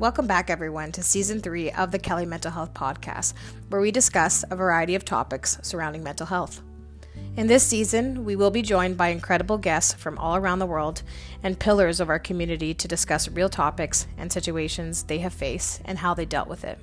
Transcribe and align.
Welcome 0.00 0.26
back, 0.26 0.48
everyone, 0.48 0.92
to 0.92 1.02
season 1.02 1.42
three 1.42 1.70
of 1.72 1.90
the 1.90 1.98
Kelly 1.98 2.24
Mental 2.24 2.50
Health 2.50 2.72
Podcast, 2.72 3.34
where 3.68 3.82
we 3.82 3.90
discuss 3.90 4.46
a 4.50 4.56
variety 4.56 4.94
of 4.94 5.04
topics 5.04 5.58
surrounding 5.60 6.02
mental 6.02 6.24
health. 6.26 6.62
In 7.36 7.48
this 7.48 7.64
season, 7.64 8.24
we 8.24 8.34
will 8.34 8.50
be 8.50 8.62
joined 8.62 8.96
by 8.96 9.08
incredible 9.08 9.58
guests 9.58 9.92
from 9.92 10.16
all 10.16 10.36
around 10.36 10.58
the 10.58 10.64
world 10.64 11.02
and 11.42 11.58
pillars 11.60 12.00
of 12.00 12.08
our 12.08 12.18
community 12.18 12.72
to 12.72 12.88
discuss 12.88 13.28
real 13.28 13.50
topics 13.50 14.06
and 14.16 14.32
situations 14.32 15.02
they 15.02 15.18
have 15.18 15.34
faced 15.34 15.82
and 15.84 15.98
how 15.98 16.14
they 16.14 16.24
dealt 16.24 16.48
with 16.48 16.64
it. 16.64 16.78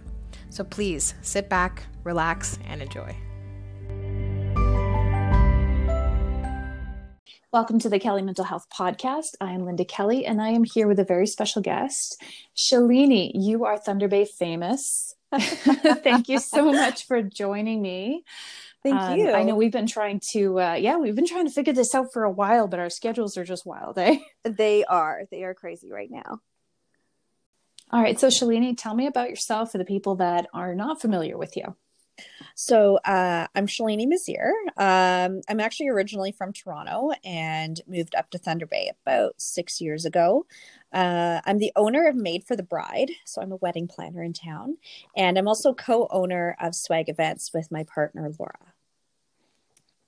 So 0.52 0.64
please 0.64 1.16
sit 1.24 1.50
back, 1.50 1.82
relax, 2.04 2.60
and 2.68 2.84
enjoy. 2.84 3.18
Welcome 7.54 7.80
to 7.80 7.90
the 7.90 7.98
Kelly 7.98 8.24
Mental 8.24 8.44
Health 8.44 8.68
Podcast. 8.78 9.36
I 9.40 9.54
am 9.54 9.66
Linda 9.66 9.86
Kelly, 9.86 10.26
and 10.26 10.42
I 10.42 10.50
am 10.50 10.66
here 10.66 10.86
with 10.86 11.00
a 11.00 11.06
very 11.06 11.26
special 11.26 11.62
guest, 11.62 12.22
Shalini. 12.58 13.32
You 13.34 13.64
are 13.64 13.78
Thunder 13.78 14.10
Bay 14.10 14.26
famous. 14.26 15.16
Thank 15.34 16.28
you 16.28 16.40
so 16.40 16.74
much 16.74 17.08
for 17.08 17.22
joining 17.22 17.82
me. 17.82 18.26
Thank 18.84 19.00
um, 19.00 19.18
you. 19.18 19.32
I 19.32 19.44
know 19.44 19.56
we've 19.56 19.72
been 19.72 19.88
trying 19.88 20.20
to, 20.32 20.60
uh, 20.60 20.74
yeah, 20.74 20.98
we've 20.98 21.16
been 21.16 21.26
trying 21.26 21.46
to 21.46 21.52
figure 21.54 21.72
this 21.72 21.96
out 21.96 22.12
for 22.12 22.26
a 22.26 22.30
while, 22.32 22.68
but 22.68 22.82
our 22.82 22.90
schedules 22.90 23.38
are 23.38 23.46
just 23.46 23.66
wild, 23.66 23.98
eh? 23.98 24.18
They 24.44 24.84
are. 24.84 25.24
They 25.32 25.46
are 25.46 25.54
crazy 25.54 25.90
right 25.90 26.12
now. 26.12 26.42
All 27.94 28.02
right. 28.02 28.20
So, 28.20 28.28
Shalini, 28.28 28.76
tell 28.78 28.94
me 28.94 29.08
about 29.08 29.30
yourself 29.30 29.72
for 29.72 29.78
the 29.78 29.86
people 29.86 30.16
that 30.16 30.48
are 30.54 30.76
not 30.76 31.00
familiar 31.00 31.38
with 31.38 31.56
you. 31.56 31.78
So 32.56 32.98
uh, 32.98 33.48
I'm 33.56 33.68
Shalini 33.68 34.08
Mazier. 34.08 34.52
Um, 34.78 35.42
I'm 35.48 35.60
actually 35.60 35.90
originally 35.90 36.32
from 36.32 36.54
Toronto 36.54 37.12
and 37.24 37.80
moved 37.88 38.16
up 38.16 38.30
to 38.32 38.38
Thunder 38.38 38.66
Bay 38.66 38.92
about 39.06 39.34
six 39.38 39.80
years 39.80 40.06
ago. 40.06 40.46
Uh, 40.92 41.42
I'm 41.46 41.60
the 41.60 41.72
owner 41.76 42.08
of 42.08 42.16
Made 42.16 42.44
for 42.46 42.56
the 42.56 42.64
Bride, 42.64 43.12
so 43.26 43.42
I'm 43.42 43.52
a 43.52 43.58
wedding 43.58 43.88
planner 43.88 44.24
in 44.24 44.34
town, 44.34 44.78
and 45.16 45.38
I'm 45.38 45.48
also 45.48 45.74
co-owner 45.74 46.56
of 46.62 46.76
Swag 46.76 47.10
Events 47.10 47.52
with 47.54 47.72
my 47.72 47.84
partner 47.84 48.32
Laura. 48.40 48.74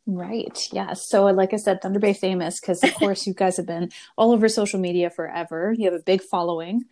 Right. 0.07 0.67
Yeah. 0.71 0.93
So, 0.93 1.25
like 1.25 1.53
I 1.53 1.57
said, 1.57 1.81
Thunder 1.81 1.99
Bay 1.99 2.13
famous 2.13 2.59
because, 2.59 2.83
of 2.83 2.93
course, 2.95 3.27
you 3.27 3.33
guys 3.33 3.57
have 3.57 3.67
been 3.67 3.91
all 4.17 4.31
over 4.31 4.49
social 4.49 4.79
media 4.79 5.11
forever. 5.11 5.75
You 5.77 5.85
have 5.91 5.99
a 5.99 6.03
big 6.03 6.23
following 6.23 6.85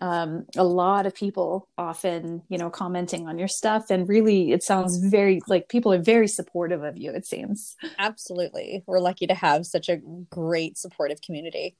um, 0.00 0.46
a 0.56 0.64
lot 0.64 1.06
of 1.06 1.14
people 1.14 1.68
often 1.76 2.42
you 2.48 2.58
know 2.58 2.70
commenting 2.70 3.28
on 3.28 3.38
your 3.38 3.48
stuff 3.48 3.90
and 3.90 4.08
really 4.08 4.52
it 4.52 4.62
sounds 4.62 4.96
very 4.96 5.40
like 5.46 5.68
people 5.68 5.92
are 5.92 6.02
very 6.02 6.28
supportive 6.28 6.82
of 6.82 6.96
you 6.96 7.12
it 7.12 7.26
seems. 7.26 7.76
Absolutely. 7.98 8.82
We're 8.86 9.00
lucky 9.00 9.26
to 9.26 9.34
have 9.34 9.66
such 9.66 9.88
a 9.88 9.98
great 10.30 10.78
supportive 10.78 11.20
community. 11.20 11.76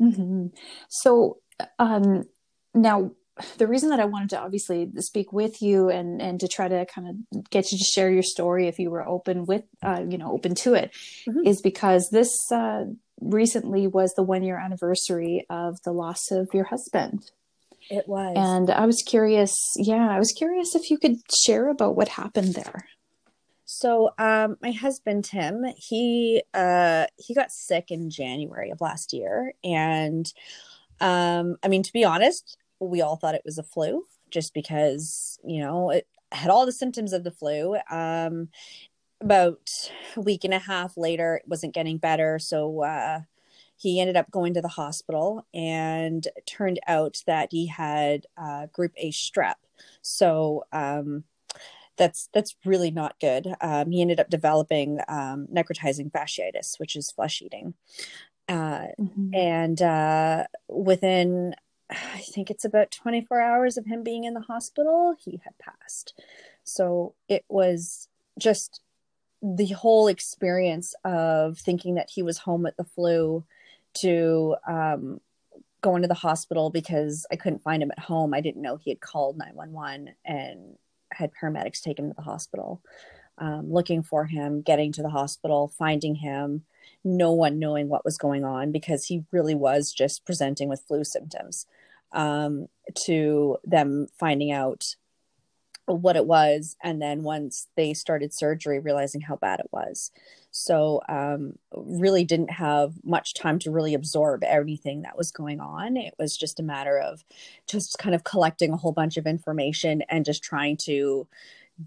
Mm-hmm. 0.00 0.46
so 0.88 1.38
um 1.80 2.22
now 2.72 3.10
the 3.58 3.66
reason 3.66 3.90
that 3.90 4.00
I 4.00 4.04
wanted 4.04 4.30
to 4.30 4.40
obviously 4.40 4.90
speak 4.98 5.32
with 5.32 5.62
you 5.62 5.88
and 5.88 6.20
and 6.20 6.40
to 6.40 6.48
try 6.48 6.68
to 6.68 6.86
kind 6.86 7.08
of 7.32 7.50
get 7.50 7.70
you 7.72 7.78
to 7.78 7.84
share 7.84 8.10
your 8.10 8.22
story 8.22 8.68
if 8.68 8.78
you 8.78 8.90
were 8.90 9.06
open 9.06 9.46
with 9.46 9.64
uh, 9.82 10.04
you 10.08 10.18
know 10.18 10.32
open 10.32 10.54
to 10.56 10.74
it, 10.74 10.92
mm-hmm. 11.26 11.46
is 11.46 11.60
because 11.60 12.08
this 12.10 12.30
uh, 12.52 12.84
recently 13.20 13.86
was 13.86 14.12
the 14.14 14.22
one 14.22 14.42
year 14.42 14.58
anniversary 14.58 15.46
of 15.50 15.80
the 15.84 15.92
loss 15.92 16.30
of 16.30 16.48
your 16.52 16.64
husband. 16.64 17.30
It 17.90 18.06
was. 18.06 18.34
And 18.36 18.70
I 18.70 18.84
was 18.84 19.02
curious, 19.06 19.54
yeah, 19.76 20.08
I 20.10 20.18
was 20.18 20.32
curious 20.36 20.74
if 20.74 20.90
you 20.90 20.98
could 20.98 21.16
share 21.44 21.68
about 21.68 21.96
what 21.96 22.08
happened 22.08 22.54
there. 22.54 22.86
So, 23.64 24.10
um, 24.18 24.56
my 24.62 24.72
husband 24.72 25.24
Tim, 25.24 25.64
he 25.76 26.42
uh, 26.54 27.06
he 27.18 27.34
got 27.34 27.50
sick 27.50 27.90
in 27.90 28.10
January 28.10 28.70
of 28.70 28.80
last 28.80 29.12
year, 29.12 29.52
and 29.62 30.26
um, 31.00 31.56
I 31.62 31.68
mean, 31.68 31.82
to 31.82 31.92
be 31.92 32.02
honest, 32.02 32.56
we 32.80 33.00
all 33.00 33.16
thought 33.16 33.34
it 33.34 33.42
was 33.44 33.58
a 33.58 33.62
flu, 33.62 34.04
just 34.30 34.54
because 34.54 35.38
you 35.44 35.60
know 35.60 35.90
it 35.90 36.06
had 36.32 36.50
all 36.50 36.66
the 36.66 36.72
symptoms 36.72 37.12
of 37.12 37.24
the 37.24 37.30
flu. 37.30 37.76
Um, 37.90 38.48
about 39.20 39.90
a 40.16 40.20
week 40.20 40.44
and 40.44 40.54
a 40.54 40.58
half 40.58 40.96
later, 40.96 41.36
it 41.36 41.48
wasn't 41.48 41.74
getting 41.74 41.98
better. 41.98 42.38
So 42.38 42.84
uh, 42.84 43.20
he 43.76 44.00
ended 44.00 44.16
up 44.16 44.30
going 44.30 44.54
to 44.54 44.62
the 44.62 44.68
hospital 44.68 45.46
and 45.52 46.26
turned 46.46 46.78
out 46.86 47.22
that 47.26 47.48
he 47.50 47.66
had 47.66 48.26
uh, 48.36 48.66
group 48.66 48.92
A 48.96 49.10
strep. 49.10 49.54
So 50.02 50.64
um, 50.72 51.24
that's 51.96 52.28
that's 52.32 52.56
really 52.64 52.90
not 52.90 53.20
good. 53.20 53.48
Um, 53.60 53.90
he 53.90 54.00
ended 54.00 54.20
up 54.20 54.30
developing 54.30 55.00
um, 55.08 55.46
necrotizing 55.52 56.10
fasciitis, 56.10 56.78
which 56.78 56.96
is 56.96 57.10
flesh 57.10 57.42
eating. 57.42 57.74
Uh, 58.48 58.86
mm-hmm. 58.98 59.34
And 59.34 59.82
uh, 59.82 60.44
within, 60.68 61.54
I 61.90 62.22
think 62.32 62.50
it's 62.50 62.64
about 62.64 62.90
24 62.90 63.40
hours 63.40 63.76
of 63.76 63.86
him 63.86 64.02
being 64.02 64.24
in 64.24 64.34
the 64.34 64.40
hospital, 64.40 65.14
he 65.18 65.40
had 65.44 65.58
passed. 65.58 66.20
So 66.64 67.14
it 67.28 67.44
was 67.48 68.08
just 68.38 68.80
the 69.42 69.68
whole 69.68 70.08
experience 70.08 70.94
of 71.04 71.58
thinking 71.58 71.94
that 71.94 72.10
he 72.10 72.22
was 72.22 72.38
home 72.38 72.62
with 72.62 72.76
the 72.76 72.84
flu 72.84 73.44
to 73.94 74.56
um, 74.68 75.20
going 75.80 76.02
to 76.02 76.08
the 76.08 76.14
hospital 76.14 76.70
because 76.70 77.26
I 77.30 77.36
couldn't 77.36 77.62
find 77.62 77.82
him 77.82 77.90
at 77.90 77.98
home. 77.98 78.34
I 78.34 78.40
didn't 78.40 78.62
know 78.62 78.76
he 78.76 78.90
had 78.90 79.00
called 79.00 79.38
911 79.38 80.14
and 80.24 80.76
had 81.12 81.30
paramedics 81.32 81.80
take 81.80 81.98
him 81.98 82.08
to 82.08 82.14
the 82.14 82.22
hospital. 82.22 82.82
Um, 83.38 83.72
looking 83.72 84.02
for 84.02 84.24
him, 84.24 84.62
getting 84.62 84.90
to 84.92 85.02
the 85.02 85.10
hospital, 85.10 85.72
finding 85.78 86.16
him, 86.16 86.64
no 87.04 87.32
one 87.32 87.60
knowing 87.60 87.88
what 87.88 88.04
was 88.04 88.18
going 88.18 88.44
on 88.44 88.72
because 88.72 89.06
he 89.06 89.24
really 89.30 89.54
was 89.54 89.92
just 89.92 90.26
presenting 90.26 90.68
with 90.68 90.84
flu 90.88 91.04
symptoms. 91.04 91.64
Um, 92.12 92.68
to 93.04 93.58
them 93.64 94.06
finding 94.18 94.50
out 94.50 94.94
what 95.86 96.16
it 96.16 96.26
was. 96.26 96.76
And 96.82 97.00
then 97.00 97.22
once 97.22 97.68
they 97.76 97.94
started 97.94 98.32
surgery 98.34 98.78
realizing 98.78 99.22
how 99.22 99.36
bad 99.36 99.60
it 99.60 99.68
was. 99.72 100.10
So 100.50 101.00
um, 101.08 101.58
really 101.72 102.24
didn't 102.24 102.50
have 102.50 102.94
much 103.04 103.34
time 103.34 103.58
to 103.60 103.70
really 103.70 103.94
absorb 103.94 104.42
everything 104.44 105.02
that 105.02 105.16
was 105.16 105.30
going 105.30 105.60
on. 105.60 105.96
It 105.96 106.14
was 106.18 106.36
just 106.36 106.60
a 106.60 106.64
matter 106.64 106.98
of 106.98 107.24
just 107.66 107.98
kind 107.98 108.14
of 108.14 108.24
collecting 108.24 108.72
a 108.72 108.76
whole 108.76 108.92
bunch 108.92 109.16
of 109.16 109.26
information 109.26 110.02
and 110.08 110.24
just 110.24 110.42
trying 110.42 110.76
to 110.78 111.26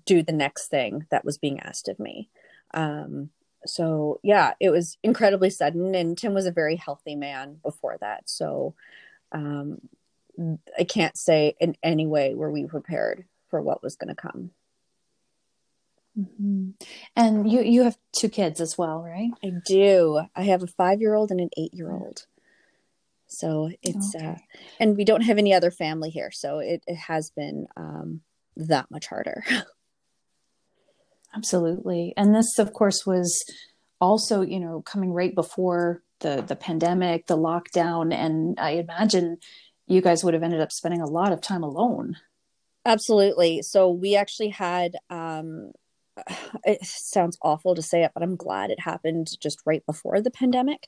do 0.05 0.23
the 0.23 0.31
next 0.31 0.67
thing 0.67 1.05
that 1.11 1.25
was 1.25 1.37
being 1.37 1.59
asked 1.59 1.87
of 1.87 1.99
me. 1.99 2.29
Um, 2.73 3.29
so 3.65 4.19
yeah 4.23 4.53
it 4.59 4.71
was 4.71 4.97
incredibly 5.03 5.49
sudden. 5.49 5.93
And 5.93 6.17
tim 6.17 6.33
was 6.33 6.45
a 6.45 6.51
very 6.51 6.75
healthy 6.75 7.15
man 7.15 7.57
before 7.61 7.97
that. 7.99 8.29
So 8.29 8.73
um, 9.31 9.79
i 10.77 10.83
can't 10.83 11.17
say 11.17 11.55
in 11.59 11.75
any 11.83 12.07
way 12.07 12.33
were 12.33 12.51
we 12.51 12.65
prepared 12.65 13.25
for 13.51 13.61
what 13.61 13.83
was 13.83 13.95
going 13.95 14.07
to 14.07 14.19
come. 14.19 14.49
Mm-hmm. 16.17 16.71
And 17.15 17.49
you 17.49 17.61
you 17.61 17.83
have 17.83 17.97
two 18.11 18.27
kids 18.27 18.59
as 18.59 18.77
well, 18.77 19.03
right? 19.03 19.29
I 19.43 19.51
do. 19.65 20.21
I 20.35 20.43
have 20.43 20.63
a 20.63 20.67
five 20.67 20.99
year 20.99 21.13
old 21.13 21.31
and 21.31 21.39
an 21.39 21.49
eight 21.57 21.73
year 21.73 21.91
old. 21.91 22.25
So 23.27 23.69
it's 23.81 24.13
okay. 24.15 24.25
uh, 24.25 24.35
and 24.79 24.97
we 24.97 25.05
don't 25.05 25.21
have 25.21 25.37
any 25.37 25.53
other 25.53 25.71
family 25.71 26.09
here, 26.09 26.31
so 26.31 26.59
it, 26.59 26.83
it 26.85 26.97
has 26.97 27.29
been 27.29 27.67
um, 27.77 28.21
that 28.57 28.91
much 28.91 29.07
harder. 29.07 29.45
Absolutely, 31.33 32.13
and 32.17 32.35
this, 32.35 32.59
of 32.59 32.73
course, 32.73 33.05
was 33.05 33.45
also 34.01 34.41
you 34.41 34.59
know 34.59 34.81
coming 34.81 35.13
right 35.13 35.33
before 35.33 36.03
the 36.19 36.43
the 36.45 36.57
pandemic, 36.57 37.27
the 37.27 37.37
lockdown, 37.37 38.13
and 38.13 38.59
I 38.59 38.71
imagine 38.71 39.37
you 39.91 40.01
guys 40.01 40.23
would 40.23 40.33
have 40.33 40.43
ended 40.43 40.61
up 40.61 40.71
spending 40.71 41.01
a 41.01 41.07
lot 41.07 41.31
of 41.31 41.41
time 41.41 41.63
alone. 41.63 42.17
Absolutely. 42.85 43.61
So 43.61 43.89
we 43.89 44.15
actually 44.15 44.49
had 44.49 44.95
um 45.09 45.71
it 46.65 46.83
sounds 46.83 47.37
awful 47.41 47.75
to 47.75 47.81
say 47.81 48.03
it, 48.03 48.11
but 48.13 48.23
I'm 48.23 48.35
glad 48.35 48.69
it 48.69 48.79
happened 48.79 49.39
just 49.39 49.61
right 49.65 49.85
before 49.85 50.21
the 50.21 50.31
pandemic 50.31 50.87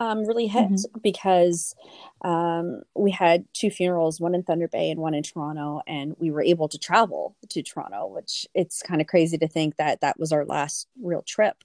um, 0.00 0.24
really 0.24 0.46
hit 0.46 0.70
mm-hmm. 0.70 0.98
because 1.02 1.74
um, 2.22 2.82
we 2.94 3.10
had 3.10 3.44
two 3.52 3.70
funerals, 3.70 4.18
one 4.18 4.34
in 4.34 4.42
Thunder 4.42 4.66
Bay 4.66 4.90
and 4.90 4.98
one 4.98 5.14
in 5.14 5.22
Toronto, 5.22 5.82
and 5.86 6.16
we 6.18 6.30
were 6.30 6.42
able 6.42 6.68
to 6.68 6.78
travel 6.78 7.36
to 7.50 7.62
Toronto, 7.62 8.06
which 8.06 8.46
it's 8.54 8.82
kind 8.82 9.02
of 9.02 9.06
crazy 9.06 9.36
to 9.38 9.46
think 9.46 9.76
that 9.76 10.00
that 10.00 10.18
was 10.18 10.32
our 10.32 10.46
last 10.46 10.88
real 11.02 11.22
trip. 11.22 11.62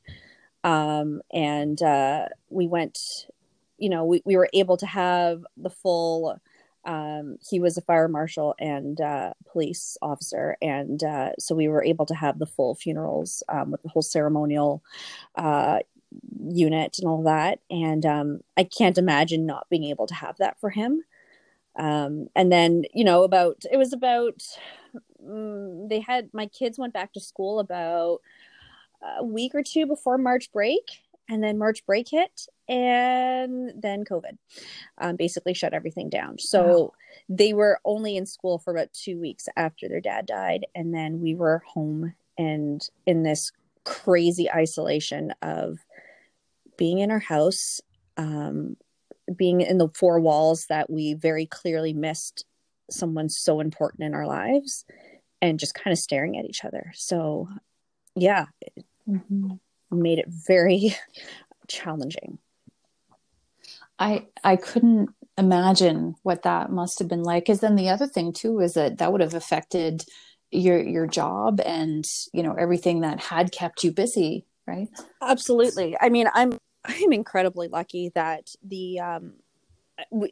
Um, 0.66 1.22
and 1.32 1.82
uh, 1.82 2.28
we 2.50 2.68
went, 2.68 3.00
you 3.78 3.90
know, 3.90 4.04
we, 4.04 4.22
we 4.26 4.36
were 4.36 4.50
able 4.54 4.76
to 4.78 4.86
have 4.86 5.46
the 5.56 5.70
full 5.70 6.38
um, 6.86 7.38
he 7.50 7.60
was 7.60 7.78
a 7.78 7.82
fire 7.82 8.08
marshal 8.08 8.56
and 8.60 9.00
uh, 9.02 9.34
police 9.52 9.98
officer, 10.02 10.58
and 10.62 11.04
uh, 11.04 11.32
so 11.40 11.56
we 11.56 11.68
were 11.68 11.84
able 11.84 12.06
to 12.06 12.16
have 12.16 12.40
the 12.40 12.46
full 12.46 12.76
funerals 12.76 13.44
um, 13.50 13.72
with 13.72 13.82
the 13.82 13.90
whole 13.90 14.02
ceremonial 14.02 14.84
uh, 15.36 15.80
unit 16.48 16.98
and 17.00 17.08
all 17.08 17.24
that. 17.24 17.60
And 17.70 18.06
um, 18.06 18.42
I 18.56 18.64
can't 18.64 18.98
imagine 18.98 19.46
not 19.46 19.70
being 19.70 19.86
able 19.86 20.08
to 20.08 20.14
have 20.14 20.38
that 20.38 20.60
for 20.60 20.70
him. 20.70 21.04
Um, 21.76 22.28
and 22.36 22.52
then, 22.52 22.84
you 22.94 23.04
know, 23.04 23.24
about 23.24 23.64
it 23.72 23.78
was 23.78 23.92
about 23.92 24.42
um, 25.28 25.88
they 25.90 26.00
had 26.00 26.30
my 26.34 26.46
kids 26.46 26.80
went 26.80 26.94
back 26.94 27.14
to 27.14 27.20
school 27.20 27.60
about 27.60 28.22
a 29.20 29.24
week 29.24 29.54
or 29.54 29.64
two 29.64 29.86
before 29.86 30.18
March 30.18 30.52
break, 30.52 31.04
and 31.30 31.44
then 31.44 31.58
March 31.58 31.86
break 31.86 32.10
hit, 32.10 32.48
and 32.68 33.72
then 33.76 34.04
COVID 34.04 34.38
um, 35.00 35.16
basically 35.16 35.54
shut 35.54 35.74
everything 35.74 36.10
down. 36.10 36.38
So 36.38 36.64
wow. 36.64 36.92
they 37.30 37.54
were 37.54 37.80
only 37.86 38.18
in 38.18 38.26
school 38.26 38.60
for 38.60 38.72
about 38.72 38.94
two 38.94 39.20
weeks 39.20 39.48
after 39.56 39.88
their 39.88 40.02
dad 40.02 40.26
died, 40.26 40.66
and 40.76 40.94
then 40.94 41.22
we 41.22 41.36
were 41.36 41.64
home 41.66 42.14
and 42.38 42.88
in 43.06 43.24
this 43.24 43.52
crazy 43.86 44.52
isolation 44.52 45.34
of 45.42 45.80
being 46.78 47.00
in 47.00 47.12
our 47.12 47.20
house, 47.20 47.82
um, 48.18 48.76
being 49.36 49.62
in 49.62 49.78
the 49.78 49.90
four 49.96 50.20
walls 50.20 50.66
that 50.68 50.90
we 50.90 51.14
very 51.14 51.46
clearly 51.46 51.94
missed 51.94 52.46
someone 52.90 53.30
so 53.30 53.60
important 53.60 54.04
in 54.04 54.14
our 54.14 54.28
lives, 54.28 54.86
and 55.42 55.60
just 55.60 55.76
kind 55.76 55.92
of 55.92 56.00
staring 56.00 56.38
at 56.38 56.46
each 56.46 56.66
other. 56.66 56.92
So, 56.96 57.48
yeah. 58.16 58.46
Mm-hmm 59.08 59.56
made 59.92 60.20
it 60.20 60.28
very 60.28 60.96
challenging. 61.68 62.40
I 63.98 64.28
I 64.44 64.56
couldn't 64.56 65.10
imagine 65.38 66.16
what 66.24 66.44
that 66.44 66.72
must 66.72 67.00
have 67.00 67.08
been 67.08 67.24
like. 67.24 67.46
Because 67.46 67.60
then 67.60 67.76
the 67.76 67.90
other 67.90 68.08
thing 68.08 68.34
too 68.34 68.60
is 68.60 68.74
that 68.74 68.98
that 68.98 69.12
would 69.12 69.22
have 69.22 69.34
affected 69.34 70.04
your 70.52 70.82
your 70.82 71.08
job 71.08 71.60
and 71.66 72.06
you 72.34 72.44
know 72.44 72.54
everything 72.54 73.02
that 73.02 73.20
had 73.20 73.52
kept 73.52 73.84
you 73.84 73.92
busy, 73.92 74.46
right? 74.68 74.90
Absolutely. 75.22 75.96
I 76.00 76.10
mean, 76.10 76.28
I'm 76.34 76.58
I'm 76.86 77.14
incredibly 77.14 77.68
lucky 77.68 78.12
that 78.16 78.50
the 78.64 79.00
um 79.00 79.34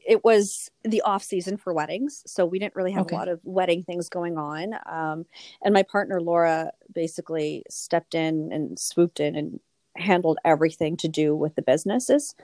it 0.05 0.23
was 0.25 0.69
the 0.83 1.01
off 1.01 1.23
season 1.23 1.55
for 1.55 1.73
weddings 1.73 2.21
so 2.25 2.45
we 2.45 2.59
didn't 2.59 2.75
really 2.75 2.91
have 2.91 3.03
okay. 3.03 3.15
a 3.15 3.19
lot 3.19 3.29
of 3.29 3.39
wedding 3.43 3.83
things 3.83 4.09
going 4.09 4.37
on 4.37 4.73
um, 4.85 5.25
and 5.63 5.73
my 5.73 5.83
partner 5.83 6.21
laura 6.21 6.71
basically 6.93 7.63
stepped 7.69 8.13
in 8.13 8.51
and 8.51 8.77
swooped 8.77 9.19
in 9.19 9.35
and 9.35 9.59
handled 9.95 10.37
everything 10.43 10.97
to 10.97 11.07
do 11.07 11.35
with 11.35 11.55
the 11.55 11.61
businesses 11.61 12.35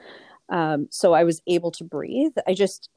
um, 0.49 0.87
so 0.89 1.13
i 1.13 1.23
was 1.23 1.41
able 1.47 1.71
to 1.71 1.83
breathe. 1.83 2.33
I 2.47 2.53
just 2.53 2.89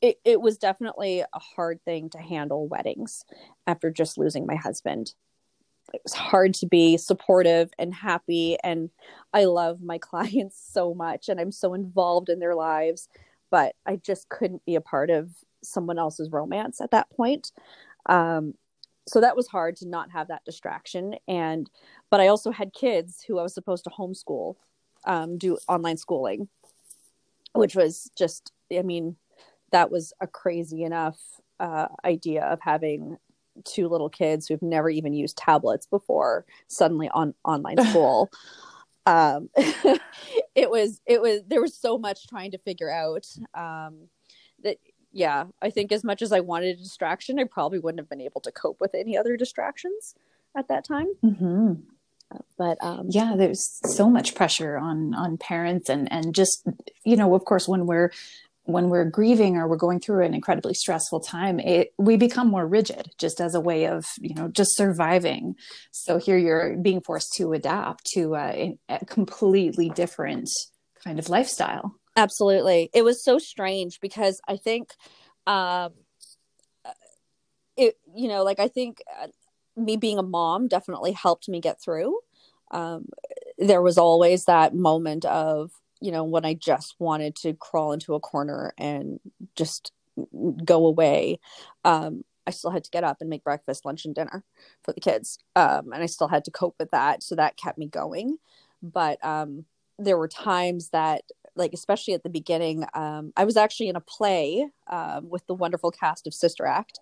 it, 0.00 0.18
it 0.24 0.40
was 0.40 0.56
definitely 0.56 1.20
a 1.20 1.38
hard 1.38 1.84
thing 1.84 2.08
to 2.10 2.18
handle 2.18 2.68
weddings 2.68 3.24
after 3.66 3.90
just 3.90 4.16
losing 4.16 4.46
my 4.46 4.54
husband. 4.54 5.12
It 5.92 6.00
was 6.04 6.14
hard 6.14 6.54
to 6.54 6.66
be 6.66 6.96
supportive 6.96 7.70
and 7.76 7.92
happy 7.92 8.56
and 8.62 8.90
i 9.34 9.44
love 9.44 9.82
my 9.82 9.98
clients 10.10 10.62
so 10.72 10.94
much 10.94 11.28
and 11.28 11.40
i'm 11.40 11.50
so 11.50 11.74
involved 11.74 12.28
in 12.28 12.38
their 12.38 12.54
lives 12.54 13.08
but 13.50 13.74
I 13.86 13.96
just 13.96 14.28
couldn't 14.28 14.64
be 14.64 14.74
a 14.74 14.80
part 14.80 15.10
of 15.10 15.30
someone 15.62 15.98
else's 15.98 16.30
romance 16.30 16.80
at 16.80 16.90
that 16.92 17.10
point. 17.10 17.52
Um, 18.06 18.54
so 19.06 19.20
that 19.20 19.36
was 19.36 19.48
hard 19.48 19.76
to 19.76 19.88
not 19.88 20.10
have 20.10 20.28
that 20.28 20.44
distraction. 20.44 21.16
And, 21.26 21.68
but 22.10 22.20
I 22.20 22.28
also 22.28 22.50
had 22.50 22.72
kids 22.72 23.24
who 23.26 23.38
I 23.38 23.42
was 23.42 23.54
supposed 23.54 23.84
to 23.84 23.90
homeschool, 23.90 24.56
um, 25.04 25.38
do 25.38 25.58
online 25.68 25.96
schooling, 25.96 26.48
which 27.54 27.74
was 27.74 28.10
just, 28.16 28.52
I 28.72 28.82
mean, 28.82 29.16
that 29.72 29.90
was 29.90 30.12
a 30.20 30.26
crazy 30.26 30.84
enough 30.84 31.18
uh, 31.58 31.88
idea 32.04 32.44
of 32.44 32.60
having 32.60 33.16
two 33.64 33.88
little 33.88 34.08
kids 34.08 34.46
who've 34.46 34.62
never 34.62 34.88
even 34.88 35.12
used 35.12 35.36
tablets 35.36 35.86
before 35.86 36.46
suddenly 36.68 37.08
on 37.10 37.34
online 37.44 37.84
school 37.88 38.30
um 39.10 39.50
it 40.54 40.70
was 40.70 41.00
it 41.06 41.20
was 41.20 41.40
there 41.46 41.60
was 41.60 41.76
so 41.76 41.98
much 41.98 42.28
trying 42.28 42.50
to 42.52 42.58
figure 42.58 42.90
out 42.90 43.26
um 43.54 44.08
that 44.62 44.76
yeah 45.12 45.44
i 45.60 45.70
think 45.70 45.90
as 45.92 46.04
much 46.04 46.22
as 46.22 46.32
i 46.32 46.40
wanted 46.40 46.78
a 46.78 46.82
distraction 46.82 47.38
i 47.38 47.44
probably 47.44 47.78
wouldn't 47.78 48.00
have 48.00 48.08
been 48.08 48.20
able 48.20 48.40
to 48.40 48.52
cope 48.52 48.80
with 48.80 48.94
any 48.94 49.16
other 49.16 49.36
distractions 49.36 50.14
at 50.56 50.68
that 50.68 50.84
time 50.84 51.08
mm-hmm. 51.24 51.72
but 52.56 52.78
um 52.80 53.06
yeah 53.08 53.34
there's 53.36 53.80
so 53.84 54.08
much 54.08 54.34
pressure 54.34 54.76
on 54.76 55.14
on 55.14 55.36
parents 55.36 55.88
and 55.88 56.10
and 56.12 56.34
just 56.34 56.64
you 57.04 57.16
know 57.16 57.34
of 57.34 57.44
course 57.44 57.66
when 57.66 57.86
we're 57.86 58.10
when 58.64 58.88
we're 58.88 59.04
grieving 59.04 59.56
or 59.56 59.66
we're 59.66 59.76
going 59.76 60.00
through 60.00 60.24
an 60.24 60.34
incredibly 60.34 60.74
stressful 60.74 61.20
time 61.20 61.58
it 61.58 61.92
we 61.98 62.16
become 62.16 62.48
more 62.48 62.66
rigid 62.66 63.10
just 63.18 63.40
as 63.40 63.54
a 63.54 63.60
way 63.60 63.86
of 63.86 64.04
you 64.20 64.34
know 64.34 64.48
just 64.48 64.76
surviving. 64.76 65.54
So 65.92 66.18
here 66.18 66.38
you're 66.38 66.76
being 66.76 67.00
forced 67.00 67.32
to 67.34 67.52
adapt 67.52 68.06
to 68.14 68.34
a, 68.36 68.78
a 68.88 69.04
completely 69.06 69.88
different 69.90 70.48
kind 71.02 71.18
of 71.18 71.28
lifestyle. 71.28 71.94
Absolutely. 72.16 72.90
It 72.92 73.02
was 73.02 73.24
so 73.24 73.38
strange 73.38 74.00
because 74.00 74.40
i 74.48 74.56
think 74.56 74.94
um 75.46 75.92
it 77.76 77.96
you 78.14 78.28
know 78.28 78.44
like 78.44 78.60
i 78.60 78.68
think 78.68 79.02
uh, 79.22 79.28
me 79.76 79.96
being 79.96 80.18
a 80.18 80.22
mom 80.22 80.68
definitely 80.68 81.12
helped 81.12 81.48
me 81.48 81.60
get 81.60 81.80
through. 81.80 82.18
Um 82.70 83.06
there 83.58 83.82
was 83.82 83.98
always 83.98 84.44
that 84.44 84.74
moment 84.74 85.24
of 85.24 85.70
you 86.00 86.12
know, 86.12 86.24
when 86.24 86.44
I 86.44 86.54
just 86.54 86.94
wanted 86.98 87.36
to 87.36 87.54
crawl 87.54 87.92
into 87.92 88.14
a 88.14 88.20
corner 88.20 88.72
and 88.78 89.20
just 89.56 89.92
go 90.64 90.86
away, 90.86 91.38
um, 91.84 92.24
I 92.46 92.50
still 92.52 92.70
had 92.70 92.84
to 92.84 92.90
get 92.90 93.04
up 93.04 93.18
and 93.20 93.30
make 93.30 93.44
breakfast, 93.44 93.84
lunch, 93.84 94.04
and 94.04 94.14
dinner 94.14 94.42
for 94.82 94.92
the 94.92 95.00
kids. 95.00 95.38
Um, 95.54 95.92
and 95.92 96.02
I 96.02 96.06
still 96.06 96.28
had 96.28 96.44
to 96.44 96.50
cope 96.50 96.76
with 96.78 96.90
that. 96.90 97.22
So 97.22 97.34
that 97.36 97.56
kept 97.56 97.78
me 97.78 97.86
going. 97.86 98.38
But 98.82 99.24
um, 99.24 99.66
there 99.98 100.16
were 100.16 100.28
times 100.28 100.88
that, 100.88 101.22
like, 101.54 101.72
especially 101.74 102.14
at 102.14 102.22
the 102.22 102.30
beginning, 102.30 102.86
um, 102.94 103.32
I 103.36 103.44
was 103.44 103.56
actually 103.56 103.88
in 103.88 103.96
a 103.96 104.00
play 104.00 104.68
um, 104.88 105.28
with 105.28 105.46
the 105.46 105.54
wonderful 105.54 105.90
cast 105.90 106.26
of 106.26 106.34
Sister 106.34 106.66
Act. 106.66 106.98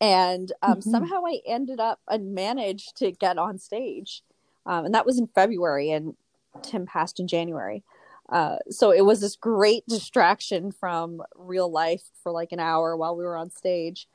And 0.00 0.50
um, 0.62 0.78
mm-hmm. 0.78 0.90
somehow 0.90 1.22
I 1.24 1.40
ended 1.46 1.78
up 1.78 2.00
and 2.08 2.34
managed 2.34 2.96
to 2.96 3.12
get 3.12 3.38
on 3.38 3.58
stage. 3.58 4.22
Um, 4.66 4.86
and 4.86 4.94
that 4.94 5.06
was 5.06 5.18
in 5.18 5.28
February, 5.28 5.90
and 5.90 6.14
Tim 6.62 6.86
passed 6.86 7.18
in 7.20 7.28
January. 7.28 7.82
Uh, 8.32 8.56
so 8.70 8.90
it 8.90 9.04
was 9.04 9.20
this 9.20 9.36
great 9.36 9.86
distraction 9.86 10.72
from 10.72 11.22
real 11.36 11.70
life 11.70 12.02
for 12.22 12.32
like 12.32 12.50
an 12.50 12.60
hour 12.60 12.96
while 12.96 13.14
we 13.14 13.24
were 13.24 13.36
on 13.36 13.50
stage. 13.50 14.08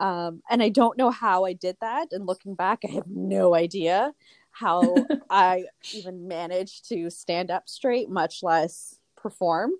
Um, 0.00 0.42
and 0.50 0.60
I 0.62 0.70
don't 0.70 0.98
know 0.98 1.10
how 1.10 1.44
I 1.44 1.52
did 1.52 1.76
that. 1.80 2.08
And 2.10 2.26
looking 2.26 2.56
back, 2.56 2.80
I 2.84 2.90
have 2.90 3.06
no 3.06 3.54
idea 3.54 4.12
how 4.50 4.96
I 5.30 5.64
even 5.94 6.26
managed 6.26 6.88
to 6.88 7.10
stand 7.10 7.52
up 7.52 7.68
straight, 7.68 8.10
much 8.10 8.42
less 8.42 8.98
perform. 9.16 9.70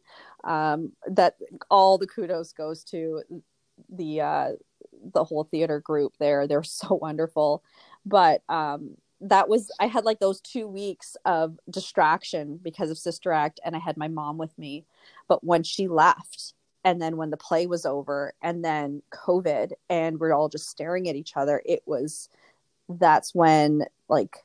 Um, 0.44 0.92
that 1.06 1.34
all 1.68 1.98
the 1.98 2.06
kudos 2.06 2.52
goes 2.52 2.84
to 2.84 3.22
the 3.88 4.20
uh, 4.20 4.48
the 5.14 5.24
whole 5.24 5.44
theater 5.44 5.80
group 5.80 6.12
there. 6.20 6.46
They're 6.46 6.62
so 6.62 6.94
wonderful. 6.94 7.64
But 8.06 8.42
um, 8.48 8.96
that 9.20 9.48
was 9.48 9.70
I 9.78 9.86
had 9.86 10.04
like 10.04 10.18
those 10.18 10.40
two 10.40 10.66
weeks 10.66 11.16
of 11.24 11.58
distraction 11.68 12.58
because 12.62 12.90
of 12.90 12.98
Sister 12.98 13.32
Act, 13.32 13.60
and 13.64 13.76
I 13.76 13.78
had 13.78 13.96
my 13.96 14.08
mom 14.08 14.38
with 14.38 14.56
me. 14.58 14.84
But 15.28 15.44
when 15.44 15.62
she 15.62 15.88
left, 15.88 16.54
and 16.84 17.00
then 17.00 17.16
when 17.16 17.30
the 17.30 17.36
play 17.36 17.66
was 17.66 17.84
over, 17.84 18.32
and 18.42 18.64
then 18.64 19.02
COVID, 19.12 19.72
and 19.88 20.18
we're 20.18 20.32
all 20.32 20.48
just 20.48 20.68
staring 20.68 21.08
at 21.08 21.16
each 21.16 21.36
other, 21.36 21.62
it 21.66 21.82
was 21.86 22.28
that's 22.88 23.34
when 23.34 23.84
like 24.08 24.38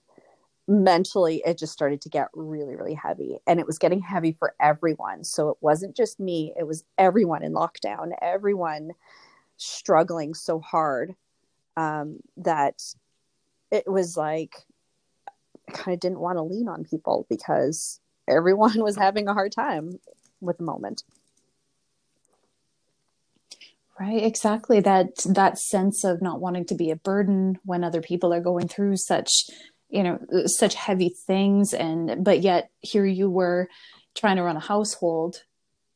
mentally 0.68 1.44
it 1.46 1.58
just 1.58 1.74
started 1.74 2.02
to 2.02 2.10
get 2.10 2.28
really 2.34 2.76
really 2.76 2.96
heavy 2.96 3.38
and 3.46 3.60
it 3.60 3.68
was 3.68 3.78
getting 3.78 4.02
heavy 4.02 4.32
for 4.32 4.56
everyone 4.60 5.24
so 5.24 5.50
it 5.50 5.58
wasn't 5.62 5.96
just 5.96 6.20
me 6.20 6.54
it 6.58 6.66
was 6.66 6.84
everyone 6.98 7.44
in 7.44 7.54
lockdown 7.54 8.12
everyone 8.20 8.92
struggling 9.58 10.34
so 10.34 10.60
hard 10.60 11.16
um, 11.78 12.20
that 12.38 12.82
it 13.72 13.88
was 13.88 14.18
like 14.18 14.66
kind 15.72 15.94
of 15.94 16.00
didn't 16.00 16.20
want 16.20 16.38
to 16.38 16.44
lean 16.44 16.68
on 16.68 16.84
people 16.84 17.26
because 17.30 18.00
everyone 18.28 18.80
was 18.84 18.96
having 18.96 19.28
a 19.28 19.34
hard 19.34 19.52
time 19.52 20.00
with 20.42 20.58
the 20.58 20.64
moment. 20.64 21.04
Right, 24.00 24.24
exactly. 24.24 24.82
That 24.82 25.08
that 25.26 25.58
sense 25.58 26.04
of 26.04 26.22
not 26.22 26.42
wanting 26.42 26.66
to 26.66 26.76
be 26.76 26.92
a 26.92 26.98
burden 26.98 27.60
when 27.64 27.84
other 27.84 28.02
people 28.02 28.34
are 28.34 28.42
going 28.42 28.68
through 28.68 28.98
such, 28.98 29.32
you 29.90 30.04
know, 30.04 30.20
such 30.48 30.76
heavy 30.76 31.16
things 31.26 31.74
and 31.74 32.24
but 32.24 32.42
yet 32.42 32.72
here 32.82 33.06
you 33.06 33.30
were 33.30 33.70
trying 34.14 34.36
to 34.36 34.44
run 34.44 34.58
a 34.58 34.62
household 34.62 35.44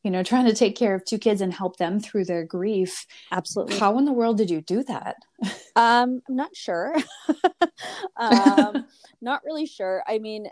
you 0.04 0.12
know, 0.12 0.24
trying 0.24 0.46
to 0.46 0.54
take 0.54 0.78
care 0.78 0.96
of 0.96 1.04
two 1.04 1.18
kids 1.18 1.42
and 1.42 1.54
help 1.54 1.78
them 1.78 2.00
through 2.00 2.26
their 2.26 2.46
grief. 2.46 3.06
Absolutely. 3.32 3.78
How 3.78 3.98
in 3.98 4.06
the 4.06 4.14
world 4.14 4.38
did 4.38 4.50
you 4.50 4.62
do 4.62 4.84
that? 4.84 5.18
Um, 5.76 6.22
I'm 6.28 6.36
not 6.36 6.54
sure. 6.58 6.94
um, 8.18 8.86
not 9.22 9.42
really 9.46 9.66
sure. 9.66 10.04
I 10.06 10.20
mean, 10.20 10.48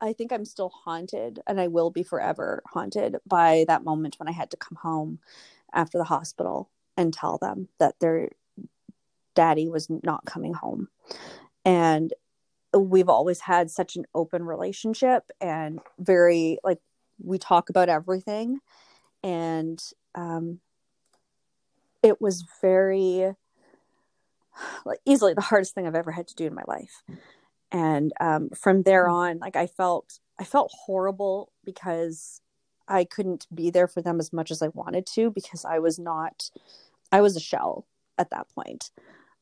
I 0.00 0.12
think 0.12 0.32
I'm 0.32 0.44
still 0.44 0.68
haunted 0.68 1.40
and 1.46 1.60
I 1.60 1.68
will 1.68 1.90
be 1.90 2.04
forever 2.04 2.62
haunted 2.66 3.16
by 3.26 3.64
that 3.66 3.82
moment 3.82 4.16
when 4.18 4.28
I 4.28 4.32
had 4.32 4.50
to 4.52 4.56
come 4.56 4.76
home 4.80 5.18
after 5.72 5.98
the 5.98 6.04
hospital 6.04 6.70
and 6.96 7.12
tell 7.12 7.38
them 7.38 7.68
that 7.80 7.98
their 8.00 8.28
daddy 9.34 9.68
was 9.68 9.88
not 9.90 10.24
coming 10.26 10.54
home. 10.54 10.88
And 11.64 12.12
we've 12.72 13.08
always 13.08 13.40
had 13.40 13.70
such 13.70 13.96
an 13.96 14.04
open 14.14 14.44
relationship 14.44 15.30
and 15.40 15.80
very 15.98 16.58
like 16.62 16.80
we 17.22 17.38
talk 17.38 17.70
about 17.70 17.88
everything. 17.88 18.60
And 19.22 19.82
um, 20.14 20.60
it 22.02 22.20
was 22.20 22.44
very 22.60 23.32
like 24.84 25.00
easily 25.04 25.34
the 25.34 25.40
hardest 25.40 25.74
thing 25.74 25.84
i've 25.84 25.96
ever 25.96 26.12
had 26.12 26.28
to 26.28 26.34
do 26.36 26.46
in 26.46 26.54
my 26.54 26.62
life. 26.68 27.02
And 27.72 28.12
um, 28.20 28.50
from 28.50 28.82
there 28.82 29.08
on 29.08 29.38
like 29.38 29.56
i 29.56 29.66
felt 29.66 30.20
i 30.38 30.44
felt 30.44 30.70
horrible 30.72 31.50
because 31.64 32.40
i 32.86 33.04
couldn't 33.04 33.46
be 33.52 33.70
there 33.70 33.88
for 33.88 34.00
them 34.00 34.20
as 34.20 34.32
much 34.32 34.52
as 34.52 34.62
i 34.62 34.68
wanted 34.68 35.06
to 35.06 35.30
because 35.30 35.64
i 35.64 35.80
was 35.80 35.98
not 35.98 36.50
i 37.10 37.20
was 37.20 37.36
a 37.36 37.40
shell 37.40 37.86
at 38.18 38.30
that 38.30 38.46
point. 38.54 38.90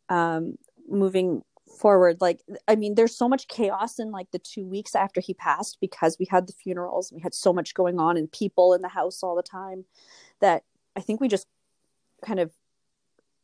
Um, 0.09 0.57
moving 0.89 1.43
forward 1.81 2.19
like 2.21 2.41
i 2.69 2.77
mean 2.77 2.95
there's 2.95 3.17
so 3.17 3.29
much 3.29 3.49
chaos 3.49 3.99
in 3.99 4.11
like 4.11 4.31
the 4.31 4.39
two 4.39 4.65
weeks 4.65 4.95
after 4.95 5.21
he 5.21 5.35
passed 5.35 5.79
because 5.81 6.17
we 6.19 6.27
had 6.31 6.47
the 6.47 6.53
funerals 6.53 7.13
we 7.13 7.21
had 7.21 7.35
so 7.35 7.53
much 7.53 7.75
going 7.75 7.99
on 7.99 8.17
and 8.17 8.31
people 8.31 8.75
in 8.75 8.83
the 8.83 8.89
house 8.89 9.23
all 9.23 9.35
the 9.35 9.43
time 9.43 9.85
that 10.41 10.63
i 10.97 11.01
think 11.01 11.21
we 11.21 11.29
just 11.29 11.47
kind 12.25 12.41
of 12.41 12.53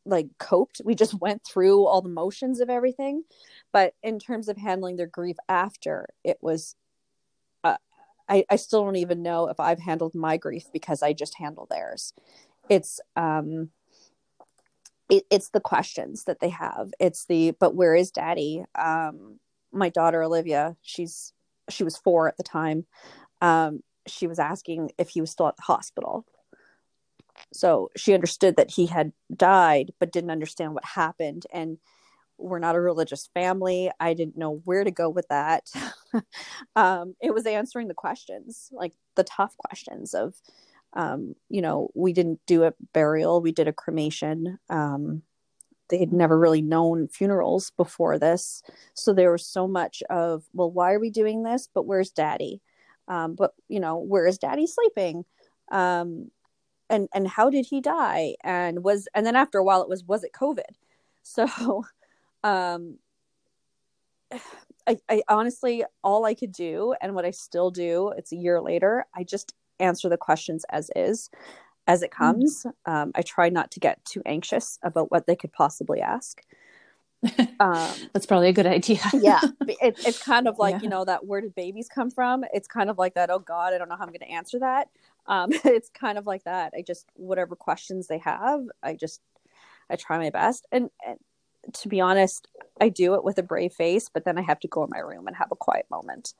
like 0.05 0.27
coped. 0.37 0.81
We 0.83 0.95
just 0.95 1.13
went 1.21 1.43
through 1.43 1.85
all 1.85 2.01
the 2.01 2.09
motions 2.09 2.59
of 2.59 2.69
everything. 2.69 3.23
But 3.71 3.93
in 4.03 4.19
terms 4.19 4.49
of 4.49 4.57
handling 4.57 4.97
their 4.97 5.07
grief 5.07 5.37
after 5.47 6.07
it 6.23 6.37
was 6.41 6.75
uh, 7.63 7.77
I, 8.27 8.45
I 8.49 8.55
still 8.55 8.83
don't 8.83 8.95
even 8.95 9.21
know 9.21 9.47
if 9.47 9.59
i've 9.59 9.79
handled 9.79 10.15
my 10.15 10.37
grief 10.37 10.65
because 10.71 11.03
i 11.03 11.13
just 11.13 11.37
handle 11.37 11.67
theirs. 11.69 12.13
It's 12.69 12.99
um 13.15 13.69
it, 15.09 15.25
it's 15.29 15.49
the 15.49 15.59
questions 15.59 16.25
that 16.25 16.39
they 16.39 16.49
have. 16.49 16.91
It's 16.99 17.25
the 17.25 17.51
but 17.59 17.75
where 17.75 17.95
is 17.95 18.11
daddy? 18.11 18.63
Um 18.75 19.39
my 19.71 19.89
daughter 19.89 20.23
olivia 20.23 20.75
she's 20.81 21.33
she 21.69 21.83
was 21.83 21.97
four 21.97 22.27
at 22.27 22.37
the 22.37 22.43
time. 22.43 22.85
Um 23.41 23.81
she 24.07 24.27
was 24.27 24.39
asking 24.39 24.91
if 24.97 25.09
he 25.09 25.21
was 25.21 25.31
still 25.31 25.47
at 25.47 25.57
the 25.57 25.63
hospital. 25.63 26.25
So 27.53 27.89
she 27.95 28.13
understood 28.13 28.57
that 28.57 28.71
he 28.71 28.85
had 28.87 29.11
died 29.35 29.91
but 29.99 30.11
didn't 30.11 30.31
understand 30.31 30.73
what 30.73 30.85
happened. 30.85 31.45
And 31.53 31.77
we're 32.37 32.59
not 32.59 32.75
a 32.75 32.81
religious 32.81 33.29
family. 33.33 33.91
I 33.99 34.13
didn't 34.13 34.37
know 34.37 34.61
where 34.63 34.83
to 34.83 34.91
go 34.91 35.09
with 35.09 35.27
that. 35.29 35.69
Um, 36.75 37.15
it 37.21 37.33
was 37.33 37.45
answering 37.45 37.87
the 37.87 37.93
questions 37.93 38.69
like 38.71 38.93
the 39.15 39.23
tough 39.23 39.55
questions 39.57 40.15
of 40.15 40.33
um, 40.93 41.35
you 41.49 41.61
know 41.61 41.89
we 41.93 42.13
didn't 42.13 42.39
do 42.47 42.63
a 42.63 42.73
burial 42.93 43.41
we 43.41 43.51
did 43.51 43.67
a 43.67 43.73
cremation. 43.73 44.59
Um, 44.69 45.23
they 45.89 45.99
had 45.99 46.13
never 46.13 46.37
really 46.37 46.61
known 46.61 47.07
funerals 47.07 47.71
before 47.71 48.19
this. 48.19 48.61
So 48.93 49.11
there 49.13 49.31
was 49.31 49.45
so 49.45 49.67
much 49.67 50.03
of 50.09 50.43
well 50.53 50.71
why 50.71 50.93
are 50.93 50.99
we 50.99 51.09
doing 51.09 51.43
this? 51.43 51.67
But 51.73 51.85
where's 51.85 52.11
daddy? 52.11 52.61
Um, 53.07 53.35
but 53.35 53.53
you 53.67 53.79
know 53.79 53.97
where 53.97 54.27
is 54.27 54.37
daddy 54.37 54.67
sleeping? 54.67 55.25
Um, 55.71 56.31
and 56.89 57.07
and 57.13 57.27
how 57.27 57.49
did 57.49 57.65
he 57.65 57.81
die? 57.81 58.35
And 58.43 58.83
was 58.83 59.07
and 59.13 59.25
then 59.25 59.35
after 59.35 59.57
a 59.59 59.63
while 59.63 59.81
it 59.81 59.89
was 59.89 60.03
was 60.03 60.23
it 60.23 60.31
covid? 60.33 60.63
So 61.21 61.83
um 62.43 62.97
I, 64.87 64.97
I 65.07 65.21
honestly 65.27 65.83
all 66.03 66.25
i 66.25 66.33
could 66.33 66.51
do 66.51 66.95
and 66.99 67.13
what 67.13 67.25
i 67.25 67.31
still 67.31 67.69
do 67.69 68.11
it's 68.17 68.31
a 68.31 68.35
year 68.35 68.59
later 68.59 69.05
i 69.15 69.23
just 69.23 69.53
answer 69.79 70.09
the 70.09 70.17
questions 70.17 70.65
as 70.69 70.89
is 70.95 71.29
as 71.87 72.01
it 72.01 72.11
mm-hmm. 72.11 72.23
comes 72.23 72.65
mm-hmm. 72.65 72.91
um, 72.91 73.11
i 73.15 73.21
try 73.21 73.49
not 73.49 73.71
to 73.71 73.79
get 73.79 74.03
too 74.05 74.21
anxious 74.25 74.79
about 74.83 75.11
what 75.11 75.27
they 75.27 75.35
could 75.35 75.51
possibly 75.53 76.01
ask 76.01 76.41
um, 77.59 77.91
that's 78.13 78.25
probably 78.25 78.47
a 78.47 78.53
good 78.53 78.65
idea 78.65 79.01
yeah 79.13 79.41
it, 79.67 79.99
it's 80.05 80.23
kind 80.23 80.47
of 80.47 80.57
like 80.57 80.75
yeah. 80.75 80.81
you 80.81 80.89
know 80.89 81.03
that 81.03 81.25
where 81.25 81.41
did 81.41 81.53
babies 81.53 81.89
come 81.93 82.09
from 82.09 82.45
it's 82.53 82.67
kind 82.67 82.89
of 82.89 82.97
like 82.97 83.13
that 83.15 83.29
oh 83.29 83.39
god 83.39 83.73
i 83.73 83.77
don't 83.77 83.89
know 83.89 83.97
how 83.97 84.03
i'm 84.03 84.09
going 84.09 84.19
to 84.19 84.31
answer 84.31 84.59
that 84.59 84.87
um, 85.27 85.49
it's 85.65 85.89
kind 85.89 86.17
of 86.17 86.25
like 86.25 86.43
that 86.45 86.73
i 86.77 86.81
just 86.81 87.07
whatever 87.15 87.55
questions 87.55 88.07
they 88.07 88.19
have 88.19 88.61
i 88.83 88.93
just 88.93 89.21
i 89.89 89.95
try 89.95 90.17
my 90.17 90.29
best 90.29 90.65
and, 90.71 90.89
and 91.05 91.17
to 91.73 91.89
be 91.89 91.99
honest 91.99 92.47
i 92.79 92.87
do 92.87 93.15
it 93.15 93.23
with 93.23 93.37
a 93.37 93.43
brave 93.43 93.73
face 93.73 94.07
but 94.07 94.23
then 94.23 94.37
i 94.37 94.41
have 94.41 94.59
to 94.59 94.67
go 94.69 94.83
in 94.85 94.89
my 94.89 94.99
room 94.99 95.27
and 95.27 95.35
have 95.35 95.51
a 95.51 95.57
quiet 95.57 95.85
moment 95.91 96.33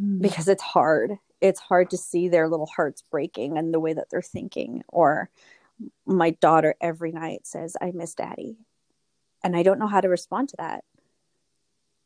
mm. 0.00 0.20
because 0.20 0.48
it's 0.48 0.62
hard 0.62 1.18
it's 1.40 1.60
hard 1.60 1.90
to 1.90 1.96
see 1.96 2.28
their 2.28 2.48
little 2.48 2.66
hearts 2.66 3.02
breaking 3.10 3.58
and 3.58 3.72
the 3.72 3.80
way 3.80 3.92
that 3.92 4.10
they're 4.10 4.22
thinking. 4.22 4.82
Or 4.88 5.30
my 6.06 6.30
daughter 6.30 6.74
every 6.80 7.12
night 7.12 7.46
says 7.46 7.76
i 7.80 7.92
miss 7.92 8.14
daddy. 8.14 8.56
And 9.44 9.56
i 9.56 9.62
don't 9.62 9.78
know 9.78 9.86
how 9.86 10.00
to 10.00 10.08
respond 10.08 10.48
to 10.50 10.56
that. 10.58 10.84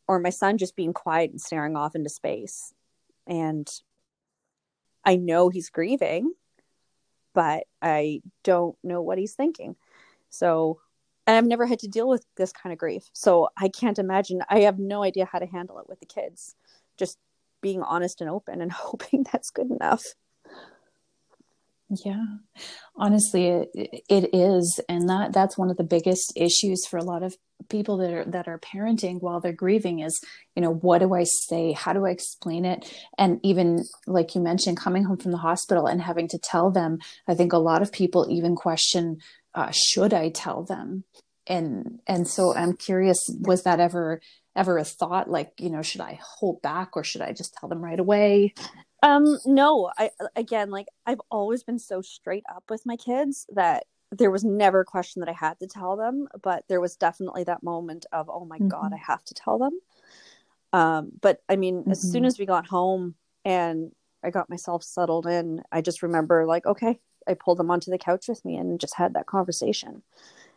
Or 0.06 0.18
my 0.18 0.30
son 0.30 0.58
just 0.58 0.76
being 0.76 0.92
quiet 0.92 1.30
and 1.30 1.40
staring 1.40 1.76
off 1.76 1.94
into 1.94 2.10
space. 2.10 2.72
And 3.26 3.68
i 5.04 5.16
know 5.16 5.48
he's 5.48 5.70
grieving 5.70 6.32
but 7.34 7.64
i 7.80 8.20
don't 8.44 8.76
know 8.84 9.00
what 9.00 9.18
he's 9.18 9.34
thinking. 9.34 9.76
So 10.30 10.80
and 11.26 11.36
i've 11.36 11.46
never 11.46 11.66
had 11.66 11.78
to 11.80 11.88
deal 11.88 12.08
with 12.08 12.26
this 12.36 12.52
kind 12.52 12.72
of 12.72 12.78
grief. 12.78 13.08
So 13.12 13.48
i 13.56 13.68
can't 13.68 13.98
imagine 13.98 14.42
i 14.48 14.60
have 14.60 14.78
no 14.78 15.02
idea 15.02 15.24
how 15.24 15.38
to 15.38 15.46
handle 15.46 15.78
it 15.78 15.88
with 15.88 16.00
the 16.00 16.06
kids. 16.06 16.54
Just 16.98 17.18
being 17.62 17.82
honest 17.82 18.20
and 18.20 18.28
open 18.28 18.60
and 18.60 18.72
hoping 18.72 19.24
that's 19.32 19.50
good 19.50 19.70
enough. 19.70 20.04
Yeah. 22.04 22.24
Honestly 22.96 23.46
it, 23.46 23.70
it 24.08 24.30
is. 24.34 24.80
And 24.88 25.08
that 25.08 25.32
that's 25.32 25.58
one 25.58 25.70
of 25.70 25.76
the 25.76 25.84
biggest 25.84 26.32
issues 26.36 26.86
for 26.86 26.98
a 26.98 27.04
lot 27.04 27.22
of 27.22 27.36
people 27.68 27.98
that 27.98 28.12
are 28.12 28.24
that 28.24 28.48
are 28.48 28.58
parenting 28.58 29.20
while 29.20 29.40
they're 29.40 29.52
grieving 29.52 30.00
is 30.00 30.20
you 30.56 30.62
know 30.62 30.72
what 30.72 30.98
do 30.98 31.14
i 31.14 31.24
say? 31.24 31.72
How 31.72 31.92
do 31.92 32.06
i 32.06 32.10
explain 32.10 32.64
it? 32.64 32.92
And 33.18 33.40
even 33.42 33.84
like 34.06 34.34
you 34.34 34.40
mentioned 34.40 34.78
coming 34.78 35.04
home 35.04 35.18
from 35.18 35.32
the 35.32 35.38
hospital 35.38 35.86
and 35.86 36.00
having 36.00 36.28
to 36.28 36.38
tell 36.38 36.70
them 36.70 36.98
i 37.28 37.34
think 37.34 37.52
a 37.52 37.58
lot 37.58 37.82
of 37.82 37.92
people 37.92 38.26
even 38.30 38.56
question 38.56 39.18
uh, 39.54 39.70
should 39.70 40.14
i 40.14 40.30
tell 40.30 40.64
them? 40.64 41.04
And 41.46 42.00
and 42.06 42.26
so 42.26 42.54
i'm 42.54 42.74
curious 42.74 43.18
was 43.40 43.64
that 43.64 43.80
ever 43.80 44.20
ever 44.54 44.78
a 44.78 44.84
thought 44.84 45.30
like 45.30 45.52
you 45.58 45.70
know 45.70 45.82
should 45.82 46.00
i 46.00 46.18
hold 46.22 46.60
back 46.62 46.96
or 46.96 47.04
should 47.04 47.22
i 47.22 47.32
just 47.32 47.54
tell 47.54 47.68
them 47.68 47.82
right 47.82 48.00
away 48.00 48.52
um 49.02 49.38
no 49.46 49.90
i 49.98 50.10
again 50.36 50.70
like 50.70 50.86
i've 51.06 51.20
always 51.30 51.62
been 51.62 51.78
so 51.78 52.02
straight 52.02 52.44
up 52.54 52.64
with 52.68 52.84
my 52.84 52.96
kids 52.96 53.46
that 53.54 53.84
there 54.10 54.30
was 54.30 54.44
never 54.44 54.80
a 54.80 54.84
question 54.84 55.20
that 55.20 55.28
i 55.28 55.32
had 55.32 55.58
to 55.58 55.66
tell 55.66 55.96
them 55.96 56.28
but 56.42 56.64
there 56.68 56.80
was 56.80 56.96
definitely 56.96 57.44
that 57.44 57.62
moment 57.62 58.04
of 58.12 58.28
oh 58.28 58.44
my 58.44 58.58
mm-hmm. 58.58 58.68
god 58.68 58.92
i 58.92 58.98
have 58.98 59.24
to 59.24 59.34
tell 59.34 59.58
them 59.58 59.78
um 60.72 61.10
but 61.20 61.42
i 61.48 61.56
mean 61.56 61.80
mm-hmm. 61.80 61.90
as 61.90 62.00
soon 62.00 62.22
mm-hmm. 62.22 62.26
as 62.26 62.38
we 62.38 62.46
got 62.46 62.66
home 62.66 63.14
and 63.44 63.90
i 64.22 64.30
got 64.30 64.50
myself 64.50 64.82
settled 64.82 65.26
in 65.26 65.62
i 65.72 65.80
just 65.80 66.02
remember 66.02 66.44
like 66.44 66.66
okay 66.66 66.98
i 67.26 67.34
pulled 67.34 67.58
them 67.58 67.70
onto 67.70 67.90
the 67.90 67.98
couch 67.98 68.28
with 68.28 68.44
me 68.44 68.56
and 68.56 68.80
just 68.80 68.96
had 68.96 69.14
that 69.14 69.26
conversation 69.26 70.02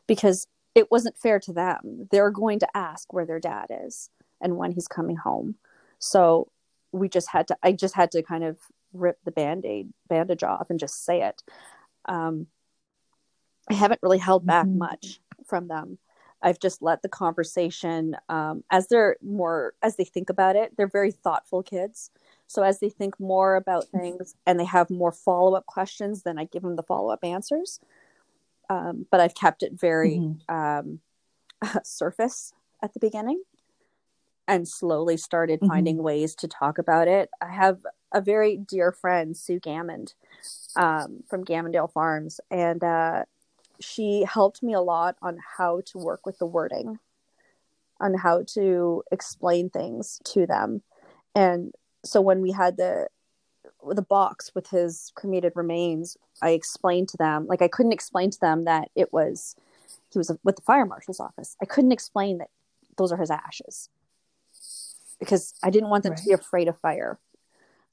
because 0.08 0.48
it 0.76 0.92
wasn't 0.92 1.18
fair 1.18 1.40
to 1.40 1.54
them. 1.54 2.08
They're 2.12 2.30
going 2.30 2.60
to 2.60 2.78
ask 2.78 3.12
where 3.14 3.26
their 3.26 3.40
dad 3.40 3.68
is 3.70 4.10
and 4.42 4.58
when 4.58 4.74
he's 4.74 4.88
coming 4.88 5.16
home. 5.16 5.56
So 6.00 6.52
we 6.92 7.10
just 7.10 7.30
had 7.30 7.48
to, 7.48 7.58
I 7.64 7.72
just 7.72 7.96
had 7.96 8.12
to 8.12 8.22
kind 8.22 8.44
of 8.44 8.58
rip 8.94 9.18
the 9.24 9.32
band 9.32 9.66
aid 9.66 9.92
bandage 10.08 10.44
off 10.44 10.70
and 10.70 10.80
just 10.80 11.06
say 11.06 11.22
it. 11.24 11.42
Um, 12.08 12.48
I 13.70 13.74
haven't 13.74 14.02
really 14.04 14.20
held 14.20 14.46
back 14.46 14.68
mm-hmm. 14.68 14.80
much 14.80 15.20
from 15.46 15.68
them. 15.68 15.98
I've 16.42 16.60
just 16.60 16.82
let 16.82 17.02
the 17.02 17.10
conversation, 17.10 18.16
um, 18.30 18.64
as 18.70 18.88
they're 18.88 19.16
more, 19.24 19.74
as 19.82 19.96
they 19.96 20.04
think 20.04 20.30
about 20.30 20.56
it, 20.56 20.74
they're 20.78 20.88
very 20.88 21.12
thoughtful 21.12 21.64
kids. 21.64 22.12
So 22.48 22.62
as 22.62 22.80
they 22.80 22.90
think 22.90 23.20
more 23.20 23.56
about 23.56 23.88
things 23.88 24.36
and 24.46 24.60
they 24.60 24.66
have 24.66 24.92
more 24.92 25.12
follow 25.12 25.56
up 25.56 25.66
questions, 25.66 26.22
then 26.22 26.38
I 26.38 26.44
give 26.44 26.62
them 26.62 26.76
the 26.76 26.84
follow 26.84 27.10
up 27.10 27.24
answers 27.24 27.80
um, 28.70 29.06
but 29.12 29.20
I've 29.20 29.36
kept 29.36 29.64
it 29.64 29.74
very 29.74 30.18
mm-hmm. 30.18 30.56
um, 30.56 31.00
surface 31.84 32.54
at 32.82 32.94
the 32.94 33.00
beginning 33.00 33.42
and 34.48 34.68
slowly 34.68 35.18
started 35.18 35.60
mm-hmm. 35.60 35.70
finding 35.70 35.98
ways 35.98 36.36
to 36.36 36.48
talk 36.48 36.78
about 36.78 37.08
it. 37.08 37.30
I 37.42 37.52
have 37.52 37.80
a 38.14 38.22
very 38.22 38.58
dear 38.58 38.92
friend, 38.92 39.36
Sue 39.36 39.60
Gammond, 39.60 40.14
um, 40.76 41.24
from 41.28 41.44
Gammondale 41.44 41.92
Farms, 41.92 42.40
and 42.52 42.84
uh, 42.84 43.24
she 43.80 44.26
helped 44.28 44.62
me 44.64 44.74
a 44.74 44.82
lot 44.82 45.16
on 45.22 45.38
how 45.58 45.82
to 45.88 45.98
work 45.98 46.26
with 46.26 46.38
the 46.38 46.46
wording, 46.46 47.00
on 48.00 48.14
how 48.14 48.44
to 48.54 49.04
explain 49.12 49.70
things 49.70 50.22
to 50.26 50.46
them. 50.46 50.82
And 51.34 51.74
so 52.04 52.22
when 52.22 52.42
we 52.42 52.52
had 52.52 52.78
the 52.78 53.08
the 53.94 54.02
box 54.02 54.52
with 54.56 54.70
his 54.70 55.12
cremated 55.16 55.54
remains, 55.56 56.18
I 56.42 56.52
explained 56.52 57.10
to 57.10 57.18
them, 57.18 57.46
like 57.48 57.62
I 57.62 57.68
couldn't 57.68 57.94
explain 57.94 58.32
to 58.32 58.40
them 58.40 58.66
that 58.66 58.90
it 58.96 59.14
was 59.14 59.56
he 60.12 60.18
was 60.18 60.32
with 60.44 60.56
the 60.56 60.62
fire 60.62 60.86
marshal's 60.86 61.20
office. 61.20 61.56
I 61.62 61.66
couldn't 61.66 61.92
explain 61.92 62.38
that 62.40 62.50
those 62.98 63.12
are 63.12 63.18
his 63.18 63.32
ashes 63.32 63.90
because 65.20 65.54
I 65.64 65.70
didn't 65.70 65.90
want 65.90 66.04
them 66.04 66.12
right. 66.12 66.20
to 66.20 66.26
be 66.26 66.34
afraid 66.34 66.68
of 66.68 66.80
fire. 66.80 67.20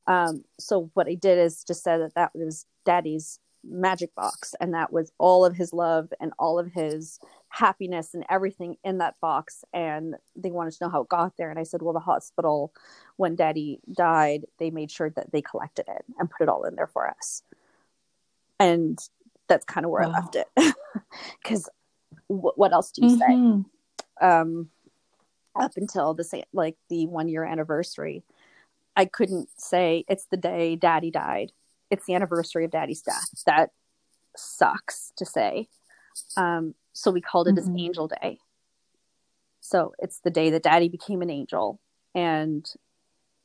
Um, 0.07 0.45
so 0.59 0.91
what 0.95 1.07
I 1.07 1.15
did 1.15 1.39
is 1.39 1.65
just 1.65 1.83
said 1.83 1.99
that 1.99 2.15
that 2.15 2.31
was 2.35 2.67
Daddy's 2.85 3.39
magic 3.65 4.15
box, 4.15 4.55
and 4.61 4.75
that 4.75 4.93
was 4.93 5.13
all 5.19 5.45
of 5.45 5.57
his 5.57 5.73
love 5.73 6.13
and 6.21 6.33
all 6.39 6.59
of 6.59 6.73
his 6.73 7.19
happiness 7.53 8.15
and 8.15 8.25
everything 8.31 8.79
in 8.83 8.97
that 8.97 9.15
box 9.21 9.63
and 9.75 10.15
they 10.35 10.51
wanted 10.51 10.73
to 10.73 10.83
know 10.83 10.89
how 10.89 11.03
it 11.03 11.09
got 11.11 11.37
there 11.37 11.51
and 11.51 11.59
i 11.59 11.63
said 11.63 11.83
well 11.83 11.93
the 11.93 12.01
hospital 12.01 12.73
when 13.17 13.37
daddy 13.37 13.79
died 13.93 14.47
they 14.59 14.71
made 14.71 14.91
sure 14.91 15.11
that 15.11 15.31
they 15.33 15.43
collected 15.43 15.85
it 15.87 16.03
and 16.19 16.31
put 16.31 16.43
it 16.43 16.49
all 16.49 16.65
in 16.65 16.75
there 16.77 16.87
for 16.87 17.11
us 17.11 17.43
and 18.59 18.99
that's 19.49 19.67
kind 19.67 19.85
of 19.85 19.91
where 19.91 20.03
wow. 20.09 20.09
i 20.09 20.13
left 20.13 20.35
it 20.35 20.47
because 21.43 21.69
w- 22.31 22.53
what 22.57 22.73
else 22.73 22.91
do 22.91 23.07
you 23.07 23.19
mm-hmm. 23.19 23.61
say 23.61 24.27
um 24.27 24.71
up 25.55 25.73
until 25.77 26.15
the 26.15 26.25
same 26.25 26.45
like 26.55 26.77
the 26.89 27.07
one 27.07 27.29
year 27.29 27.45
anniversary 27.45 28.25
i 28.97 29.05
couldn't 29.05 29.51
say 29.59 30.07
it's 30.09 30.25
the 30.31 30.39
day 30.39 30.75
daddy 30.75 31.11
died 31.11 31.53
it's 31.93 32.07
the 32.07 32.15
anniversary 32.15 32.65
of 32.65 32.71
daddy's 32.71 33.03
death. 33.03 33.29
That 33.47 33.71
sucks 34.35 35.13
to 35.17 35.27
say. 35.27 35.69
Um, 36.37 36.75
so 36.95 37.11
we 37.11 37.21
called 37.21 37.49
it 37.49 37.55
mm-hmm. 37.55 37.75
as 37.77 37.81
angel 37.81 38.09
day. 38.09 38.39
So 39.61 39.93
it's 39.99 40.19
the 40.21 40.31
day 40.31 40.51
that 40.51 40.63
daddy 40.63 40.89
became 40.89 41.23
an 41.23 41.31
angel. 41.31 41.79
And 42.15 42.67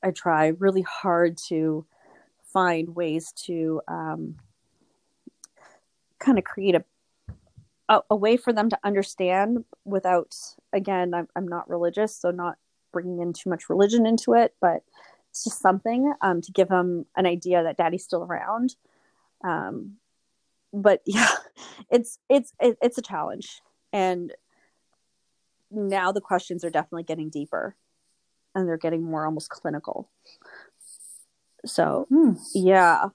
i 0.04 0.12
try 0.12 0.48
really 0.60 0.84
hard 0.84 1.38
to 1.50 1.86
find 2.54 2.96
ways 2.96 3.32
to 3.34 3.82
um, 3.88 4.36
kind 6.20 6.38
of 6.38 6.44
create 6.44 6.76
a 6.76 6.84
a, 7.90 8.02
a, 8.10 8.16
way 8.16 8.36
for 8.36 8.52
them 8.52 8.70
to 8.70 8.78
understand 8.84 9.64
without 9.86 10.36
again 10.74 11.14
I'm, 11.14 11.28
I'm 11.36 11.48
not 11.48 11.70
religious 11.70 12.16
so 12.16 12.32
not 12.32 12.58
bringing 12.92 13.20
in 13.22 13.34
too 13.34 13.50
much 13.50 13.70
religion 13.70 14.06
into 14.06 14.34
it 14.34 14.54
but 14.60 14.84
just 15.44 15.62
something 15.62 16.14
um, 16.22 16.42
to 16.42 16.52
give 16.52 16.70
them 16.70 17.06
an 17.16 17.26
idea 17.26 17.64
that 17.64 17.78
daddy's 17.78 18.04
still 18.04 18.24
around 18.24 18.76
um, 19.44 19.94
but 20.74 21.02
yeah 21.06 21.32
it's 21.90 22.20
it's 22.30 22.54
it's 22.60 22.98
a 22.98 23.02
challenge 23.02 23.62
and 23.94 24.34
now 25.70 26.12
the 26.12 26.22
questions 26.22 26.64
are 26.64 26.70
definitely 26.70 27.04
getting 27.04 27.30
deeper 27.30 27.76
and 28.56 28.68
they're 28.68 28.78
getting 28.78 29.04
more 29.04 29.26
almost 29.26 29.50
clinical 29.50 30.10
so 31.66 32.06
hmm. 32.10 32.34
yeah 32.54 33.06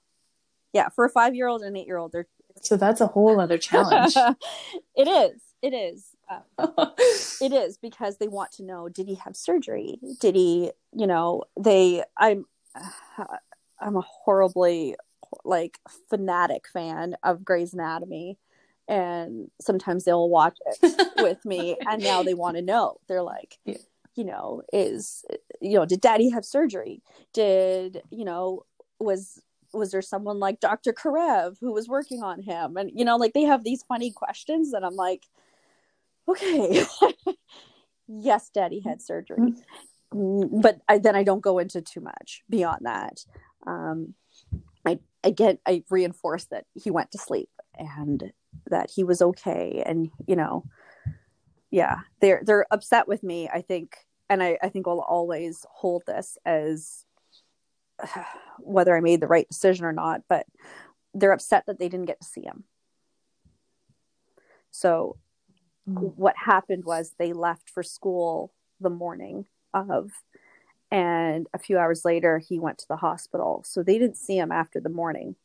yeah 0.73 0.89
for 0.91 1.05
a 1.05 1.11
five 1.11 1.35
year 1.35 1.49
old 1.49 1.63
and 1.63 1.77
eight 1.77 1.87
year 1.87 1.97
old 1.97 2.13
they're 2.13 2.27
so 2.61 2.77
that's 2.77 3.01
a 3.01 3.07
whole 3.07 3.41
other 3.41 3.59
challenge. 3.59 4.15
it 4.97 5.09
is. 5.09 5.41
It 5.63 5.75
is. 5.75 6.09
Um, 6.29 6.43
it 7.41 7.53
is 7.53 7.77
because 7.79 8.19
they 8.19 8.29
want 8.29 8.53
to 8.53 8.63
know 8.63 8.89
did 8.89 9.09
he 9.09 9.17
have 9.17 9.37
surgery? 9.37 9.99
Did 10.21 10.35
he, 10.35 10.73
you 10.95 11.07
know, 11.07 11.45
they 11.59 12.05
I'm 12.17 12.47
I'm 13.81 13.97
a 13.97 14.03
horribly 14.03 14.97
like 15.45 15.79
fanatic 16.09 16.67
fan 16.73 17.17
of 17.23 17.45
Grey's 17.45 17.73
Anatomy 17.73 18.39
and 18.89 19.51
sometimes 19.61 20.05
they'll 20.05 20.29
watch 20.29 20.59
it 20.67 21.11
with 21.17 21.45
me 21.45 21.77
and 21.89 22.03
now 22.03 22.23
they 22.23 22.35
want 22.35 22.57
to 22.57 22.63
know. 22.63 22.99
They're 23.09 23.23
like 23.23 23.59
yeah. 23.65 23.77
you 24.15 24.25
know, 24.25 24.63
is 24.73 25.25
you 25.61 25.79
know, 25.79 25.87
did 25.87 26.01
daddy 26.01 26.31
have 26.31 26.45
surgery? 26.45 27.03
Did, 27.33 28.03
you 28.11 28.25
know, 28.25 28.65
was 28.99 29.41
was 29.73 29.91
there 29.91 30.03
someone 30.03 30.39
like 30.39 30.61
Dr. 30.61 30.93
Karev 30.93 31.57
who 31.61 31.73
was 31.73 31.89
working 31.89 32.23
on 32.23 32.43
him? 32.43 32.77
And 32.77 32.91
you 32.95 33.05
know, 33.05 33.17
like 33.17 33.33
they 33.33 33.43
have 33.43 33.65
these 33.65 33.83
funny 33.83 34.11
questions 34.11 34.73
and 34.73 34.85
I'm 34.85 34.97
like, 34.97 35.25
okay, 36.29 36.85
yes, 38.09 38.51
daddy 38.51 38.81
had 38.81 39.03
surgery. 39.03 39.39
Mm-hmm. 39.39 40.61
But 40.61 40.81
I, 40.89 40.99
then 40.99 41.17
I 41.17 41.23
don't 41.23 41.41
go 41.41 41.59
into 41.59 41.81
too 41.81 42.01
much 42.01 42.43
beyond 42.51 42.81
that. 42.83 43.25
Um, 43.67 44.15
I 44.85 44.99
again, 45.25 45.59
I 45.67 45.85
reinforce 45.91 46.45
that 46.47 46.67
he 46.75 46.91
went 46.91 47.13
to 47.13 47.19
sleep 47.19 47.49
and 47.79 48.33
that 48.69 48.91
he 48.91 49.05
was 49.05 49.23
okay. 49.23 49.83
And 49.85 50.11
you 50.27 50.37
know, 50.37 50.65
yeah, 51.71 52.01
they're 52.21 52.43
they're 52.45 52.67
upset 52.71 53.09
with 53.09 53.23
me. 53.23 53.49
I 53.49 53.63
think, 53.63 53.97
and 54.29 54.43
I 54.43 54.59
I 54.63 54.69
think 54.69 54.87
I'll 54.87 55.01
always 55.01 55.65
hold 55.71 56.03
this 56.07 56.37
as 56.45 57.05
whether 58.59 58.97
I 58.97 59.01
made 59.01 59.21
the 59.21 59.29
right 59.29 59.49
decision 59.49 59.85
or 59.87 59.93
not, 59.93 60.23
but 60.29 60.47
they're 61.15 61.33
upset 61.33 61.65
that 61.67 61.79
they 61.79 61.89
didn't 61.89 62.07
get 62.07 62.21
to 62.21 62.27
see 62.27 62.43
him. 62.43 62.65
So 64.71 65.17
mm. 65.89 66.13
what 66.17 66.35
happened 66.37 66.85
was 66.85 67.15
they 67.19 67.33
left 67.33 67.71
for 67.71 67.83
school 67.83 68.53
the 68.81 68.91
morning 68.91 69.47
of 69.73 70.13
and 70.93 71.47
a 71.55 71.59
few 71.59 71.79
hours 71.79 72.05
later 72.05 72.39
he 72.39 72.59
went 72.59 72.77
to 72.79 72.89
the 72.89 72.97
hospital. 72.97 73.63
So 73.65 73.83
they 73.83 73.99
didn't 73.99 74.19
see 74.19 74.37
him 74.37 74.53
after 74.53 74.79
the 74.79 74.91
morning. 74.91 75.37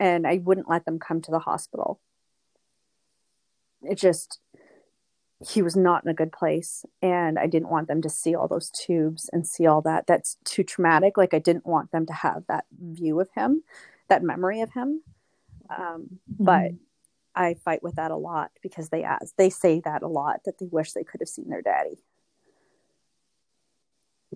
And 0.00 0.26
I 0.26 0.38
wouldn't 0.38 0.68
let 0.68 0.84
them 0.84 0.98
come 0.98 1.22
to 1.22 1.30
the 1.30 1.38
hospital. 1.38 2.00
It 3.82 3.94
just 3.94 4.40
he 5.46 5.62
was 5.62 5.76
not 5.76 6.02
in 6.02 6.10
a 6.10 6.14
good 6.14 6.32
place 6.32 6.84
and 7.00 7.38
i 7.38 7.46
didn't 7.46 7.70
want 7.70 7.86
them 7.86 8.02
to 8.02 8.08
see 8.08 8.34
all 8.34 8.48
those 8.48 8.70
tubes 8.70 9.30
and 9.32 9.46
see 9.46 9.66
all 9.66 9.80
that 9.80 10.04
that's 10.04 10.36
too 10.44 10.64
traumatic 10.64 11.16
like 11.16 11.32
i 11.32 11.38
didn't 11.38 11.64
want 11.64 11.92
them 11.92 12.04
to 12.04 12.12
have 12.12 12.42
that 12.48 12.64
view 12.76 13.20
of 13.20 13.28
him 13.36 13.62
that 14.08 14.20
memory 14.20 14.60
of 14.60 14.72
him 14.72 15.00
um, 15.70 15.78
mm-hmm. 15.78 16.44
but 16.44 16.72
i 17.38 17.54
fight 17.54 17.82
with 17.82 17.94
that 17.96 18.10
a 18.10 18.16
lot 18.16 18.50
because 18.62 18.88
they 18.90 19.02
ask 19.02 19.34
they 19.36 19.50
say 19.50 19.80
that 19.80 20.02
a 20.02 20.08
lot 20.08 20.40
that 20.44 20.58
they 20.58 20.66
wish 20.66 20.92
they 20.92 21.04
could 21.04 21.20
have 21.20 21.28
seen 21.28 21.48
their 21.48 21.62
daddy 21.62 21.98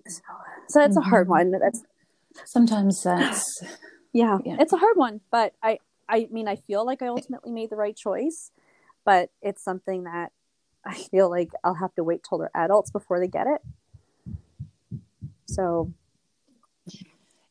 so, 0.09 0.21
so 0.69 0.79
that's 0.79 0.97
mm-hmm. 0.97 1.07
a 1.07 1.11
hard 1.11 1.27
mm-hmm. 1.29 1.51
one 1.51 1.61
that's 1.61 1.83
sometimes 2.45 3.03
that's 3.05 3.62
yeah, 4.12 4.38
yeah 4.45 4.57
it's 4.59 4.73
a 4.73 4.79
hard 4.79 4.97
one 4.97 5.21
but 5.31 5.55
i 5.62 5.79
i 6.09 6.29
mean 6.31 6.49
i 6.49 6.57
feel 6.57 6.85
like 6.87 7.03
i 7.03 7.07
ultimately 7.07 7.51
made 7.51 7.71
the 7.71 7.77
right 7.77 7.97
choice 7.97 8.51
but 9.05 9.31
it's 9.43 9.62
something 9.62 10.05
that 10.05 10.33
I 10.85 10.95
feel 10.95 11.31
like 11.31 11.51
I'll 11.62 11.75
have 11.75 11.95
to 11.95 12.05
wait 12.05 12.23
till 12.29 12.38
they're 12.38 12.51
adults 12.55 12.91
before 12.91 13.21
they 13.21 13.29
get 13.29 13.47
it. 13.47 13.61
So 15.47 15.93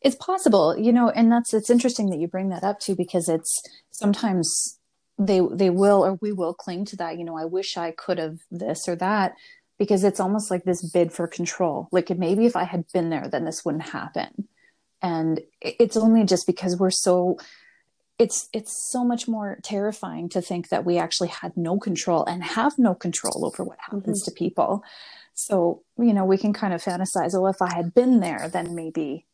it's 0.02 0.16
possible, 0.16 0.78
you 0.78 0.92
know, 0.92 1.10
and 1.10 1.32
that's 1.32 1.54
it's 1.54 1.70
interesting 1.70 2.10
that 2.10 2.20
you 2.20 2.28
bring 2.28 2.50
that 2.50 2.64
up 2.64 2.80
too 2.80 2.96
because 2.96 3.30
it's 3.30 3.62
sometimes 3.92 4.80
they 5.18 5.42
they 5.52 5.70
will 5.70 6.06
or 6.06 6.18
we 6.22 6.32
will 6.32 6.54
cling 6.54 6.86
to 6.86 6.96
that, 6.98 7.18
you 7.18 7.24
know, 7.24 7.38
I 7.38 7.46
wish 7.46 7.78
I 7.78 7.92
could 7.92 8.18
have 8.18 8.40
this 8.50 8.88
or 8.88 8.96
that 8.98 9.36
because 9.78 10.04
it's 10.04 10.20
almost 10.20 10.52
like 10.52 10.64
this 10.64 10.82
bid 10.82 11.12
for 11.12 11.28
control. 11.28 11.90
Like 11.92 12.10
maybe 12.10 12.46
if 12.46 12.56
I 12.56 12.64
had 12.64 12.86
been 12.92 13.10
there 13.10 13.28
then 13.28 13.46
this 13.46 13.64
wouldn't 13.66 13.90
happen. 13.90 14.48
And 15.02 15.42
it's 15.62 15.98
only 15.98 16.26
just 16.26 16.46
because 16.46 16.78
we're 16.78 16.92
so 16.92 17.38
it's 18.22 18.50
it's 18.54 18.92
so 18.92 19.04
much 19.04 19.28
more 19.28 19.58
terrifying 19.64 20.30
to 20.30 20.44
think 20.44 20.70
that 20.70 20.86
we 20.86 21.00
actually 21.00 21.30
had 21.30 21.58
no 21.58 21.80
control 21.80 22.24
and 22.26 22.44
have 22.44 22.78
no 22.78 22.94
control 22.94 23.44
over 23.48 23.64
what 23.64 23.80
happens 23.80 24.22
mm-hmm. 24.22 24.32
to 24.32 24.38
people 24.38 24.84
so 25.34 25.82
you 25.98 26.14
know 26.14 26.24
we 26.24 26.38
can 26.38 26.54
kind 26.54 26.72
of 26.72 26.84
fantasize 26.84 27.34
oh 27.34 27.48
if 27.48 27.62
i 27.64 27.74
had 27.74 27.96
been 27.96 28.20
there 28.20 28.48
then 28.48 28.76
maybe 28.76 29.26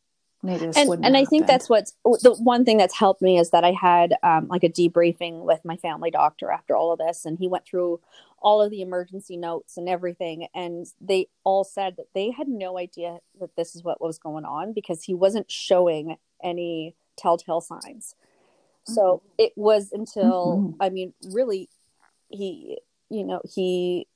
and, 0.76 1.04
and 1.04 1.16
i 1.16 1.24
think 1.24 1.46
that's 1.46 1.68
what's 1.68 1.94
the 2.04 2.34
one 2.38 2.64
thing 2.64 2.76
that's 2.76 2.96
helped 2.96 3.20
me 3.22 3.38
is 3.38 3.50
that 3.50 3.64
i 3.64 3.72
had 3.72 4.14
um, 4.22 4.46
like 4.48 4.64
a 4.64 4.68
debriefing 4.68 5.44
with 5.44 5.60
my 5.64 5.76
family 5.76 6.10
doctor 6.10 6.50
after 6.50 6.76
all 6.76 6.92
of 6.92 6.98
this 6.98 7.24
and 7.24 7.38
he 7.38 7.48
went 7.48 7.66
through 7.66 8.00
all 8.40 8.62
of 8.62 8.70
the 8.70 8.80
emergency 8.80 9.36
notes 9.36 9.76
and 9.76 9.88
everything 9.88 10.46
and 10.54 10.86
they 11.00 11.26
all 11.42 11.64
said 11.64 11.96
that 11.96 12.06
they 12.14 12.30
had 12.30 12.46
no 12.46 12.78
idea 12.78 13.18
that 13.40 13.56
this 13.56 13.74
is 13.74 13.82
what 13.82 14.00
was 14.00 14.18
going 14.18 14.44
on 14.44 14.72
because 14.72 15.02
he 15.02 15.14
wasn't 15.14 15.50
showing 15.50 16.16
any 16.42 16.94
telltale 17.18 17.60
signs. 17.60 18.14
So 18.84 19.22
it 19.36 19.52
was 19.54 19.92
until 19.92 20.56
mm-hmm. 20.56 20.82
I 20.82 20.88
mean, 20.88 21.12
really, 21.30 21.68
he, 22.28 22.78
you 23.10 23.24
know, 23.24 23.42
he 23.44 24.06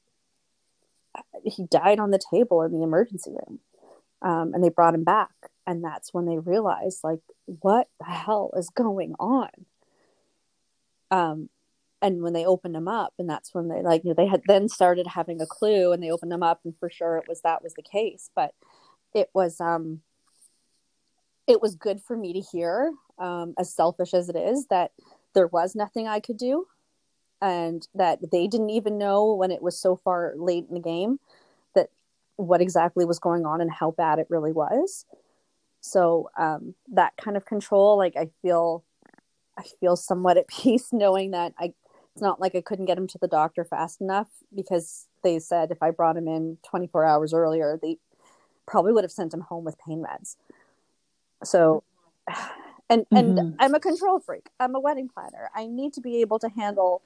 he 1.45 1.65
died 1.65 1.99
on 1.99 2.11
the 2.11 2.21
table 2.31 2.63
in 2.63 2.73
the 2.73 2.83
emergency 2.83 3.33
room, 3.33 3.61
um, 4.23 4.55
and 4.55 4.65
they 4.65 4.71
brought 4.71 4.95
him 4.95 5.05
back, 5.05 5.29
and 5.67 5.83
that's 5.83 6.13
when 6.13 6.27
they 6.27 6.39
realized, 6.39 7.01
like, 7.05 7.21
what 7.47 7.89
the 7.99 8.07
hell 8.07 8.51
is 8.57 8.71
going 8.71 9.15
on? 9.19 9.51
Um, 11.11 11.49
and 12.01 12.23
when 12.23 12.33
they 12.33 12.45
opened 12.45 12.75
them 12.75 12.89
up, 12.89 13.15
and 13.19 13.29
that's 13.29 13.55
when 13.55 13.69
they 13.69 13.83
like, 13.83 14.03
you 14.05 14.11
know, 14.11 14.15
they 14.15 14.27
had 14.27 14.43
then 14.49 14.69
started 14.69 15.07
having 15.07 15.41
a 15.41 15.47
clue, 15.47 15.93
and 15.93 16.03
they 16.03 16.11
opened 16.11 16.33
them 16.33 16.43
up, 16.43 16.61
and 16.65 16.77
for 16.79 16.91
sure 16.91 17.17
it 17.17 17.29
was 17.29 17.43
that 17.43 17.63
was 17.63 17.75
the 17.75 17.83
case, 17.83 18.31
but 18.35 18.55
it 19.15 19.31
was 19.35 19.61
um 19.61 20.01
it 21.47 21.61
was 21.61 21.75
good 21.75 22.01
for 22.01 22.17
me 22.17 22.33
to 22.33 22.41
hear 22.41 22.93
um, 23.19 23.55
as 23.59 23.75
selfish 23.75 24.15
as 24.15 24.29
it 24.29 24.37
is, 24.37 24.67
that 24.67 24.93
there 25.35 25.47
was 25.47 25.75
nothing 25.75 26.07
I 26.09 26.21
could 26.21 26.37
do 26.37 26.67
and 27.41 27.87
that 27.95 28.21
they 28.31 28.47
didn't 28.47 28.71
even 28.71 28.99
know 28.99 29.35
when 29.35 29.51
it 29.51 29.63
was 29.63 29.79
so 29.79 29.97
far 29.97 30.33
late 30.37 30.67
in 30.69 30.75
the 30.75 30.81
game 30.81 31.19
that 31.75 31.89
what 32.37 32.61
exactly 32.61 33.05
was 33.05 33.19
going 33.19 33.45
on 33.45 33.61
and 33.61 33.71
how 33.71 33.91
bad 33.91 34.19
it 34.19 34.29
really 34.31 34.53
was. 34.53 35.05
So 35.83 36.31
um, 36.39 36.75
that 36.93 37.13
kind 37.19 37.37
of 37.37 37.45
control, 37.45 37.99
like 37.99 38.17
I 38.17 38.31
feel, 38.41 38.85
I 39.59 39.65
feel 39.81 39.97
somewhat 39.97 40.39
at 40.39 40.49
peace 40.49 40.89
knowing 40.93 41.33
that 41.33 41.53
I, 41.59 41.75
it's 42.15 42.23
not 42.23 42.41
like 42.41 42.55
I 42.55 42.63
couldn't 42.63 42.87
get 42.87 42.97
him 42.97 43.07
to 43.09 43.19
the 43.19 43.29
doctor 43.29 43.65
fast 43.65 44.01
enough 44.01 44.29
because 44.55 45.07
they 45.23 45.39
said 45.39 45.71
if 45.71 45.83
I 45.83 45.91
brought 45.91 46.17
him 46.17 46.29
in 46.29 46.57
24 46.69 47.05
hours 47.05 47.35
earlier, 47.35 47.79
they 47.81 47.99
probably 48.67 48.93
would 48.93 49.05
have 49.05 49.13
sent 49.13 49.35
him 49.35 49.41
home 49.43 49.65
with 49.65 49.77
pain 49.87 50.03
meds. 50.03 50.37
So 51.45 51.83
and 52.93 53.07
and 53.11 53.39
mm-hmm. 53.39 53.57
i'm 53.59 53.75
a 53.75 53.81
control 53.81 54.21
freak 54.21 54.51
i'm 54.61 54.75
a 54.75 54.81
wedding 54.81 55.09
planner 55.09 55.51
i 55.55 55.67
need 55.67 55.93
to 55.93 56.01
be 56.01 56.21
able 56.21 56.39
to 56.39 56.49
handle 56.51 57.03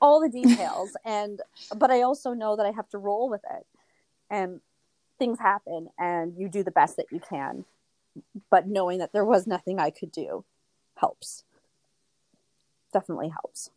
all 0.00 0.20
the 0.20 0.28
details 0.28 0.96
and 1.04 1.40
but 1.76 1.90
i 1.90 2.02
also 2.02 2.32
know 2.32 2.56
that 2.56 2.66
i 2.66 2.70
have 2.70 2.88
to 2.88 2.98
roll 2.98 3.28
with 3.28 3.42
it 3.56 3.66
and 4.30 4.60
things 5.18 5.38
happen 5.38 5.88
and 5.98 6.34
you 6.36 6.48
do 6.48 6.62
the 6.62 6.70
best 6.70 6.96
that 6.96 7.06
you 7.10 7.20
can 7.20 7.64
but 8.50 8.66
knowing 8.66 8.98
that 8.98 9.12
there 9.12 9.24
was 9.24 9.46
nothing 9.46 9.78
i 9.78 9.90
could 9.90 10.12
do 10.12 10.44
helps. 10.96 11.44
Definitely 12.92 13.28
helps. 13.28 13.70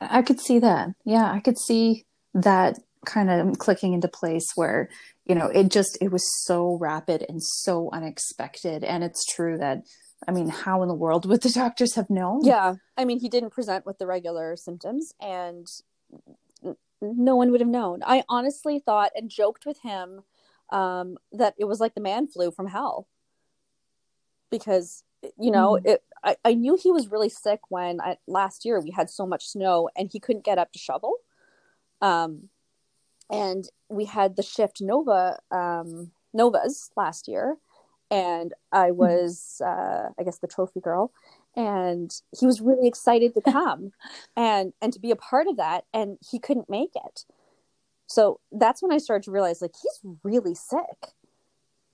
I 0.00 0.22
could 0.22 0.40
see 0.40 0.58
that. 0.60 0.90
Yeah 1.04 1.30
i 1.30 1.40
could 1.40 1.58
see 1.58 2.04
that 2.34 2.78
kind 3.04 3.30
of 3.30 3.58
clicking 3.58 3.92
into 3.92 4.08
place 4.08 4.46
where 4.54 4.88
you 5.26 5.34
know 5.34 5.46
it 5.46 5.70
just 5.70 5.98
it 6.00 6.12
was 6.12 6.24
so 6.44 6.78
rapid 6.80 7.24
and 7.28 7.42
so 7.42 7.90
unexpected. 7.92 8.84
And 8.84 9.04
it's 9.04 9.24
true 9.24 9.58
that 9.58 9.82
i 10.28 10.30
mean 10.30 10.48
how 10.48 10.82
in 10.82 10.88
the 10.88 10.94
world 10.94 11.26
would 11.26 11.42
the 11.42 11.50
doctors 11.50 11.94
have 11.94 12.10
known? 12.10 12.44
Yeah. 12.44 12.76
I 12.96 13.04
mean 13.04 13.20
he 13.20 13.28
didn't 13.28 13.50
present 13.50 13.86
with 13.86 13.98
the 13.98 14.06
regular 14.06 14.56
symptoms 14.56 15.12
and 15.20 15.66
no 17.02 17.36
one 17.36 17.50
would 17.50 17.60
have 17.60 17.68
known. 17.68 18.00
I 18.06 18.22
honestly 18.28 18.78
thought 18.78 19.10
and 19.14 19.28
joked 19.28 19.66
with 19.66 19.80
him 19.82 20.22
um, 20.70 21.18
that 21.32 21.54
it 21.58 21.64
was 21.64 21.80
like 21.80 21.94
the 21.94 22.00
man 22.00 22.26
flu 22.28 22.50
from 22.50 22.68
hell 22.68 23.08
because 24.52 25.02
you 25.40 25.50
know 25.50 25.72
mm. 25.72 25.86
it 25.86 26.04
I, 26.22 26.36
I 26.44 26.54
knew 26.54 26.78
he 26.80 26.92
was 26.92 27.10
really 27.10 27.30
sick 27.30 27.60
when 27.68 28.00
I, 28.00 28.18
last 28.28 28.64
year 28.64 28.78
we 28.78 28.92
had 28.92 29.10
so 29.10 29.26
much 29.26 29.48
snow 29.48 29.88
and 29.96 30.08
he 30.12 30.20
couldn't 30.20 30.44
get 30.44 30.58
up 30.58 30.72
to 30.72 30.78
shovel 30.78 31.14
um, 32.00 32.48
and 33.28 33.64
we 33.88 34.04
had 34.04 34.36
the 34.36 34.44
shift 34.44 34.80
nova 34.80 35.40
um, 35.50 36.12
novas 36.32 36.90
last 36.96 37.26
year 37.26 37.56
and 38.10 38.52
i 38.70 38.88
mm-hmm. 38.88 38.98
was 38.98 39.60
uh, 39.64 40.10
i 40.16 40.22
guess 40.22 40.38
the 40.38 40.46
trophy 40.46 40.80
girl 40.80 41.12
and 41.56 42.12
he 42.38 42.46
was 42.46 42.60
really 42.60 42.86
excited 42.86 43.34
to 43.34 43.40
come 43.52 43.90
and 44.36 44.72
and 44.80 44.92
to 44.92 45.00
be 45.00 45.10
a 45.10 45.16
part 45.16 45.48
of 45.48 45.56
that 45.56 45.84
and 45.92 46.18
he 46.30 46.38
couldn't 46.38 46.70
make 46.70 46.92
it 46.94 47.24
so 48.06 48.38
that's 48.52 48.82
when 48.82 48.92
i 48.92 48.98
started 48.98 49.24
to 49.24 49.32
realize 49.32 49.62
like 49.62 49.74
he's 49.82 50.00
really 50.22 50.54
sick 50.54 51.14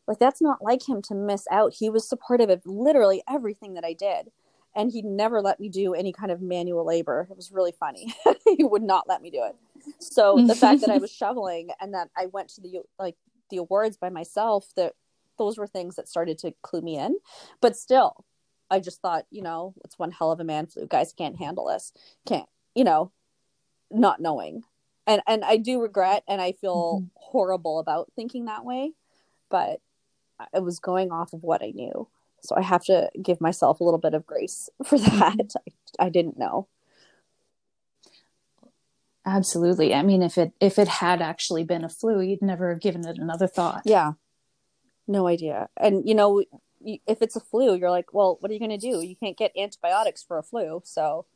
like 0.09 0.19
that's 0.19 0.43
not 0.43 0.63
like 0.63 0.89
him 0.89 1.01
to 1.03 1.15
miss 1.15 1.47
out 1.51 1.75
he 1.75 1.89
was 1.89 2.09
supportive 2.09 2.51
of 2.51 2.63
literally 2.67 3.23
everything 3.29 3.75
that 3.75 3.85
i 3.85 3.93
did 3.93 4.31
and 4.75 4.91
he 4.91 5.03
never 5.03 5.41
let 5.41 5.61
me 5.61 5.69
do 5.69 5.95
any 5.95 6.13
kind 6.13 6.33
of 6.33 6.41
manual 6.41 6.85
labor 6.85 7.29
it 7.31 7.37
was 7.37 7.53
really 7.53 7.73
funny 7.73 8.15
he 8.57 8.65
would 8.65 8.83
not 8.83 9.09
let 9.09 9.23
me 9.23 9.31
do 9.31 9.43
it 9.45 9.55
so 9.99 10.45
the 10.47 10.55
fact 10.55 10.81
that 10.83 10.91
I 10.91 10.99
was 10.99 11.11
shoveling 11.15 11.71
and 11.81 11.95
that 11.95 12.11
I 12.17 12.27
went 12.27 12.49
to 12.51 12.61
the 12.61 12.81
like 12.99 13.17
the 13.51 13.59
awards 13.59 13.97
by 13.97 14.11
myself, 14.11 14.69
that 14.77 14.95
those 15.39 15.59
were 15.59 15.67
things 15.67 15.97
that 15.97 16.09
started 16.09 16.39
to 16.39 16.55
clue 16.63 16.81
me 16.81 16.99
in. 16.99 17.17
But 17.61 17.77
still, 17.77 18.25
I 18.71 18.81
just 18.81 19.01
thought, 19.01 19.27
you 19.31 19.43
know, 19.43 19.75
it's 19.85 19.99
one 19.99 20.11
hell 20.11 20.33
of 20.33 20.41
a 20.41 20.45
man 20.45 20.67
flu. 20.67 20.87
Guys 20.87 21.13
can't 21.13 21.39
handle 21.39 21.67
this. 21.67 21.93
Can't, 22.27 22.49
you 22.75 22.85
know, 22.85 23.13
not 23.91 24.21
knowing. 24.21 24.63
And 25.07 25.23
and 25.27 25.45
I 25.45 25.57
do 25.57 25.81
regret 25.81 26.23
and 26.29 26.41
I 26.41 26.53
feel 26.53 27.01
mm-hmm. 27.01 27.07
horrible 27.15 27.79
about 27.79 28.13
thinking 28.15 28.47
that 28.47 28.65
way, 28.65 28.93
but 29.51 29.81
I 30.55 30.59
was 30.61 30.79
going 30.79 31.11
off 31.11 31.33
of 31.33 31.43
what 31.43 31.63
I 31.63 31.71
knew. 31.71 32.09
So 32.43 32.57
I 32.57 32.63
have 32.63 32.85
to 32.85 33.11
give 33.21 33.41
myself 33.41 33.81
a 33.81 33.85
little 33.85 33.99
bit 33.99 34.15
of 34.15 34.27
grace 34.27 34.69
for 34.85 34.99
that. 34.99 35.55
I, 35.57 36.07
I 36.07 36.09
didn't 36.09 36.39
know. 36.39 36.69
Absolutely. 39.27 39.93
I 39.93 40.03
mean, 40.03 40.23
if 40.23 40.39
it 40.39 40.53
if 40.59 40.79
it 40.79 40.89
had 40.89 41.21
actually 41.21 41.63
been 41.63 41.85
a 41.85 41.89
flu, 41.89 42.21
you'd 42.21 42.41
never 42.41 42.71
have 42.71 42.81
given 42.81 43.07
it 43.07 43.19
another 43.19 43.47
thought. 43.47 43.83
Yeah. 43.85 44.13
No 45.07 45.27
idea. 45.27 45.69
And 45.77 46.09
you 46.09 46.15
know, 46.15 46.43
if 46.81 47.21
it's 47.21 47.37
a 47.37 47.41
flu, 47.41 47.75
you're 47.75 47.91
like, 47.91 48.15
well, 48.15 48.39
what 48.41 48.51
are 48.51 48.55
you 48.55 48.61
going 48.61 48.71
to 48.71 48.79
do? 48.79 49.03
You 49.03 49.17
can't 49.17 49.37
get 49.37 49.53
antibiotics 49.57 50.23
for 50.23 50.39
a 50.39 50.43
flu, 50.43 50.81
so 50.85 51.27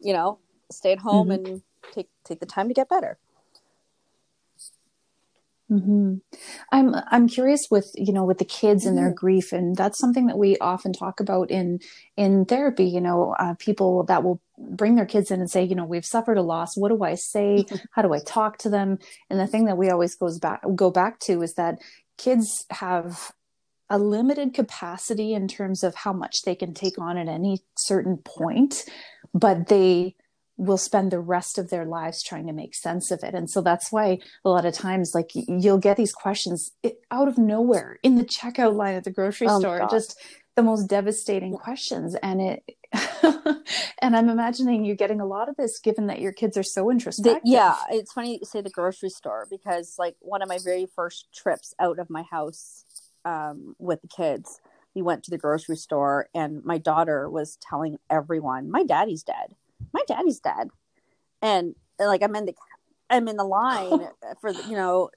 you 0.00 0.12
know, 0.12 0.38
stay 0.70 0.92
at 0.92 0.98
home 0.98 1.28
mm-hmm. 1.28 1.46
and 1.46 1.62
take 1.92 2.08
take 2.24 2.40
the 2.40 2.46
time 2.46 2.68
to 2.68 2.74
get 2.74 2.88
better. 2.88 3.18
Mm-hmm. 5.70 6.16
I'm 6.72 6.94
I'm 7.10 7.26
curious 7.26 7.68
with 7.70 7.90
you 7.94 8.12
know 8.12 8.24
with 8.24 8.38
the 8.38 8.44
kids 8.44 8.84
and 8.84 8.98
their 8.98 9.06
mm-hmm. 9.06 9.14
grief, 9.14 9.52
and 9.52 9.74
that's 9.74 9.98
something 9.98 10.26
that 10.26 10.36
we 10.36 10.58
often 10.58 10.92
talk 10.92 11.20
about 11.20 11.50
in 11.50 11.80
in 12.16 12.44
therapy. 12.44 12.84
You 12.84 13.00
know, 13.00 13.34
uh, 13.38 13.54
people 13.58 14.04
that 14.04 14.22
will 14.22 14.42
bring 14.58 14.94
their 14.94 15.06
kids 15.06 15.30
in 15.30 15.40
and 15.40 15.50
say, 15.50 15.64
you 15.64 15.74
know, 15.74 15.86
we've 15.86 16.04
suffered 16.04 16.36
a 16.36 16.42
loss. 16.42 16.76
What 16.76 16.90
do 16.90 17.02
I 17.02 17.14
say? 17.14 17.64
How 17.92 18.02
do 18.02 18.12
I 18.12 18.20
talk 18.20 18.58
to 18.58 18.68
them? 18.68 18.98
And 19.30 19.40
the 19.40 19.46
thing 19.46 19.64
that 19.64 19.78
we 19.78 19.88
always 19.88 20.14
goes 20.14 20.38
back 20.38 20.62
go 20.74 20.90
back 20.90 21.18
to 21.20 21.42
is 21.42 21.54
that 21.54 21.78
kids 22.18 22.66
have 22.70 23.32
a 23.88 23.98
limited 23.98 24.52
capacity 24.54 25.32
in 25.34 25.48
terms 25.48 25.82
of 25.82 25.94
how 25.94 26.12
much 26.12 26.42
they 26.42 26.54
can 26.54 26.74
take 26.74 26.98
on 26.98 27.16
at 27.16 27.28
any 27.28 27.62
certain 27.76 28.18
point, 28.18 28.84
but 29.32 29.68
they 29.68 30.14
will 30.56 30.78
spend 30.78 31.10
the 31.10 31.20
rest 31.20 31.58
of 31.58 31.70
their 31.70 31.84
lives 31.84 32.22
trying 32.22 32.46
to 32.46 32.52
make 32.52 32.74
sense 32.74 33.10
of 33.10 33.22
it. 33.22 33.34
And 33.34 33.50
so 33.50 33.60
that's 33.60 33.90
why 33.90 34.18
a 34.44 34.50
lot 34.50 34.64
of 34.64 34.74
times, 34.74 35.12
like 35.14 35.30
you'll 35.34 35.78
get 35.78 35.96
these 35.96 36.12
questions 36.12 36.72
out 37.10 37.28
of 37.28 37.38
nowhere 37.38 37.98
in 38.02 38.16
the 38.16 38.24
checkout 38.24 38.74
line 38.74 38.94
at 38.94 39.04
the 39.04 39.10
grocery 39.10 39.48
oh 39.50 39.58
store, 39.58 39.86
just 39.90 40.16
the 40.54 40.62
most 40.62 40.88
devastating 40.88 41.54
questions. 41.54 42.14
And 42.22 42.40
it, 42.40 42.62
and 44.00 44.16
I'm 44.16 44.28
imagining 44.28 44.84
you 44.84 44.94
getting 44.94 45.20
a 45.20 45.26
lot 45.26 45.48
of 45.48 45.56
this 45.56 45.80
given 45.80 46.06
that 46.06 46.20
your 46.20 46.32
kids 46.32 46.56
are 46.56 46.62
so 46.62 46.90
introspective. 46.90 47.42
The, 47.44 47.50
yeah. 47.50 47.74
It's 47.90 48.12
funny 48.12 48.34
you 48.34 48.46
say 48.46 48.60
the 48.60 48.70
grocery 48.70 49.10
store 49.10 49.48
because 49.50 49.96
like 49.98 50.14
one 50.20 50.42
of 50.42 50.48
my 50.48 50.58
very 50.62 50.86
first 50.94 51.26
trips 51.34 51.74
out 51.80 51.98
of 51.98 52.08
my 52.08 52.22
house 52.22 52.84
um, 53.24 53.74
with 53.80 54.02
the 54.02 54.08
kids, 54.08 54.60
we 54.94 55.02
went 55.02 55.24
to 55.24 55.32
the 55.32 55.38
grocery 55.38 55.76
store 55.76 56.28
and 56.32 56.64
my 56.64 56.78
daughter 56.78 57.28
was 57.28 57.58
telling 57.60 57.98
everyone, 58.08 58.70
my 58.70 58.84
daddy's 58.84 59.24
dead 59.24 59.56
my 59.92 60.02
daddy's 60.06 60.40
dead. 60.40 60.68
And 61.42 61.74
like 61.98 62.22
i'm 62.22 62.34
in 62.34 62.46
the 62.46 62.54
i'm 63.10 63.28
in 63.28 63.36
the 63.36 63.44
line 63.44 64.08
for 64.40 64.50
you 64.50 64.76
know 64.76 65.10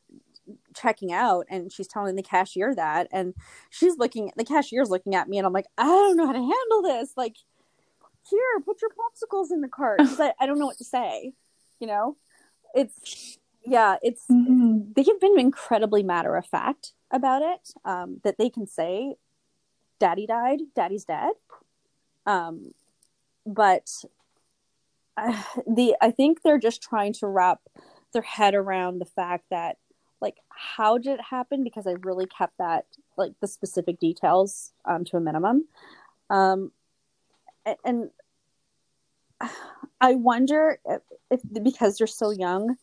checking 0.73 1.11
out 1.11 1.45
and 1.49 1.71
she's 1.71 1.87
telling 1.87 2.15
the 2.15 2.23
cashier 2.23 2.73
that 2.73 3.07
and 3.11 3.33
she's 3.69 3.97
looking 3.97 4.31
the 4.37 4.45
cashier's 4.45 4.89
looking 4.89 5.13
at 5.13 5.27
me 5.27 5.37
and 5.37 5.45
i'm 5.45 5.53
like 5.53 5.65
i 5.77 5.83
don't 5.83 6.15
know 6.15 6.27
how 6.27 6.33
to 6.33 6.39
handle 6.39 6.81
this. 6.83 7.13
Like 7.17 7.35
here 8.29 8.39
put 8.65 8.81
your 8.81 8.91
popsicles 8.91 9.51
in 9.51 9.61
the 9.61 9.69
cart. 9.69 9.99
Because 10.03 10.19
I, 10.19 10.33
I 10.39 10.45
don't 10.45 10.59
know 10.59 10.65
what 10.65 10.77
to 10.77 10.85
say 10.85 11.33
you 11.79 11.87
know? 11.87 12.17
It's 12.75 13.37
yeah 13.65 13.97
it's 14.01 14.25
mm-hmm. 14.31 14.91
they 14.95 15.03
have 15.03 15.19
been 15.19 15.39
incredibly 15.39 16.01
matter 16.03 16.35
of 16.35 16.45
fact 16.45 16.93
about 17.11 17.41
it 17.41 17.73
um 17.83 18.21
that 18.23 18.37
they 18.37 18.49
can 18.49 18.65
say 18.65 19.15
daddy 19.99 20.25
died 20.27 20.59
daddy's 20.75 21.05
dead. 21.05 21.31
Um 22.25 22.73
but 23.45 23.89
the 25.67 25.95
I 26.01 26.11
think 26.11 26.41
they're 26.41 26.59
just 26.59 26.81
trying 26.81 27.13
to 27.13 27.27
wrap 27.27 27.61
their 28.13 28.21
head 28.21 28.55
around 28.55 28.99
the 28.99 29.05
fact 29.05 29.45
that 29.49 29.77
like 30.21 30.37
how 30.49 30.97
did 30.97 31.19
it 31.19 31.21
happen 31.21 31.63
because 31.63 31.85
I 31.87 31.95
really 32.03 32.25
kept 32.25 32.57
that 32.57 32.85
like 33.17 33.33
the 33.41 33.47
specific 33.47 33.99
details 33.99 34.71
um, 34.85 35.03
to 35.05 35.17
a 35.17 35.19
minimum. 35.19 35.67
Um, 36.29 36.71
and, 37.65 37.77
and 37.83 38.09
I 40.01 40.13
wonder 40.15 40.79
if, 40.85 41.01
if 41.31 41.41
because 41.63 41.97
they're 41.97 42.07
so 42.07 42.29
young, 42.29 42.75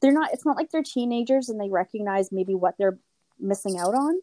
they're 0.00 0.12
not. 0.12 0.32
It's 0.32 0.46
not 0.46 0.56
like 0.56 0.70
they're 0.70 0.82
teenagers 0.82 1.48
and 1.48 1.60
they 1.60 1.68
recognize 1.68 2.32
maybe 2.32 2.54
what 2.54 2.76
they're 2.78 2.98
missing 3.38 3.78
out 3.78 3.94
on. 3.94 4.20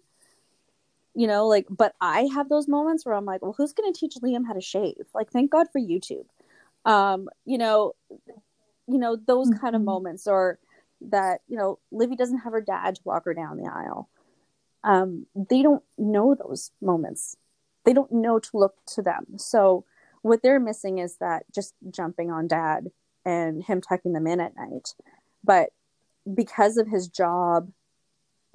You 1.15 1.27
know, 1.27 1.47
like, 1.47 1.67
but 1.69 1.93
I 2.01 2.29
have 2.34 2.49
those 2.49 2.67
moments 2.67 3.05
where 3.05 3.15
I'm 3.15 3.25
like, 3.25 3.41
well, 3.41 3.53
who's 3.58 3.73
going 3.73 3.91
to 3.91 3.99
teach 3.99 4.15
Liam 4.23 4.45
how 4.47 4.53
to 4.53 4.62
shave? 4.62 5.05
Like, 5.13 5.32
thank 5.32 5.51
God 5.51 5.67
for 5.71 5.79
YouTube 5.82 6.25
um 6.85 7.29
you 7.45 7.57
know 7.57 7.93
you 8.87 8.97
know 8.97 9.15
those 9.15 9.49
kind 9.49 9.75
of 9.75 9.81
mm-hmm. 9.81 9.85
moments 9.85 10.27
or 10.27 10.59
that 11.01 11.41
you 11.47 11.57
know 11.57 11.79
livy 11.91 12.15
doesn't 12.15 12.39
have 12.39 12.53
her 12.53 12.61
dad 12.61 12.95
to 12.95 13.01
walk 13.05 13.25
her 13.25 13.33
down 13.33 13.57
the 13.57 13.69
aisle. 13.69 14.09
Um 14.83 15.25
they 15.35 15.61
don't 15.61 15.83
know 15.97 16.35
those 16.35 16.71
moments. 16.81 17.35
They 17.85 17.93
don't 17.93 18.11
know 18.11 18.39
to 18.39 18.49
look 18.53 18.75
to 18.93 19.01
them. 19.01 19.25
So 19.37 19.85
what 20.21 20.41
they're 20.43 20.59
missing 20.59 20.99
is 20.99 21.17
that 21.17 21.43
just 21.53 21.73
jumping 21.89 22.29
on 22.29 22.47
dad 22.47 22.91
and 23.25 23.63
him 23.63 23.81
tucking 23.81 24.13
them 24.13 24.27
in 24.27 24.39
at 24.39 24.55
night. 24.55 24.93
But 25.43 25.69
because 26.33 26.77
of 26.77 26.87
his 26.87 27.07
job 27.07 27.71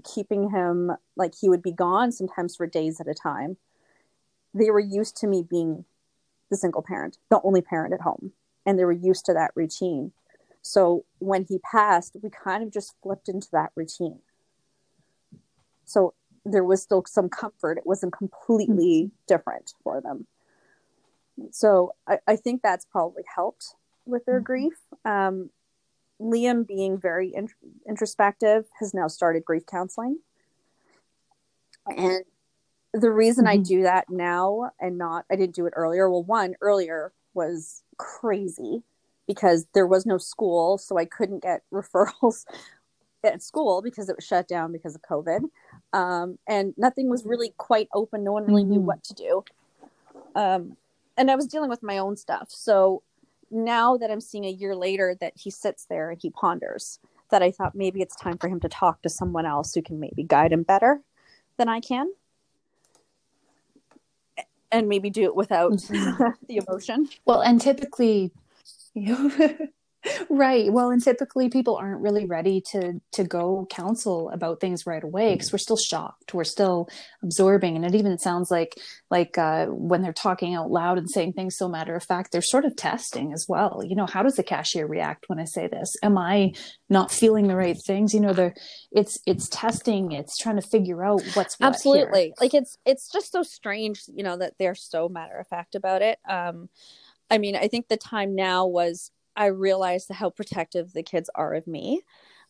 keeping 0.04 0.50
him 0.50 0.92
like 1.16 1.34
he 1.40 1.48
would 1.48 1.62
be 1.62 1.72
gone 1.72 2.12
sometimes 2.12 2.54
for 2.56 2.66
days 2.66 3.00
at 3.00 3.08
a 3.08 3.14
time. 3.14 3.56
They 4.52 4.70
were 4.70 4.80
used 4.80 5.16
to 5.18 5.26
me 5.26 5.42
being 5.42 5.84
the 6.54 6.58
single 6.58 6.82
parent, 6.82 7.18
the 7.30 7.40
only 7.42 7.60
parent 7.60 7.92
at 7.92 8.02
home, 8.02 8.32
and 8.64 8.78
they 8.78 8.84
were 8.84 8.92
used 8.92 9.26
to 9.26 9.34
that 9.34 9.50
routine. 9.56 10.12
So 10.62 11.04
when 11.18 11.44
he 11.44 11.58
passed, 11.58 12.16
we 12.22 12.30
kind 12.30 12.62
of 12.62 12.70
just 12.70 12.94
flipped 13.02 13.28
into 13.28 13.48
that 13.52 13.72
routine. 13.74 14.20
So 15.84 16.14
there 16.44 16.62
was 16.62 16.80
still 16.80 17.02
some 17.06 17.28
comfort. 17.28 17.76
It 17.76 17.86
wasn't 17.86 18.12
completely 18.12 19.10
different 19.26 19.74
for 19.82 20.00
them. 20.00 20.26
So 21.50 21.94
I, 22.06 22.18
I 22.28 22.36
think 22.36 22.62
that's 22.62 22.84
probably 22.84 23.24
helped 23.34 23.74
with 24.06 24.24
their 24.24 24.36
mm-hmm. 24.36 24.44
grief. 24.44 24.74
Um, 25.04 25.50
Liam, 26.20 26.64
being 26.66 26.98
very 26.98 27.30
in- 27.34 27.48
introspective, 27.88 28.66
has 28.78 28.94
now 28.94 29.08
started 29.08 29.44
grief 29.44 29.66
counseling. 29.66 30.20
And 31.88 32.24
the 32.94 33.10
reason 33.10 33.44
mm-hmm. 33.44 33.60
I 33.60 33.62
do 33.62 33.82
that 33.82 34.08
now 34.08 34.70
and 34.80 34.96
not 34.96 35.24
I 35.30 35.36
didn't 35.36 35.56
do 35.56 35.66
it 35.66 35.72
earlier. 35.76 36.08
Well, 36.08 36.22
one 36.22 36.54
earlier 36.60 37.12
was 37.34 37.82
crazy 37.98 38.82
because 39.26 39.66
there 39.74 39.86
was 39.86 40.06
no 40.06 40.16
school, 40.16 40.78
so 40.78 40.96
I 40.96 41.04
couldn't 41.04 41.42
get 41.42 41.62
referrals 41.72 42.44
at 43.24 43.42
school 43.42 43.82
because 43.82 44.08
it 44.08 44.16
was 44.16 44.24
shut 44.24 44.46
down 44.46 44.70
because 44.70 44.94
of 44.94 45.02
COVID, 45.02 45.40
um, 45.92 46.38
and 46.46 46.74
nothing 46.76 47.08
was 47.08 47.24
really 47.24 47.52
quite 47.56 47.88
open. 47.92 48.22
No 48.22 48.32
one 48.32 48.46
really 48.46 48.62
mm-hmm. 48.62 48.72
knew 48.72 48.80
what 48.80 49.02
to 49.04 49.14
do, 49.14 49.44
um, 50.34 50.76
and 51.16 51.30
I 51.30 51.36
was 51.36 51.46
dealing 51.46 51.70
with 51.70 51.82
my 51.82 51.98
own 51.98 52.16
stuff. 52.16 52.48
So 52.50 53.02
now 53.50 53.96
that 53.96 54.10
I'm 54.10 54.20
seeing 54.20 54.44
a 54.44 54.50
year 54.50 54.76
later 54.76 55.16
that 55.20 55.32
he 55.36 55.50
sits 55.50 55.86
there 55.86 56.10
and 56.10 56.20
he 56.20 56.30
ponders, 56.30 56.98
that 57.30 57.42
I 57.42 57.50
thought 57.50 57.74
maybe 57.74 58.02
it's 58.02 58.16
time 58.16 58.38
for 58.38 58.48
him 58.48 58.60
to 58.60 58.68
talk 58.68 59.02
to 59.02 59.08
someone 59.08 59.46
else 59.46 59.74
who 59.74 59.82
can 59.82 59.98
maybe 59.98 60.22
guide 60.22 60.52
him 60.52 60.62
better 60.62 61.00
than 61.56 61.68
I 61.68 61.80
can. 61.80 62.08
And 64.74 64.88
maybe 64.88 65.08
do 65.08 65.22
it 65.22 65.36
without 65.36 65.70
mm-hmm. 65.72 66.24
the 66.48 66.56
emotion. 66.66 67.08
Well, 67.24 67.40
and 67.42 67.60
typically, 67.60 68.32
you 68.94 69.30
right. 70.28 70.72
Well 70.72 70.90
and 70.90 71.02
typically 71.02 71.48
people 71.48 71.76
aren't 71.76 72.00
really 72.00 72.26
ready 72.26 72.60
to 72.72 73.00
to 73.12 73.24
go 73.24 73.66
counsel 73.70 74.30
about 74.30 74.60
things 74.60 74.86
right 74.86 75.02
away 75.02 75.34
because 75.34 75.52
we're 75.52 75.58
still 75.58 75.76
shocked. 75.76 76.34
We're 76.34 76.44
still 76.44 76.88
absorbing 77.22 77.76
and 77.76 77.84
it 77.84 77.94
even 77.94 78.18
sounds 78.18 78.50
like 78.50 78.78
like 79.10 79.38
uh, 79.38 79.66
when 79.66 80.02
they're 80.02 80.12
talking 80.12 80.54
out 80.54 80.70
loud 80.70 80.98
and 80.98 81.10
saying 81.10 81.32
things 81.32 81.56
so 81.56 81.68
matter 81.68 81.94
of 81.94 82.04
fact 82.04 82.32
they're 82.32 82.42
sort 82.42 82.64
of 82.64 82.76
testing 82.76 83.32
as 83.32 83.46
well. 83.48 83.82
You 83.84 83.96
know 83.96 84.06
how 84.06 84.22
does 84.22 84.36
the 84.36 84.42
cashier 84.42 84.86
react 84.86 85.28
when 85.28 85.38
i 85.38 85.44
say 85.44 85.66
this? 85.66 85.94
Am 86.02 86.18
i 86.18 86.52
not 86.88 87.10
feeling 87.10 87.48
the 87.48 87.56
right 87.56 87.78
things? 87.86 88.14
You 88.14 88.20
know 88.20 88.32
they're 88.32 88.54
it's 88.92 89.18
it's 89.26 89.48
testing. 89.48 90.12
It's 90.12 90.36
trying 90.36 90.56
to 90.56 90.66
figure 90.66 91.04
out 91.04 91.22
what's 91.34 91.58
what 91.58 91.68
absolutely. 91.68 92.24
Here. 92.24 92.34
like 92.40 92.54
it's 92.54 92.78
it's 92.84 93.10
just 93.10 93.32
so 93.32 93.42
strange 93.42 94.02
you 94.14 94.22
know 94.22 94.36
that 94.36 94.54
they're 94.58 94.74
so 94.74 95.08
matter 95.08 95.38
of 95.38 95.48
fact 95.48 95.74
about 95.74 96.02
it. 96.02 96.18
Um 96.28 96.68
I 97.30 97.38
mean, 97.38 97.56
I 97.56 97.68
think 97.68 97.88
the 97.88 97.96
time 97.96 98.34
now 98.34 98.66
was 98.66 99.10
I 99.36 99.46
realized 99.46 100.10
how 100.12 100.30
protective 100.30 100.92
the 100.92 101.02
kids 101.02 101.30
are 101.34 101.54
of 101.54 101.66
me. 101.66 102.02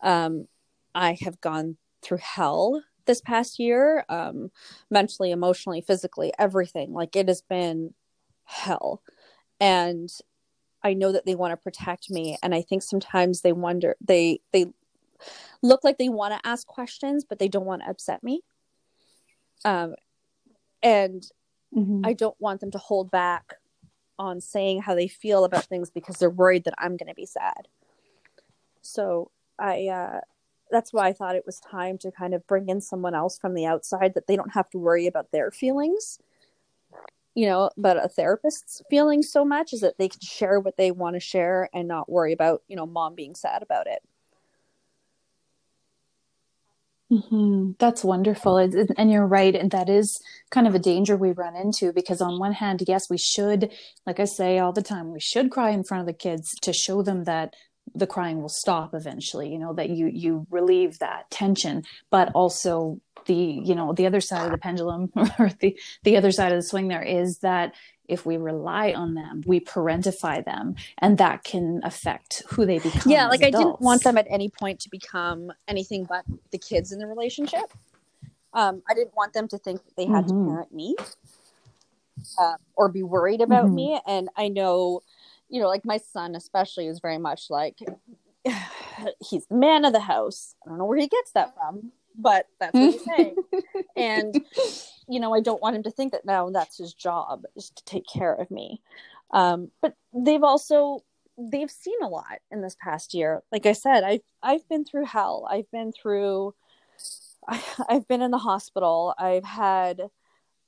Um, 0.02 0.46
I 0.94 1.16
have 1.22 1.40
gone 1.40 1.76
through 2.02 2.18
hell 2.18 2.82
this 3.06 3.20
past 3.20 3.58
year, 3.58 4.04
um, 4.08 4.50
mentally, 4.90 5.30
emotionally, 5.30 5.80
physically, 5.80 6.32
everything. 6.38 6.92
Like 6.92 7.16
it 7.16 7.28
has 7.28 7.42
been 7.42 7.94
hell. 8.44 9.02
And 9.60 10.10
I 10.82 10.94
know 10.94 11.12
that 11.12 11.26
they 11.26 11.34
want 11.34 11.52
to 11.52 11.56
protect 11.56 12.10
me. 12.10 12.36
And 12.42 12.54
I 12.54 12.62
think 12.62 12.82
sometimes 12.82 13.40
they 13.40 13.52
wonder, 13.52 13.96
they, 14.00 14.40
they 14.52 14.66
look 15.62 15.84
like 15.84 15.98
they 15.98 16.10
want 16.10 16.34
to 16.34 16.48
ask 16.48 16.66
questions, 16.66 17.24
but 17.24 17.38
they 17.38 17.48
don't 17.48 17.64
want 17.64 17.82
to 17.82 17.88
upset 17.88 18.22
me. 18.22 18.42
Um, 19.64 19.94
and 20.82 21.22
mm-hmm. 21.74 22.02
I 22.04 22.12
don't 22.12 22.38
want 22.38 22.60
them 22.60 22.70
to 22.72 22.78
hold 22.78 23.10
back 23.10 23.54
on 24.18 24.40
saying 24.40 24.82
how 24.82 24.94
they 24.94 25.08
feel 25.08 25.44
about 25.44 25.64
things 25.64 25.90
because 25.90 26.16
they're 26.16 26.30
worried 26.30 26.64
that 26.64 26.74
I'm 26.78 26.96
going 26.96 27.08
to 27.08 27.14
be 27.14 27.26
sad. 27.26 27.68
So 28.82 29.30
I, 29.58 29.88
uh, 29.88 30.20
that's 30.70 30.92
why 30.92 31.08
I 31.08 31.12
thought 31.12 31.36
it 31.36 31.46
was 31.46 31.60
time 31.60 31.98
to 31.98 32.10
kind 32.10 32.34
of 32.34 32.46
bring 32.46 32.68
in 32.68 32.80
someone 32.80 33.14
else 33.14 33.38
from 33.38 33.54
the 33.54 33.66
outside 33.66 34.14
that 34.14 34.26
they 34.26 34.36
don't 34.36 34.54
have 34.54 34.70
to 34.70 34.78
worry 34.78 35.06
about 35.06 35.30
their 35.32 35.50
feelings, 35.50 36.18
you 37.34 37.46
know, 37.46 37.70
but 37.76 38.02
a 38.02 38.08
therapist's 38.08 38.82
feelings 38.88 39.30
so 39.30 39.44
much 39.44 39.72
is 39.72 39.80
that 39.80 39.98
they 39.98 40.08
can 40.08 40.20
share 40.20 40.60
what 40.60 40.76
they 40.76 40.90
want 40.90 41.14
to 41.14 41.20
share 41.20 41.68
and 41.74 41.88
not 41.88 42.10
worry 42.10 42.32
about, 42.32 42.62
you 42.68 42.76
know, 42.76 42.86
mom 42.86 43.14
being 43.14 43.34
sad 43.34 43.62
about 43.62 43.86
it. 43.86 44.02
Mm-hmm. 47.14 47.72
That's 47.78 48.02
wonderful. 48.02 48.58
and 48.58 49.10
you're 49.10 49.26
right. 49.26 49.54
And 49.54 49.70
that 49.70 49.88
is 49.88 50.20
kind 50.50 50.66
of 50.66 50.74
a 50.74 50.80
danger 50.80 51.16
we 51.16 51.30
run 51.30 51.54
into 51.54 51.92
because, 51.92 52.20
on 52.20 52.40
one 52.40 52.52
hand, 52.52 52.82
yes, 52.88 53.08
we 53.08 53.18
should, 53.18 53.70
like 54.04 54.18
I 54.18 54.24
say 54.24 54.58
all 54.58 54.72
the 54.72 54.82
time, 54.82 55.12
we 55.12 55.20
should 55.20 55.50
cry 55.50 55.70
in 55.70 55.84
front 55.84 56.00
of 56.00 56.06
the 56.06 56.12
kids 56.12 56.50
to 56.62 56.72
show 56.72 57.02
them 57.02 57.24
that 57.24 57.54
the 57.94 58.06
crying 58.06 58.40
will 58.40 58.48
stop 58.48 58.94
eventually, 58.94 59.52
you 59.52 59.58
know, 59.58 59.74
that 59.74 59.90
you, 59.90 60.08
you 60.12 60.46
relieve 60.50 60.98
that 60.98 61.30
tension, 61.30 61.84
but 62.10 62.32
also 62.34 63.00
the, 63.26 63.34
you 63.34 63.74
know, 63.74 63.92
the 63.92 64.06
other 64.06 64.20
side 64.20 64.44
of 64.44 64.52
the 64.52 64.58
pendulum 64.58 65.10
or 65.38 65.50
the, 65.60 65.78
the 66.02 66.16
other 66.16 66.30
side 66.30 66.52
of 66.52 66.58
the 66.58 66.62
swing 66.62 66.88
there 66.88 67.02
is 67.02 67.38
that 67.38 67.74
if 68.06 68.26
we 68.26 68.36
rely 68.36 68.92
on 68.92 69.14
them, 69.14 69.42
we 69.46 69.60
parentify 69.60 70.44
them, 70.44 70.74
and 70.98 71.16
that 71.18 71.42
can 71.42 71.80
affect 71.84 72.42
who 72.50 72.66
they 72.66 72.78
become. 72.78 73.10
Yeah, 73.10 73.28
like 73.28 73.40
adults. 73.40 73.56
I 73.56 73.58
didn't 73.58 73.80
want 73.80 74.04
them 74.04 74.18
at 74.18 74.26
any 74.28 74.50
point 74.50 74.80
to 74.80 74.90
become 74.90 75.50
anything 75.68 76.04
but 76.04 76.24
the 76.50 76.58
kids 76.58 76.92
in 76.92 76.98
the 76.98 77.06
relationship. 77.06 77.72
Um, 78.52 78.82
I 78.88 78.94
didn't 78.94 79.16
want 79.16 79.32
them 79.32 79.48
to 79.48 79.58
think 79.58 79.80
they 79.96 80.04
had 80.04 80.26
mm-hmm. 80.26 80.44
to 80.44 80.50
parent 80.50 80.74
me 80.74 80.96
uh, 82.38 82.54
or 82.76 82.88
be 82.88 83.02
worried 83.02 83.40
about 83.40 83.66
mm-hmm. 83.66 83.74
me. 83.74 84.00
And 84.06 84.28
I 84.36 84.48
know, 84.48 85.00
you 85.48 85.60
know, 85.60 85.68
like 85.68 85.84
my 85.84 85.96
son 85.96 86.34
especially 86.34 86.86
is 86.86 87.00
very 87.00 87.18
much 87.18 87.50
like 87.50 87.78
he's 89.28 89.46
the 89.46 89.56
man 89.56 89.84
of 89.84 89.92
the 89.92 90.00
house. 90.00 90.54
I 90.64 90.68
don't 90.68 90.78
know 90.78 90.84
where 90.84 90.98
he 90.98 91.08
gets 91.08 91.32
that 91.32 91.54
from, 91.54 91.92
but 92.14 92.46
that's 92.60 92.74
what 92.74 92.92
he's 92.92 93.04
saying. 93.16 93.36
and 93.96 94.44
you 95.08 95.20
know, 95.20 95.34
I 95.34 95.40
don't 95.40 95.62
want 95.62 95.76
him 95.76 95.82
to 95.84 95.90
think 95.90 96.12
that 96.12 96.24
now 96.24 96.50
that's 96.50 96.78
his 96.78 96.94
job 96.94 97.44
is 97.56 97.70
to 97.70 97.84
take 97.84 98.06
care 98.06 98.34
of 98.34 98.50
me. 98.50 98.80
Um, 99.32 99.70
but 99.82 99.94
they've 100.14 100.42
also 100.42 101.00
they've 101.36 101.70
seen 101.70 101.98
a 102.02 102.08
lot 102.08 102.38
in 102.50 102.62
this 102.62 102.76
past 102.80 103.14
year. 103.14 103.42
Like 103.50 103.66
I 103.66 103.72
said, 103.72 104.04
I've 104.04 104.22
I've 104.42 104.68
been 104.68 104.84
through 104.84 105.06
hell. 105.06 105.46
I've 105.50 105.70
been 105.70 105.92
through 105.92 106.54
I, 107.48 107.62
I've 107.88 108.08
been 108.08 108.22
in 108.22 108.30
the 108.30 108.38
hospital. 108.38 109.14
I've 109.18 109.44
had 109.44 110.00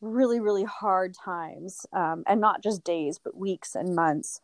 really 0.00 0.40
really 0.40 0.64
hard 0.64 1.14
times, 1.14 1.86
um, 1.92 2.24
and 2.26 2.40
not 2.40 2.62
just 2.62 2.84
days, 2.84 3.18
but 3.22 3.36
weeks 3.36 3.74
and 3.74 3.94
months. 3.94 4.40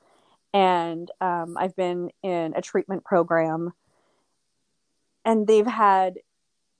And 0.55 1.11
um, 1.21 1.57
I've 1.59 1.75
been 1.77 2.11
in 2.23 2.53
a 2.55 2.61
treatment 2.61 3.05
program, 3.05 3.73
and 5.25 5.47
they've 5.47 5.67
had 5.67 6.19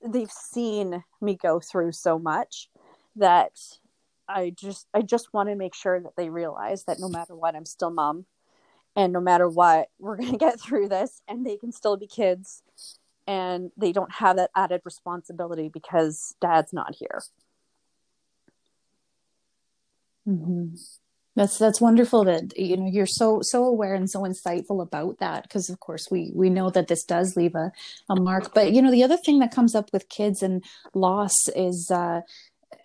they've 0.05 0.31
seen 0.31 1.03
me 1.21 1.35
go 1.35 1.59
through 1.59 1.91
so 1.91 2.19
much 2.19 2.69
that 3.15 3.51
I 4.27 4.51
just 4.55 4.87
I 4.93 5.01
just 5.01 5.33
want 5.33 5.49
to 5.49 5.55
make 5.55 5.75
sure 5.75 5.99
that 5.99 6.15
they 6.15 6.29
realize 6.29 6.85
that 6.85 6.99
no 6.99 7.09
matter 7.09 7.35
what 7.35 7.55
I'm 7.55 7.65
still 7.65 7.91
mom 7.91 8.25
and 8.95 9.13
no 9.13 9.19
matter 9.19 9.47
what 9.49 9.89
we're 9.99 10.17
going 10.17 10.31
to 10.33 10.37
get 10.37 10.59
through 10.59 10.89
this 10.89 11.21
and 11.27 11.45
they 11.45 11.57
can 11.57 11.71
still 11.71 11.97
be 11.97 12.07
kids 12.07 12.63
and 13.27 13.71
they 13.77 13.91
don't 13.91 14.11
have 14.13 14.35
that 14.35 14.51
added 14.55 14.81
responsibility 14.83 15.69
because 15.69 16.35
dad's 16.41 16.73
not 16.73 16.95
here. 16.95 17.23
Mm-hmm. 20.27 20.75
That's 21.35 21.57
that's 21.57 21.81
wonderful 21.81 22.23
that 22.25 22.55
you 22.57 22.77
know 22.77 22.87
you're 22.87 23.07
so 23.07 23.39
so 23.41 23.65
aware 23.65 23.95
and 23.95 24.09
so 24.09 24.21
insightful 24.21 24.83
about 24.83 25.17
that 25.19 25.43
because 25.43 25.69
of 25.69 25.79
course 25.79 26.07
we 26.11 26.31
we 26.35 26.49
know 26.49 26.69
that 26.69 26.87
this 26.87 27.03
does 27.03 27.35
leave 27.35 27.55
a, 27.55 27.71
a 28.09 28.15
mark. 28.15 28.53
But 28.53 28.71
you 28.71 28.81
know 28.81 28.91
the 28.91 29.03
other 29.03 29.17
thing 29.17 29.39
that 29.39 29.53
comes 29.53 29.73
up 29.73 29.89
with 29.91 30.09
kids 30.09 30.43
and 30.43 30.63
loss 30.93 31.35
is 31.55 31.89
uh, 31.89 32.21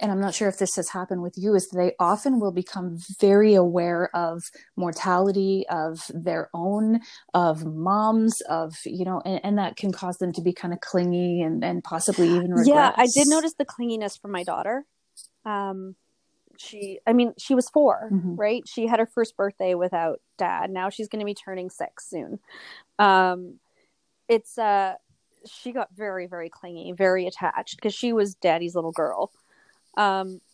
and 0.00 0.12
I'm 0.12 0.20
not 0.20 0.34
sure 0.34 0.48
if 0.48 0.58
this 0.58 0.76
has 0.76 0.88
happened 0.90 1.22
with 1.22 1.34
you, 1.36 1.54
is 1.54 1.68
they 1.68 1.92
often 1.98 2.40
will 2.40 2.52
become 2.52 2.98
very 3.20 3.54
aware 3.54 4.14
of 4.14 4.42
mortality, 4.76 5.64
of 5.68 6.00
their 6.10 6.50
own, 6.54 7.00
of 7.34 7.64
moms, 7.64 8.40
of, 8.48 8.74
you 8.84 9.04
know, 9.04 9.20
and, 9.24 9.40
and 9.44 9.58
that 9.58 9.76
can 9.76 9.92
cause 9.92 10.16
them 10.18 10.32
to 10.34 10.42
be 10.42 10.52
kind 10.52 10.72
of 10.72 10.80
clingy 10.80 11.42
and, 11.42 11.64
and 11.64 11.82
possibly 11.82 12.28
even 12.28 12.50
regrets. 12.50 12.68
Yeah, 12.68 12.92
I 12.96 13.06
did 13.06 13.28
notice 13.28 13.54
the 13.54 13.64
clinginess 13.64 14.20
from 14.20 14.30
my 14.32 14.44
daughter. 14.44 14.84
Um, 15.44 15.96
she, 16.58 16.98
I 17.06 17.12
mean, 17.12 17.34
she 17.38 17.54
was 17.54 17.70
4 17.70 18.10
mm-hmm. 18.12 18.34
right? 18.34 18.68
She 18.68 18.86
had 18.86 18.98
her 18.98 19.06
first 19.06 19.36
birthday 19.36 19.74
without 19.74 20.20
dad. 20.36 20.70
Now 20.70 20.90
she's 20.90 21.08
going 21.08 21.20
to 21.20 21.26
be 21.26 21.34
turning 21.34 21.70
six 21.70 22.08
soon. 22.08 22.38
Um, 22.98 23.54
it's, 24.28 24.58
uh, 24.58 24.94
she 25.46 25.72
got 25.72 25.88
very, 25.96 26.26
very 26.26 26.50
clingy, 26.50 26.92
very 26.92 27.26
attached 27.26 27.76
because 27.76 27.94
she 27.94 28.12
was 28.12 28.34
daddy's 28.34 28.74
little 28.74 28.92
girl. 28.92 29.30
Um, 29.96 30.40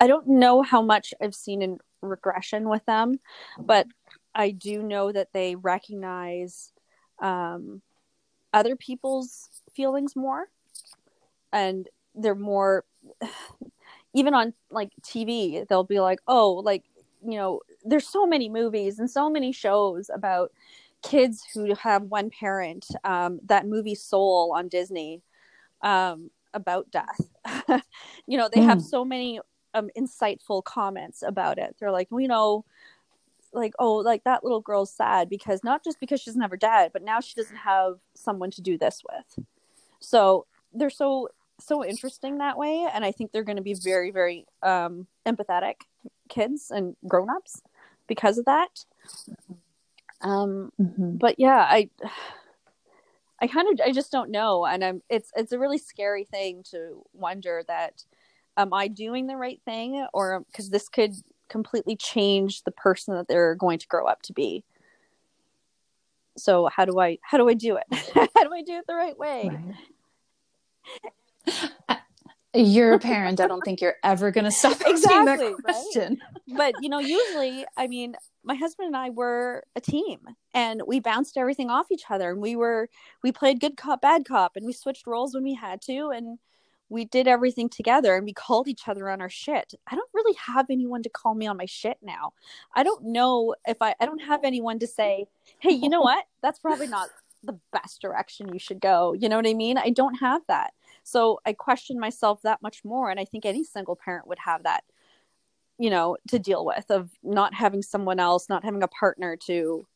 I 0.00 0.06
don't 0.06 0.28
know 0.28 0.62
how 0.62 0.80
much 0.80 1.12
I've 1.20 1.34
seen 1.34 1.60
in 1.60 1.78
regression 2.00 2.68
with 2.68 2.86
them, 2.86 3.18
but 3.58 3.86
I 4.34 4.52
do 4.52 4.82
know 4.82 5.10
that 5.10 5.32
they 5.32 5.56
recognize 5.56 6.72
um, 7.20 7.82
other 8.52 8.76
people's 8.76 9.48
feelings 9.74 10.14
more, 10.14 10.48
and 11.52 11.88
they're 12.14 12.34
more. 12.34 12.84
Even 14.14 14.34
on 14.34 14.54
like 14.70 14.90
TV, 15.02 15.66
they'll 15.68 15.84
be 15.84 16.00
like, 16.00 16.20
"Oh, 16.26 16.54
like 16.54 16.84
you 17.22 17.36
know, 17.36 17.60
there's 17.84 18.08
so 18.08 18.26
many 18.26 18.48
movies 18.48 18.98
and 18.98 19.10
so 19.10 19.30
many 19.30 19.52
shows 19.52 20.10
about 20.12 20.52
kids 21.02 21.44
who 21.54 21.74
have 21.74 22.02
one 22.04 22.30
parent. 22.30 22.86
Um, 23.04 23.40
that 23.46 23.66
movie 23.66 23.94
Soul 23.94 24.52
on 24.54 24.68
Disney. 24.68 25.22
Um, 25.82 26.30
about 26.54 26.90
death. 26.90 27.20
you 28.26 28.36
know, 28.38 28.48
they 28.52 28.60
mm. 28.60 28.66
have 28.66 28.78
hmm. 28.78 28.84
so 28.84 29.04
many 29.04 29.40
um, 29.74 29.90
insightful 29.96 30.62
comments 30.64 31.22
about 31.22 31.58
it. 31.58 31.76
They're 31.78 31.92
like, 31.92 32.08
we 32.10 32.26
know, 32.26 32.64
like, 33.52 33.74
oh, 33.78 33.96
like 33.96 34.24
that 34.24 34.44
little 34.44 34.60
girl's 34.60 34.92
sad 34.92 35.28
because 35.28 35.64
not 35.64 35.84
just 35.84 36.00
because 36.00 36.20
she's 36.20 36.36
never 36.36 36.56
dead, 36.56 36.90
but 36.92 37.02
now 37.02 37.20
she 37.20 37.34
doesn't 37.34 37.56
have 37.56 37.98
someone 38.14 38.50
to 38.52 38.62
do 38.62 38.78
this 38.78 39.02
with. 39.08 39.46
So 40.00 40.46
they're 40.72 40.90
so 40.90 41.28
so 41.60 41.84
interesting 41.84 42.38
that 42.38 42.58
way, 42.58 42.86
and 42.92 43.04
I 43.04 43.12
think 43.12 43.32
they're 43.32 43.44
going 43.44 43.56
to 43.56 43.62
be 43.62 43.74
very 43.74 44.10
very 44.10 44.46
um, 44.62 45.06
empathetic 45.26 45.82
kids 46.28 46.70
and 46.70 46.96
grown 47.06 47.30
ups 47.30 47.62
because 48.06 48.38
of 48.38 48.44
that. 48.46 48.84
Um, 50.22 50.72
mm-hmm. 50.80 51.16
but 51.16 51.36
yeah, 51.38 51.66
I 51.68 51.88
I 53.40 53.46
kind 53.46 53.68
of 53.72 53.86
I 53.86 53.92
just 53.92 54.12
don't 54.12 54.30
know, 54.30 54.66
and 54.66 54.84
I'm 54.84 55.02
it's 55.08 55.30
it's 55.36 55.52
a 55.52 55.58
really 55.58 55.78
scary 55.78 56.24
thing 56.24 56.62
to 56.70 57.02
wonder 57.12 57.62
that 57.68 58.04
am 58.56 58.74
I 58.74 58.88
doing 58.88 59.26
the 59.26 59.36
right 59.36 59.60
thing 59.64 60.06
or 60.12 60.40
because 60.40 60.70
this 60.70 60.88
could 60.88 61.14
completely 61.48 61.96
change 61.96 62.62
the 62.62 62.70
person 62.70 63.14
that 63.14 63.28
they're 63.28 63.54
going 63.54 63.78
to 63.78 63.88
grow 63.88 64.06
up 64.06 64.22
to 64.22 64.32
be. 64.32 64.64
so 66.36 66.68
how 66.74 66.84
do 66.84 66.98
I 67.00 67.18
how 67.22 67.38
do 67.38 67.48
I 67.48 67.54
do 67.54 67.76
it? 67.76 67.84
how 68.14 68.44
do 68.44 68.52
I 68.52 68.62
do 68.62 68.74
it 68.74 68.86
the 68.86 68.94
right 68.94 69.18
way? 69.18 69.50
Right. 69.52 69.74
You're 72.52 72.94
a 72.94 72.98
parent. 72.98 73.40
I 73.40 73.46
don't 73.46 73.64
think 73.64 73.80
you're 73.80 73.96
ever 74.02 74.30
going 74.30 74.44
to 74.46 74.50
stop 74.50 74.80
asking 74.80 75.24
that 75.24 75.54
question. 75.62 76.20
Right? 76.48 76.56
But 76.56 76.74
you 76.82 76.88
know, 76.88 76.98
usually, 76.98 77.64
I 77.76 77.86
mean, 77.86 78.16
my 78.42 78.54
husband 78.54 78.86
and 78.88 78.96
I 78.96 79.10
were 79.10 79.64
a 79.76 79.80
team, 79.80 80.20
and 80.52 80.82
we 80.86 80.98
bounced 80.98 81.36
everything 81.36 81.70
off 81.70 81.92
each 81.92 82.04
other, 82.10 82.30
and 82.30 82.40
we 82.40 82.56
were 82.56 82.88
we 83.22 83.30
played 83.30 83.60
good 83.60 83.76
cop, 83.76 84.00
bad 84.02 84.24
cop, 84.24 84.56
and 84.56 84.66
we 84.66 84.72
switched 84.72 85.06
roles 85.06 85.34
when 85.34 85.44
we 85.44 85.54
had 85.54 85.80
to, 85.82 86.08
and 86.08 86.38
we 86.90 87.04
did 87.04 87.28
everything 87.28 87.68
together 87.68 88.16
and 88.16 88.26
we 88.26 88.32
called 88.32 88.68
each 88.68 88.88
other 88.88 89.08
on 89.08 89.20
our 89.22 89.30
shit. 89.30 89.74
I 89.90 89.94
don't 89.94 90.10
really 90.12 90.36
have 90.44 90.66
anyone 90.68 91.02
to 91.04 91.08
call 91.08 91.34
me 91.34 91.46
on 91.46 91.56
my 91.56 91.64
shit 91.64 91.98
now. 92.02 92.32
I 92.74 92.82
don't 92.82 93.04
know 93.04 93.54
if 93.66 93.76
I 93.80 93.94
I 94.00 94.06
don't 94.06 94.22
have 94.22 94.40
anyone 94.44 94.80
to 94.80 94.86
say, 94.86 95.26
"Hey, 95.60 95.70
you 95.70 95.88
know 95.88 96.00
what? 96.02 96.24
That's 96.42 96.58
probably 96.58 96.88
not 96.88 97.08
the 97.44 97.58
best 97.72 98.02
direction 98.02 98.52
you 98.52 98.58
should 98.58 98.80
go." 98.80 99.14
You 99.14 99.28
know 99.28 99.36
what 99.36 99.46
I 99.46 99.54
mean? 99.54 99.78
I 99.78 99.90
don't 99.90 100.16
have 100.16 100.42
that. 100.48 100.74
So 101.02 101.40
I 101.46 101.52
question 101.52 101.98
myself 101.98 102.42
that 102.42 102.62
much 102.62 102.84
more 102.84 103.10
and 103.10 103.20
I 103.20 103.24
think 103.24 103.44
any 103.44 103.64
single 103.64 103.96
parent 103.96 104.26
would 104.28 104.38
have 104.38 104.64
that 104.64 104.84
you 105.78 105.90
know 105.90 106.16
to 106.28 106.38
deal 106.38 106.64
with 106.64 106.90
of 106.90 107.10
not 107.22 107.54
having 107.54 107.82
someone 107.82 108.20
else, 108.20 108.48
not 108.48 108.64
having 108.64 108.82
a 108.82 108.88
partner 108.88 109.36
to 109.46 109.86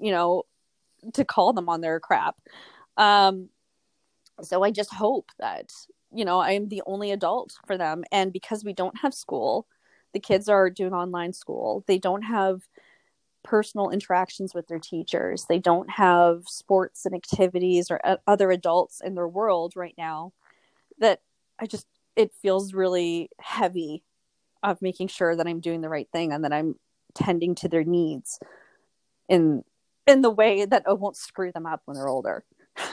you 0.00 0.10
know 0.12 0.44
to 1.14 1.24
call 1.24 1.52
them 1.52 1.68
on 1.68 1.80
their 1.80 2.00
crap. 2.00 2.36
Um 2.96 3.48
so 4.42 4.62
I 4.62 4.70
just 4.70 4.92
hope 4.94 5.30
that 5.38 5.72
you 6.12 6.24
know, 6.24 6.38
I 6.38 6.52
am 6.52 6.68
the 6.68 6.82
only 6.86 7.10
adult 7.10 7.54
for 7.66 7.76
them. 7.76 8.04
And 8.10 8.32
because 8.32 8.64
we 8.64 8.72
don't 8.72 8.96
have 8.98 9.12
school, 9.12 9.66
the 10.14 10.20
kids 10.20 10.48
are 10.48 10.70
doing 10.70 10.94
online 10.94 11.32
school. 11.32 11.84
They 11.86 11.98
don't 11.98 12.22
have 12.22 12.62
personal 13.42 13.90
interactions 13.90 14.54
with 14.54 14.68
their 14.68 14.78
teachers. 14.78 15.46
They 15.48 15.58
don't 15.58 15.90
have 15.90 16.44
sports 16.46 17.06
and 17.06 17.14
activities 17.14 17.90
or 17.90 18.00
other 18.26 18.50
adults 18.50 19.00
in 19.00 19.14
their 19.14 19.28
world 19.28 19.74
right 19.76 19.94
now. 19.96 20.32
That 20.98 21.20
I 21.58 21.66
just, 21.66 21.86
it 22.16 22.32
feels 22.34 22.74
really 22.74 23.30
heavy 23.40 24.02
of 24.62 24.82
making 24.82 25.08
sure 25.08 25.36
that 25.36 25.46
I'm 25.46 25.60
doing 25.60 25.80
the 25.80 25.88
right 25.88 26.08
thing 26.12 26.32
and 26.32 26.44
that 26.44 26.52
I'm 26.52 26.74
tending 27.14 27.54
to 27.56 27.68
their 27.68 27.84
needs 27.84 28.38
in 29.28 29.62
in 30.06 30.22
the 30.22 30.30
way 30.30 30.64
that 30.64 30.84
I 30.86 30.94
won't 30.94 31.16
screw 31.16 31.52
them 31.52 31.66
up 31.66 31.82
when 31.84 31.96
they're 31.96 32.08
older. 32.08 32.44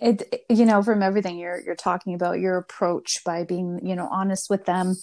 it 0.00 0.44
you 0.48 0.64
know 0.64 0.82
from 0.82 1.02
everything 1.02 1.38
you're 1.38 1.60
you're 1.60 1.74
talking 1.74 2.14
about 2.14 2.38
your 2.38 2.56
approach 2.56 3.22
by 3.24 3.44
being 3.44 3.84
you 3.84 3.96
know 3.96 4.08
honest 4.10 4.48
with 4.48 4.64
them 4.64 4.94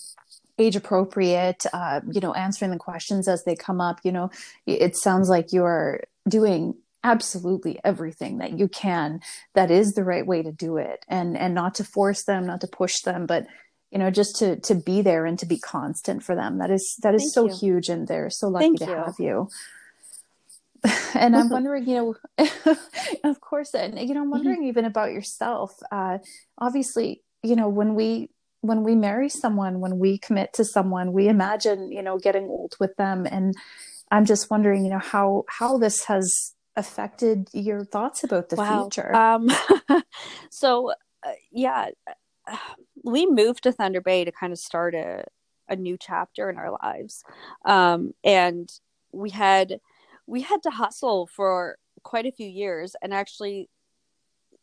age 0.57 0.75
appropriate 0.75 1.63
uh, 1.73 2.01
you 2.11 2.21
know 2.21 2.33
answering 2.33 2.71
the 2.71 2.77
questions 2.77 3.27
as 3.27 3.43
they 3.43 3.55
come 3.55 3.81
up 3.81 3.99
you 4.03 4.11
know 4.11 4.29
it 4.65 4.95
sounds 4.95 5.29
like 5.29 5.51
you're 5.51 6.01
doing 6.27 6.75
absolutely 7.03 7.79
everything 7.83 8.39
that 8.39 8.57
you 8.57 8.67
can 8.67 9.19
that 9.53 9.69
is 9.69 9.93
the 9.93 10.03
right 10.03 10.25
way 10.25 10.41
to 10.41 10.51
do 10.51 10.77
it 10.77 11.05
and 11.07 11.37
and 11.37 11.53
not 11.53 11.75
to 11.75 11.83
force 11.83 12.23
them 12.23 12.45
not 12.45 12.61
to 12.61 12.67
push 12.67 13.01
them 13.01 13.25
but 13.25 13.45
you 13.91 13.99
know 13.99 14.09
just 14.09 14.35
to 14.37 14.59
to 14.61 14.73
be 14.73 15.01
there 15.01 15.25
and 15.25 15.37
to 15.37 15.45
be 15.45 15.59
constant 15.59 16.23
for 16.23 16.35
them 16.35 16.57
that 16.57 16.71
is 16.71 16.97
that 17.03 17.13
is 17.13 17.21
Thank 17.21 17.33
so 17.33 17.45
you. 17.45 17.55
huge 17.73 17.89
and 17.89 18.07
they're 18.07 18.29
so 18.29 18.47
lucky 18.47 18.65
Thank 18.65 18.79
to 18.79 18.85
you. 18.85 18.95
have 18.95 19.15
you 19.19 19.49
and 21.15 21.35
I'm 21.35 21.49
wondering, 21.49 21.87
you 21.87 21.95
know, 22.37 22.45
of 23.23 23.41
course, 23.41 23.73
and 23.73 23.97
you 23.97 24.13
know, 24.13 24.21
I'm 24.21 24.25
mm-hmm. 24.25 24.31
wondering 24.31 24.59
mm-hmm. 24.59 24.69
even 24.69 24.85
about 24.85 25.11
yourself. 25.11 25.73
Uh, 25.91 26.19
obviously, 26.57 27.21
you 27.43 27.55
know, 27.55 27.69
when 27.69 27.95
we 27.95 28.29
when 28.67 28.83
we 28.83 28.95
marry 28.95 29.29
someone, 29.29 29.79
when 29.79 29.99
we 29.99 30.17
commit 30.17 30.53
to 30.53 30.65
someone, 30.65 31.13
we 31.13 31.27
imagine, 31.27 31.91
you 31.91 32.01
know, 32.01 32.17
getting 32.17 32.45
old 32.45 32.75
with 32.79 32.95
them, 32.97 33.27
and 33.29 33.55
I'm 34.11 34.25
just 34.25 34.49
wondering, 34.49 34.85
you 34.85 34.91
know, 34.91 34.99
how 34.99 35.45
how 35.47 35.77
this 35.77 36.05
has 36.05 36.53
affected 36.75 37.49
your 37.53 37.85
thoughts 37.85 38.23
about 38.23 38.49
the 38.49 38.57
wow. 38.57 38.83
future. 38.83 39.15
Um, 39.15 39.49
so, 40.51 40.91
uh, 41.25 41.31
yeah, 41.51 41.89
we 43.03 43.25
moved 43.25 43.63
to 43.63 43.71
Thunder 43.71 44.01
Bay 44.01 44.25
to 44.25 44.31
kind 44.31 44.53
of 44.53 44.59
start 44.59 44.95
a 44.95 45.25
a 45.67 45.75
new 45.75 45.97
chapter 45.99 46.49
in 46.49 46.57
our 46.57 46.77
lives, 46.83 47.23
um, 47.65 48.13
and 48.23 48.69
we 49.11 49.31
had 49.31 49.79
we 50.27 50.41
had 50.41 50.61
to 50.63 50.69
hustle 50.69 51.27
for 51.27 51.77
quite 52.03 52.25
a 52.25 52.31
few 52.31 52.47
years 52.47 52.95
and 53.01 53.13
actually 53.13 53.69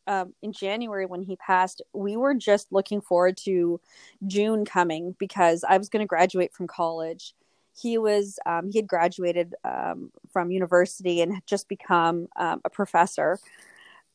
um, 0.07 0.35
in 0.43 0.53
January 0.53 1.07
when 1.07 1.23
he 1.23 1.37
passed, 1.37 1.83
we 1.93 2.17
were 2.17 2.35
just 2.35 2.73
looking 2.73 3.01
forward 3.01 3.37
to 3.39 3.81
June 4.27 4.65
coming 4.65 5.15
because 5.19 5.65
I 5.69 5.79
was 5.79 5.89
going 5.89 6.03
to 6.03 6.09
graduate 6.09 6.53
from 6.53 6.67
college. 6.67 7.35
He 7.75 7.99
was 7.99 8.39
um, 8.45 8.71
he 8.71 8.79
had 8.79 8.87
graduated 8.87 9.55
um, 9.65 10.11
from 10.33 10.51
university 10.51 11.21
and 11.21 11.33
had 11.33 11.47
just 11.47 11.69
become 11.69 12.29
um, 12.37 12.61
a 12.65 12.71
professor, 12.71 13.39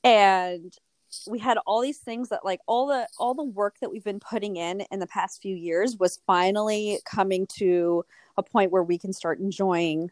and 0.03 0.77
we 1.27 1.39
had 1.39 1.57
all 1.65 1.81
these 1.81 1.97
things 1.97 2.29
that 2.29 2.45
like 2.45 2.59
all 2.67 2.87
the 2.87 3.07
all 3.17 3.33
the 3.33 3.43
work 3.43 3.77
that 3.81 3.89
we've 3.89 4.03
been 4.03 4.19
putting 4.19 4.57
in 4.57 4.81
in 4.91 4.99
the 4.99 5.07
past 5.07 5.41
few 5.41 5.55
years 5.55 5.97
was 5.97 6.19
finally 6.27 6.99
coming 7.05 7.47
to 7.47 8.05
a 8.37 8.43
point 8.43 8.71
where 8.71 8.83
we 8.83 8.97
can 8.97 9.13
start 9.13 9.39
enjoying 9.39 10.11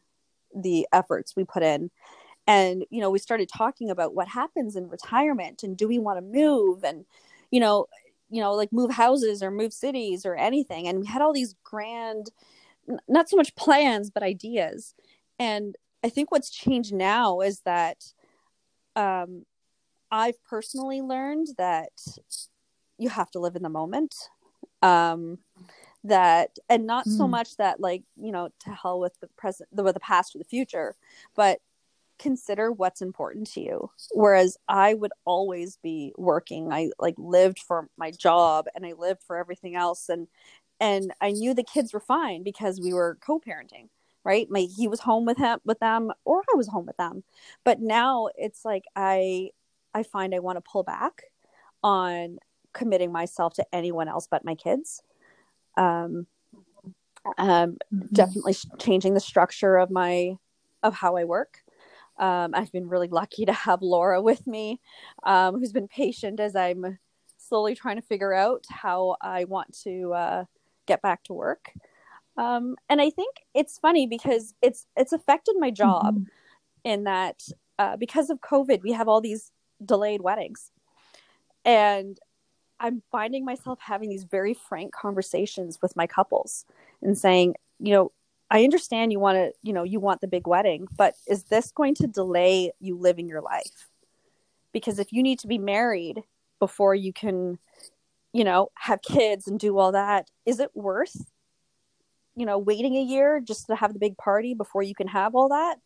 the 0.56 0.88
efforts 0.94 1.36
we 1.36 1.44
put 1.44 1.62
in 1.62 1.92
and 2.48 2.86
you 2.90 3.02
know 3.02 3.10
we 3.10 3.20
started 3.20 3.50
talking 3.50 3.90
about 3.90 4.14
what 4.14 4.28
happens 4.28 4.76
in 4.76 4.90
retirement 4.90 5.64
and 5.64 5.78
do 5.78 5.88
we 5.88 6.00
want 6.00 6.18
to 6.18 6.22
move 6.22 6.84
and 6.84 7.06
you 7.52 7.60
know 7.60 7.88
you 8.30 8.42
know 8.42 8.54
like 8.54 8.72
move 8.72 8.92
houses 8.92 9.42
or 9.42 9.52
move 9.52 9.74
cities 9.74 10.26
or 10.26 10.36
anything 10.36 10.88
and 10.88 11.00
we 11.00 11.06
had 11.06 11.22
all 11.22 11.34
these 11.34 11.56
grand 11.64 12.32
not 13.08 13.30
so 13.30 13.36
much 13.36 13.56
plans 13.56 14.10
but 14.10 14.24
ideas 14.24 14.94
and 15.40 15.76
i 16.04 16.10
think 16.10 16.32
what's 16.32 16.50
changed 16.50 16.94
now 16.94 17.42
is 17.42 17.62
that 17.62 17.98
um 18.96 19.46
i've 20.12 20.42
personally 20.44 21.02
learned 21.02 21.48
that 21.58 21.92
you 22.98 23.10
have 23.10 23.32
to 23.32 23.40
live 23.40 23.56
in 23.56 23.64
the 23.64 23.70
moment 23.70 24.16
um 24.82 25.40
that 26.04 26.52
and 26.70 26.86
not 26.86 27.08
mm. 27.08 27.18
so 27.18 27.28
much 27.28 27.58
that 27.58 27.80
like 27.80 28.04
you 28.16 28.32
know 28.32 28.50
to 28.60 28.70
hell 28.70 29.00
with 29.00 29.20
the 29.22 29.28
present 29.36 29.68
the, 29.72 29.84
with 29.84 29.96
the 29.96 30.00
past 30.00 30.36
or 30.36 30.38
the 30.38 30.46
future 30.46 30.96
but 31.36 31.60
consider 32.20 32.72
what's 32.72 33.02
important 33.02 33.52
to 33.52 33.62
you. 33.62 33.92
Whereas 34.14 34.58
i 34.68 34.94
would 34.94 35.12
always 35.26 35.78
be 35.78 36.14
working. 36.18 36.72
I 36.72 36.92
like 37.00 37.16
lived 37.18 37.60
for 37.60 37.90
my 37.98 38.12
job 38.12 38.66
and 38.76 38.86
i 38.86 38.94
lived 38.94 39.22
for 39.24 39.38
everything 39.38 39.76
else. 39.76 40.10
And 40.10 40.28
and 40.80 41.14
i 41.22 41.32
knew 41.32 41.54
the 41.54 41.64
kids 41.64 41.94
were 41.94 42.00
fine 42.00 42.44
because 42.44 42.82
we 42.82 42.94
were 42.94 43.18
co-parenting 43.22 43.90
right? 44.26 44.50
My 44.50 44.62
he 44.62 44.88
was 44.88 45.00
home 45.02 45.24
with 45.26 45.38
him 45.38 45.60
with 45.66 45.80
them 45.80 46.12
or 46.26 46.42
i 46.52 46.58
was 46.58 46.68
home 46.68 46.86
with 46.88 46.98
them. 46.98 47.24
But 47.64 47.80
now 47.80 48.30
it's 48.36 48.66
like 48.66 48.86
i 48.96 49.52
i 49.94 50.04
find 50.04 50.36
i 50.36 50.40
want 50.40 50.58
to 50.58 50.62
pull 50.62 50.84
back 50.84 51.24
on 51.84 52.40
committing 52.74 53.12
myself 53.12 53.54
to 53.54 53.66
anyone 53.72 54.08
else 54.10 54.28
but 54.28 54.44
my 54.44 54.56
kids. 54.56 55.02
Um, 55.78 56.28
um, 57.38 57.78
mm-hmm. 57.94 58.06
definitely 58.14 58.56
changing 58.80 59.14
the 59.14 59.20
structure 59.20 59.78
of 59.78 59.90
my 59.90 60.38
of 60.84 60.94
how 60.94 61.16
I 61.16 61.24
work. 61.24 61.64
Um, 62.18 62.52
I've 62.54 62.72
been 62.72 62.88
really 62.88 63.08
lucky 63.08 63.46
to 63.46 63.54
have 63.54 63.82
Laura 63.82 64.22
with 64.22 64.46
me, 64.48 64.80
um, 65.24 65.60
who's 65.60 65.74
been 65.74 65.88
patient 65.88 66.40
as 66.40 66.56
I'm 66.56 66.98
slowly 67.38 67.76
trying 67.76 67.98
to 67.98 68.02
figure 68.02 68.34
out 68.34 68.66
how 68.70 69.18
I 69.22 69.46
want 69.46 69.78
to 69.84 70.14
uh, 70.14 70.46
get 70.86 71.02
back 71.02 71.24
to 71.26 71.34
work. 71.34 71.72
Um, 72.38 72.76
and 72.90 73.02
I 73.02 73.10
think 73.10 73.38
it's 73.54 73.80
funny 73.80 74.08
because 74.08 74.54
it's 74.62 74.86
it's 74.98 75.14
affected 75.14 75.56
my 75.58 75.72
job 75.72 76.16
mm-hmm. 76.16 76.24
in 76.84 77.06
that 77.06 77.42
uh, 77.80 77.98
because 77.98 78.30
of 78.30 78.42
COVID, 78.42 78.84
we 78.84 78.92
have 78.92 79.08
all 79.08 79.22
these 79.22 79.52
delayed 79.84 80.22
weddings, 80.22 80.72
and 81.64 82.20
I'm 82.80 83.04
finding 83.12 83.46
myself 83.46 83.80
having 83.82 84.10
these 84.10 84.26
very 84.26 84.54
frank 84.54 84.94
conversations 84.94 85.80
with 85.82 85.96
my 85.96 86.08
couples 86.08 86.66
and 87.02 87.18
saying, 87.18 87.56
you 87.80 87.94
know, 87.94 88.12
I 88.50 88.64
understand 88.64 89.12
you 89.12 89.20
want 89.20 89.38
to, 89.38 89.52
you 89.64 89.74
know, 89.74 89.84
you 89.84 90.00
want 90.00 90.22
the 90.22 90.28
big 90.28 90.48
wedding, 90.48 90.88
but 90.96 91.16
is 91.28 91.46
this 91.46 91.72
going 91.72 91.96
to 91.96 92.08
delay 92.08 92.72
you 92.80 92.98
living 92.98 93.28
your 93.28 93.42
life? 93.42 93.90
Because 94.72 95.00
if 95.00 95.12
you 95.12 95.24
need 95.24 95.40
to 95.40 95.48
be 95.48 95.58
married 95.58 96.22
before 96.60 96.94
you 96.94 97.12
can, 97.12 97.58
you 98.34 98.44
know, 98.44 98.70
have 98.76 99.02
kids 99.02 99.48
and 99.48 99.60
do 99.60 99.78
all 99.78 99.92
that, 99.94 100.30
is 100.46 100.60
it 100.60 100.70
worth, 100.76 101.16
you 102.36 102.46
know, 102.46 102.58
waiting 102.58 102.96
a 102.96 103.02
year 103.02 103.40
just 103.40 103.68
to 103.68 103.76
have 103.76 103.94
the 103.94 104.00
big 104.00 104.18
party 104.18 104.54
before 104.54 104.84
you 104.84 104.94
can 104.94 105.08
have 105.08 105.34
all 105.34 105.50
that? 105.50 105.78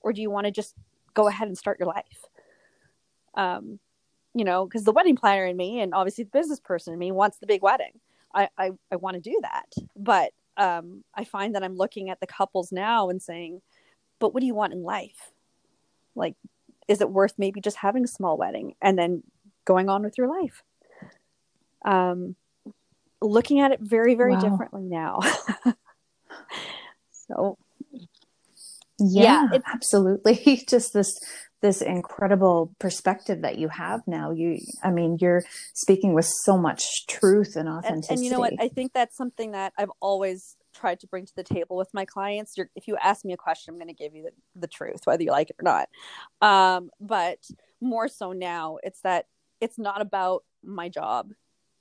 Or 0.00 0.12
do 0.12 0.20
you 0.20 0.30
want 0.30 0.46
to 0.46 0.50
just 0.50 0.74
go 1.14 1.28
ahead 1.28 1.46
and 1.46 1.56
start 1.56 1.78
your 1.78 1.88
life? 1.88 2.24
Um, 3.34 3.78
you 4.34 4.44
know, 4.44 4.64
because 4.64 4.84
the 4.84 4.92
wedding 4.92 5.16
planner 5.16 5.46
in 5.46 5.56
me 5.56 5.80
and 5.80 5.94
obviously 5.94 6.24
the 6.24 6.30
business 6.30 6.60
person 6.60 6.92
in 6.92 6.98
me 6.98 7.12
wants 7.12 7.38
the 7.38 7.46
big 7.46 7.62
wedding. 7.62 8.00
I, 8.34 8.48
I, 8.56 8.70
I 8.90 8.96
want 8.96 9.14
to 9.14 9.20
do 9.20 9.38
that. 9.42 9.72
But 9.96 10.32
um, 10.60 11.04
I 11.14 11.24
find 11.24 11.54
that 11.54 11.64
I'm 11.64 11.74
looking 11.74 12.10
at 12.10 12.20
the 12.20 12.26
couples 12.26 12.70
now 12.70 13.08
and 13.08 13.20
saying, 13.22 13.62
but 14.18 14.34
what 14.34 14.40
do 14.40 14.46
you 14.46 14.54
want 14.54 14.74
in 14.74 14.82
life? 14.82 15.32
Like, 16.14 16.34
is 16.86 17.00
it 17.00 17.10
worth 17.10 17.32
maybe 17.38 17.62
just 17.62 17.78
having 17.78 18.04
a 18.04 18.08
small 18.08 18.36
wedding 18.36 18.74
and 18.82 18.98
then 18.98 19.22
going 19.64 19.88
on 19.88 20.02
with 20.02 20.18
your 20.18 20.28
life? 20.28 20.62
Um, 21.82 22.36
looking 23.22 23.60
at 23.60 23.72
it 23.72 23.80
very, 23.80 24.14
very 24.14 24.34
wow. 24.34 24.40
differently 24.40 24.82
now. 24.82 25.20
so 27.10 27.56
yeah, 28.98 29.48
yeah 29.50 29.58
absolutely 29.72 30.62
just 30.68 30.92
this 30.92 31.18
this 31.62 31.82
incredible 31.82 32.74
perspective 32.78 33.42
that 33.42 33.58
you 33.58 33.68
have 33.68 34.00
now. 34.06 34.30
You 34.30 34.58
i 34.82 34.90
mean 34.90 35.18
you're 35.20 35.42
speaking 35.74 36.14
with 36.14 36.26
so 36.44 36.56
much 36.56 37.06
truth 37.06 37.56
and 37.56 37.68
authenticity 37.68 38.12
and, 38.12 38.18
and 38.18 38.24
you 38.24 38.30
know 38.30 38.40
what? 38.40 38.52
i 38.58 38.68
think 38.68 38.92
that's 38.92 39.16
something 39.16 39.52
that 39.52 39.72
i've 39.78 39.90
always 40.00 40.56
tried 40.74 41.00
to 41.00 41.06
bring 41.06 41.26
to 41.26 41.34
the 41.34 41.42
table 41.42 41.76
with 41.76 41.92
my 41.92 42.04
clients. 42.04 42.56
You're, 42.56 42.70
if 42.76 42.86
you 42.86 42.96
ask 42.96 43.24
me 43.24 43.32
a 43.32 43.36
question 43.36 43.72
i'm 43.72 43.78
going 43.78 43.88
to 43.88 43.94
give 43.94 44.14
you 44.14 44.24
the, 44.24 44.60
the, 44.60 44.68
truth 44.68 45.00
whether 45.04 45.22
you 45.22 45.30
like 45.30 45.50
it 45.50 45.56
or 45.60 45.64
not. 45.64 45.88
Um, 46.40 46.90
but 47.00 47.38
more 47.80 48.08
so 48.08 48.32
now 48.32 48.78
it's 48.82 49.00
that 49.02 49.26
it's 49.60 49.78
not 49.78 50.00
about 50.00 50.44
my 50.64 50.88
job. 50.88 51.32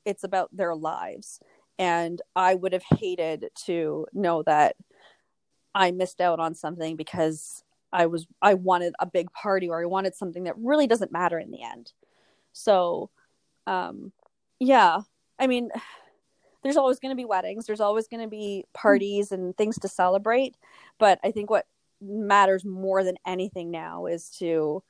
It's 0.05 0.23
about 0.23 0.55
their 0.55 0.75
lives. 0.75 1.39
And 1.77 2.21
i 2.35 2.55
would 2.55 2.73
have 2.73 2.83
hated 2.97 3.49
to 3.65 4.07
know 4.13 4.43
that 4.43 4.75
i 5.73 5.91
missed 5.91 6.19
out 6.19 6.39
on 6.39 6.55
something 6.55 6.95
because 6.95 7.63
I 7.91 8.05
was 8.05 8.27
I 8.41 8.53
wanted 8.53 8.93
a 8.99 9.05
big 9.05 9.31
party 9.33 9.69
or 9.69 9.81
I 9.81 9.85
wanted 9.85 10.15
something 10.15 10.43
that 10.43 10.57
really 10.57 10.87
doesn't 10.87 11.11
matter 11.11 11.39
in 11.39 11.51
the 11.51 11.63
end. 11.63 11.91
So 12.53 13.09
um 13.67 14.11
yeah, 14.59 15.01
I 15.37 15.47
mean 15.47 15.69
there's 16.63 16.77
always 16.77 16.99
going 16.99 17.11
to 17.11 17.15
be 17.15 17.23
weddings, 17.23 17.65
there's 17.65 17.79
always 17.79 18.09
going 18.09 18.21
to 18.21 18.29
be 18.29 18.65
parties 18.73 19.31
and 19.31 19.55
things 19.55 19.79
to 19.79 19.87
celebrate, 19.87 20.57
but 20.97 21.17
I 21.23 21.31
think 21.31 21.49
what 21.49 21.65
matters 22.01 22.65
more 22.65 23.01
than 23.03 23.15
anything 23.25 23.71
now 23.71 24.07
is 24.07 24.29
to 24.39 24.83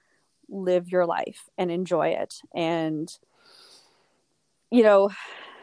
live 0.49 0.89
your 0.89 1.05
life 1.05 1.47
and 1.59 1.69
enjoy 1.71 2.07
it 2.07 2.41
and 2.55 3.19
you 4.71 4.81
know 4.81 5.11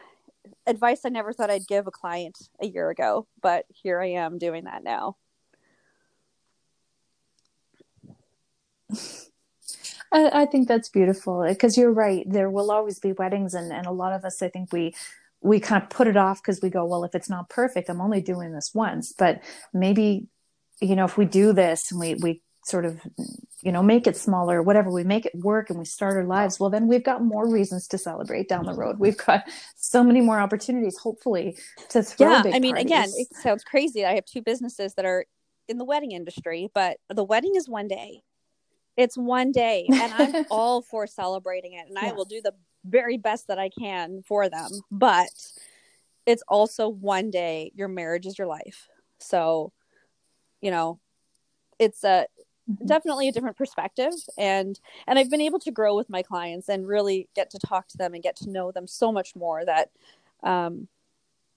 advice 0.65 1.01
I 1.05 1.09
never 1.09 1.33
thought 1.33 1.49
I'd 1.49 1.67
give 1.67 1.87
a 1.87 1.91
client 1.91 2.37
a 2.61 2.67
year 2.67 2.89
ago, 2.89 3.27
but 3.41 3.65
here 3.69 4.01
I 4.01 4.11
am 4.11 4.37
doing 4.37 4.63
that 4.63 4.83
now. 4.83 5.17
I, 10.11 10.43
I 10.43 10.45
think 10.45 10.67
that's 10.67 10.89
beautiful 10.89 11.45
because 11.47 11.77
you're 11.77 11.91
right. 11.91 12.25
There 12.29 12.49
will 12.49 12.71
always 12.71 12.99
be 12.99 13.11
weddings, 13.11 13.53
and, 13.53 13.71
and 13.71 13.85
a 13.85 13.91
lot 13.91 14.13
of 14.13 14.23
us, 14.23 14.41
I 14.41 14.49
think 14.49 14.71
we 14.71 14.95
we 15.41 15.59
kind 15.59 15.83
of 15.83 15.89
put 15.89 16.07
it 16.07 16.17
off 16.17 16.41
because 16.41 16.61
we 16.61 16.69
go, 16.69 16.85
well, 16.85 17.03
if 17.03 17.13
it's 17.13 17.29
not 17.29 17.49
perfect, 17.49 17.89
I'm 17.89 18.01
only 18.01 18.21
doing 18.21 18.53
this 18.53 18.71
once. 18.73 19.13
But 19.17 19.43
maybe, 19.73 20.27
you 20.81 20.95
know, 20.95 21.05
if 21.05 21.17
we 21.17 21.25
do 21.25 21.53
this 21.53 21.91
and 21.91 21.99
we 21.99 22.15
we 22.15 22.41
sort 22.65 22.85
of, 22.85 22.99
you 23.61 23.71
know, 23.71 23.81
make 23.81 24.07
it 24.07 24.17
smaller, 24.17 24.61
whatever, 24.61 24.91
we 24.91 25.03
make 25.03 25.25
it 25.25 25.33
work 25.35 25.69
and 25.69 25.79
we 25.79 25.85
start 25.85 26.17
our 26.17 26.25
lives, 26.25 26.59
well, 26.59 26.69
then 26.69 26.87
we've 26.87 27.03
got 27.03 27.23
more 27.23 27.49
reasons 27.49 27.87
to 27.87 27.97
celebrate 27.97 28.49
down 28.49 28.65
the 28.65 28.73
road. 28.73 28.99
We've 28.99 29.17
got 29.17 29.43
so 29.77 30.03
many 30.03 30.19
more 30.19 30.39
opportunities, 30.39 30.97
hopefully, 30.97 31.57
to 31.89 32.03
throw. 32.03 32.29
Yeah, 32.29 32.43
I 32.53 32.59
mean, 32.59 32.75
parties. 32.75 32.85
again, 32.85 33.09
it 33.15 33.27
sounds 33.35 33.63
crazy. 33.63 34.05
I 34.05 34.15
have 34.15 34.25
two 34.25 34.41
businesses 34.41 34.95
that 34.95 35.05
are 35.05 35.25
in 35.69 35.77
the 35.77 35.85
wedding 35.85 36.11
industry, 36.11 36.69
but 36.73 36.97
the 37.09 37.23
wedding 37.23 37.55
is 37.55 37.69
one 37.69 37.87
day 37.87 38.21
it's 38.97 39.17
one 39.17 39.51
day, 39.51 39.87
and 39.91 40.13
I'm 40.13 40.45
all 40.51 40.81
for 40.81 41.07
celebrating 41.07 41.73
it, 41.73 41.85
and 41.87 41.97
yes. 42.01 42.11
I 42.11 42.15
will 42.15 42.25
do 42.25 42.41
the 42.41 42.53
very 42.83 43.17
best 43.17 43.47
that 43.47 43.59
I 43.59 43.69
can 43.69 44.23
for 44.27 44.49
them. 44.49 44.69
But 44.91 45.29
it's 46.25 46.43
also 46.47 46.89
one 46.89 47.29
day. 47.31 47.71
Your 47.75 47.87
marriage 47.87 48.25
is 48.25 48.37
your 48.37 48.47
life, 48.47 48.89
so 49.19 49.71
you 50.61 50.71
know, 50.71 50.99
it's 51.79 52.03
a 52.03 52.27
mm-hmm. 52.69 52.85
definitely 52.85 53.27
a 53.27 53.31
different 53.31 53.57
perspective 53.57 54.13
and 54.37 54.79
and 55.07 55.19
i've 55.19 55.29
been 55.29 55.41
able 55.41 55.59
to 55.59 55.71
grow 55.71 55.95
with 55.95 56.09
my 56.09 56.21
clients 56.21 56.69
and 56.69 56.87
really 56.87 57.27
get 57.35 57.49
to 57.49 57.59
talk 57.59 57.87
to 57.87 57.97
them 57.97 58.13
and 58.13 58.23
get 58.23 58.35
to 58.35 58.49
know 58.49 58.71
them 58.71 58.87
so 58.87 59.11
much 59.11 59.35
more 59.35 59.63
that 59.63 59.89
um 60.43 60.87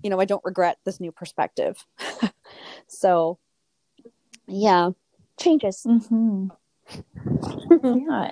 you 0.02 0.10
know 0.10 0.20
i 0.20 0.24
don't 0.24 0.44
regret 0.44 0.78
this 0.84 1.00
new 1.00 1.12
perspective 1.12 1.84
so 2.86 3.38
yeah 4.46 4.90
changes 5.38 5.84
mm-hmm 5.86 6.48
yeah 7.82 8.30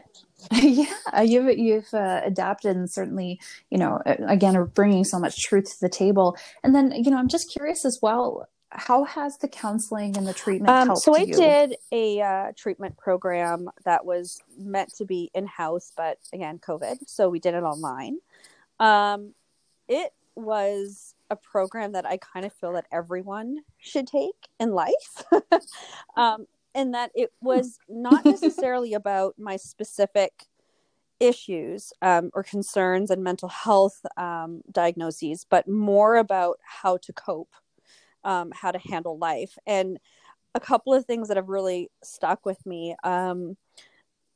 yeah 0.52 1.20
you've 1.22 1.58
you've 1.58 1.92
uh, 1.92 2.20
adapted 2.24 2.76
and 2.76 2.90
certainly 2.90 3.40
you 3.70 3.78
know 3.78 4.00
again 4.06 4.56
are 4.56 4.64
bringing 4.64 5.04
so 5.04 5.18
much 5.18 5.42
truth 5.42 5.64
to 5.64 5.80
the 5.80 5.88
table. 5.88 6.36
And 6.62 6.74
then 6.74 6.92
you 6.92 7.10
know 7.10 7.18
i'm 7.18 7.28
just 7.28 7.50
curious 7.50 7.84
as 7.84 7.98
well 8.00 8.48
how 8.70 9.04
has 9.04 9.38
the 9.38 9.48
counseling 9.48 10.16
and 10.16 10.26
the 10.26 10.34
treatment 10.34 10.70
um, 10.70 10.88
helped 10.88 11.02
so 11.02 11.16
i 11.16 11.20
you? 11.20 11.34
did 11.34 11.76
a 11.90 12.20
uh, 12.20 12.52
treatment 12.56 12.96
program 12.96 13.68
that 13.84 14.04
was 14.04 14.40
meant 14.58 14.94
to 14.94 15.04
be 15.04 15.30
in-house 15.34 15.92
but 15.96 16.18
again 16.32 16.58
covid 16.58 16.96
so 17.06 17.28
we 17.28 17.40
did 17.40 17.54
it 17.54 17.62
online. 17.62 18.18
Um, 18.78 19.34
it 19.88 20.12
was 20.36 21.14
a 21.30 21.36
program 21.36 21.92
that 21.92 22.06
i 22.06 22.16
kind 22.16 22.46
of 22.46 22.52
feel 22.52 22.74
that 22.74 22.86
everyone 22.92 23.58
should 23.78 24.06
take 24.06 24.48
in 24.60 24.70
life. 24.72 25.24
Um, 26.16 26.46
in 26.74 26.92
that 26.92 27.10
it 27.14 27.32
was 27.40 27.78
not 27.88 28.24
necessarily 28.24 28.94
about 28.94 29.34
my 29.38 29.56
specific 29.56 30.46
issues 31.20 31.92
um, 32.00 32.30
or 32.34 32.42
concerns 32.42 33.10
and 33.10 33.22
mental 33.24 33.48
health 33.48 34.04
um, 34.16 34.62
diagnoses, 34.70 35.44
but 35.48 35.68
more 35.68 36.16
about 36.16 36.58
how 36.62 36.96
to 36.98 37.12
cope, 37.12 37.52
um, 38.24 38.52
how 38.54 38.70
to 38.70 38.78
handle 38.78 39.18
life. 39.18 39.58
And 39.66 39.98
a 40.54 40.60
couple 40.60 40.94
of 40.94 41.04
things 41.04 41.28
that 41.28 41.36
have 41.36 41.48
really 41.48 41.90
stuck 42.02 42.44
with 42.46 42.64
me. 42.66 42.94
Um, 43.04 43.56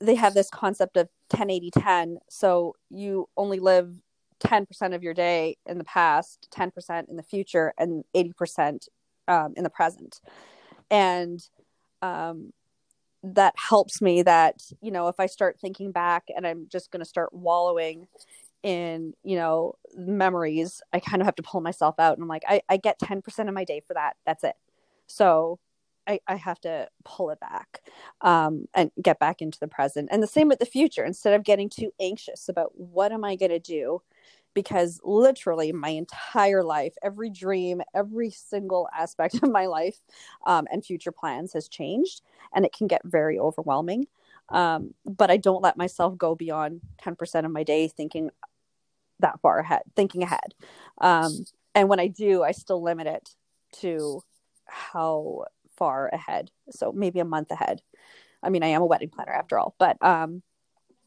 they 0.01 0.15
have 0.15 0.35
this 0.35 0.51
concept 0.51 0.97
of 0.97 1.09
10 1.29 1.51
80 1.51 1.71
10. 1.71 2.19
So 2.29 2.75
you 2.91 3.29
only 3.37 3.61
live 3.61 3.95
10% 4.41 4.95
of 4.95 5.03
your 5.03 5.15
day 5.15 5.57
in 5.67 5.79
the 5.79 5.85
past, 5.85 6.49
10% 6.55 7.09
in 7.09 7.17
the 7.17 7.23
future, 7.23 7.73
and 7.79 8.05
80% 8.15 8.89
um, 9.29 9.55
in 9.57 9.63
the 9.63 9.71
present. 9.71 10.21
And 10.91 11.41
um, 12.03 12.53
that 13.23 13.55
helps 13.57 14.03
me 14.03 14.23
that 14.23 14.61
you 14.81 14.91
know 14.91 15.07
if 15.07 15.21
i 15.21 15.27
start 15.27 15.57
thinking 15.61 15.93
back 15.93 16.25
and 16.37 16.45
i'm 16.45 16.67
just 16.69 16.91
going 16.91 17.01
to 17.01 17.09
start 17.09 17.33
wallowing 17.33 18.09
in 18.65 19.15
you 19.23 19.37
know 19.37 19.75
memories 19.97 20.83
i 20.93 20.99
kind 20.99 21.23
of 21.23 21.27
have 21.27 21.37
to 21.37 21.43
pull 21.43 21.61
myself 21.61 21.95
out 22.01 22.15
and 22.15 22.23
i'm 22.23 22.29
like 22.29 22.43
i, 22.49 22.61
I 22.69 22.77
get 22.77 22.99
10% 22.99 23.49
of 23.49 23.55
my 23.55 23.65
day 23.65 23.81
for 23.87 23.95
that. 23.95 24.17
That's 24.27 24.45
it. 24.45 24.55
So 25.07 25.59
I, 26.07 26.21
I 26.27 26.37
have 26.37 26.61
to 26.63 26.89
pull 27.05 27.31
it 27.31 27.39
back 27.39 27.83
um, 28.23 28.67
and 28.75 28.91
get 29.01 29.19
back 29.19 29.41
into 29.41 29.61
the 29.61 29.69
present. 29.69 30.09
And 30.11 30.23
the 30.23 30.27
same 30.27 30.49
with 30.49 30.59
the 30.59 30.67
future. 30.67 31.05
Instead 31.05 31.35
of 31.35 31.45
getting 31.45 31.69
too 31.69 31.93
anxious 32.01 32.49
about 32.49 32.73
what 32.75 33.13
am 33.13 33.25
i 33.25 33.37
going 33.37 33.51
to 33.51 33.61
do 33.61 34.03
because 34.55 35.01
literally 35.05 35.73
my 35.73 35.91
entire 35.91 36.63
life, 36.63 36.95
every 37.03 37.31
dream, 37.31 37.83
every 37.95 38.31
single 38.31 38.89
aspect 38.97 39.35
of 39.43 39.51
my 39.51 39.67
life 39.67 40.01
um, 40.47 40.67
and 40.71 40.85
future 40.85 41.13
plans 41.13 41.53
has 41.53 41.69
changed, 41.69 42.23
and 42.55 42.65
it 42.65 42.73
can 42.73 42.87
get 42.87 43.03
very 43.05 43.39
overwhelming. 43.39 44.07
Um, 44.49 44.95
but 45.05 45.31
I 45.31 45.37
don't 45.37 45.63
let 45.63 45.77
myself 45.77 46.19
go 46.19 46.35
beyond 46.35 46.81
10% 47.03 47.45
of 47.45 47.51
my 47.51 47.63
day 47.63 47.89
thinking 47.89 48.31
that 49.21 49.41
far 49.41 49.61
ahead, 49.61 49.83
thinking 49.97 50.23
ahead. 50.23 50.55
Um, 51.01 51.45
and 51.75 51.89
when 51.89 52.01
I 52.01 52.09
do, 52.09 52.43
I 52.43 52.53
still 52.53 52.83
limit 52.83 53.07
it 53.07 53.31
to 53.81 54.23
how 54.67 55.45
far 55.77 56.09
ahead. 56.09 56.51
So 56.71 56.93
maybe 56.93 57.21
a 57.21 57.25
month 57.25 57.51
ahead. 57.51 57.83
I 58.43 58.51
mean, 58.51 58.63
I 58.63 58.69
am 58.69 58.83
a 58.83 58.87
wedding 58.87 59.09
planner 59.09 59.33
after 59.33 59.59
all, 59.59 59.75
but 59.79 59.97
um, 60.05 60.43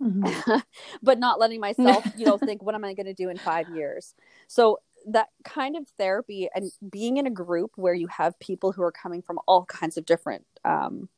mm-hmm. 0.01 0.59
but 1.03 1.19
not 1.19 1.39
letting 1.39 1.59
myself, 1.59 2.05
you 2.17 2.25
know, 2.25 2.37
think, 2.37 2.63
what 2.63 2.75
am 2.75 2.83
I 2.83 2.93
going 2.93 3.05
to 3.05 3.13
do 3.13 3.29
in 3.29 3.37
five 3.37 3.69
years? 3.69 4.13
So 4.47 4.79
that 5.07 5.29
kind 5.43 5.75
of 5.75 5.87
therapy 5.97 6.49
and 6.53 6.71
being 6.89 7.17
in 7.17 7.27
a 7.27 7.31
group 7.31 7.71
where 7.75 7.93
you 7.93 8.07
have 8.07 8.39
people 8.39 8.71
who 8.71 8.81
are 8.81 8.91
coming 8.91 9.21
from 9.21 9.39
all 9.47 9.65
kinds 9.65 9.97
of 9.97 10.05
different 10.05 10.45
um, 10.63 11.09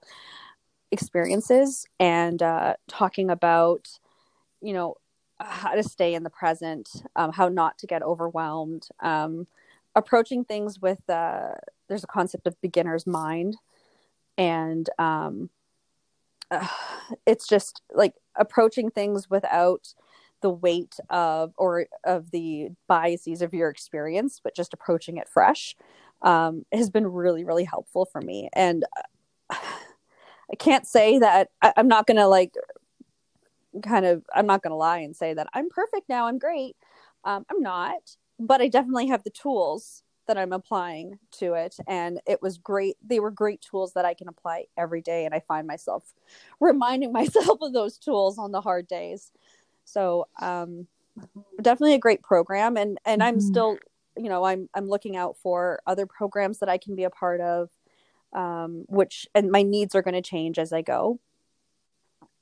experiences 0.91 1.85
and 1.99 2.41
uh, 2.41 2.75
talking 2.87 3.29
about, 3.29 3.87
you 4.61 4.73
know, 4.73 4.95
how 5.39 5.75
to 5.75 5.83
stay 5.83 6.13
in 6.13 6.23
the 6.23 6.29
present, 6.29 6.89
um, 7.15 7.31
how 7.31 7.47
not 7.47 7.77
to 7.77 7.87
get 7.87 8.01
overwhelmed, 8.01 8.87
um, 9.01 9.47
approaching 9.95 10.43
things 10.43 10.79
with, 10.79 11.07
uh, 11.09 11.51
there's 11.87 12.03
a 12.03 12.07
concept 12.07 12.47
of 12.47 12.59
beginner's 12.61 13.05
mind. 13.05 13.55
And 14.37 14.89
um, 14.99 15.49
uh, 16.51 16.67
it's 17.25 17.47
just 17.47 17.81
like 17.93 18.13
approaching 18.35 18.89
things 18.89 19.29
without 19.29 19.93
the 20.41 20.49
weight 20.49 20.95
of 21.09 21.53
or 21.57 21.87
of 22.03 22.29
the 22.31 22.69
biases 22.87 23.41
of 23.41 23.53
your 23.53 23.69
experience 23.69 24.39
but 24.43 24.55
just 24.55 24.73
approaching 24.73 25.17
it 25.17 25.27
fresh 25.27 25.75
um, 26.21 26.65
has 26.71 26.89
been 26.89 27.07
really 27.07 27.43
really 27.43 27.63
helpful 27.63 28.05
for 28.05 28.21
me. 28.21 28.49
And 28.53 28.85
i 29.49 30.55
can't 30.59 30.87
say 30.87 31.19
that 31.19 31.49
I, 31.61 31.73
i'm 31.75 31.87
not 31.89 32.07
gonna 32.07 32.27
like 32.27 32.53
kind 33.83 34.05
of 34.05 34.23
i'm 34.33 34.45
not 34.45 34.63
gonna 34.63 34.77
lie 34.77 34.99
and 34.99 35.15
say 35.15 35.33
that 35.33 35.47
i'm 35.53 35.69
perfect 35.69 36.07
now 36.09 36.27
i'm 36.27 36.39
great. 36.39 36.75
Um, 37.23 37.45
i'm 37.51 37.61
not 37.61 38.15
but 38.39 38.61
i 38.61 38.67
definitely 38.67 39.07
have 39.07 39.23
the 39.23 39.29
tools 39.29 40.03
that 40.27 40.37
I'm 40.37 40.53
applying 40.53 41.19
to 41.39 41.53
it. 41.53 41.77
And 41.87 42.21
it 42.25 42.41
was 42.41 42.57
great. 42.57 42.97
They 43.05 43.19
were 43.19 43.31
great 43.31 43.61
tools 43.61 43.93
that 43.93 44.05
I 44.05 44.13
can 44.13 44.27
apply 44.27 44.65
every 44.77 45.01
day. 45.01 45.25
And 45.25 45.33
I 45.33 45.39
find 45.39 45.67
myself 45.67 46.13
reminding 46.59 47.11
myself 47.11 47.59
of 47.61 47.73
those 47.73 47.97
tools 47.97 48.37
on 48.37 48.51
the 48.51 48.61
hard 48.61 48.87
days. 48.87 49.31
So 49.85 50.27
um, 50.41 50.87
definitely 51.61 51.95
a 51.95 51.99
great 51.99 52.21
program. 52.21 52.77
And, 52.77 52.99
and 53.05 53.21
mm-hmm. 53.21 53.27
I'm 53.27 53.39
still, 53.39 53.77
you 54.17 54.29
know, 54.29 54.43
I'm, 54.43 54.69
I'm 54.73 54.87
looking 54.87 55.15
out 55.15 55.37
for 55.37 55.81
other 55.87 56.05
programs 56.05 56.59
that 56.59 56.69
I 56.69 56.77
can 56.77 56.95
be 56.95 57.03
a 57.03 57.09
part 57.09 57.41
of. 57.41 57.69
um, 58.33 58.85
which 58.87 59.27
and 59.33 59.51
my 59.51 59.63
needs 59.63 59.95
are 59.95 60.01
going 60.01 60.13
to 60.13 60.21
change 60.21 60.59
as 60.59 60.73
I 60.73 60.81
go, 60.81 61.19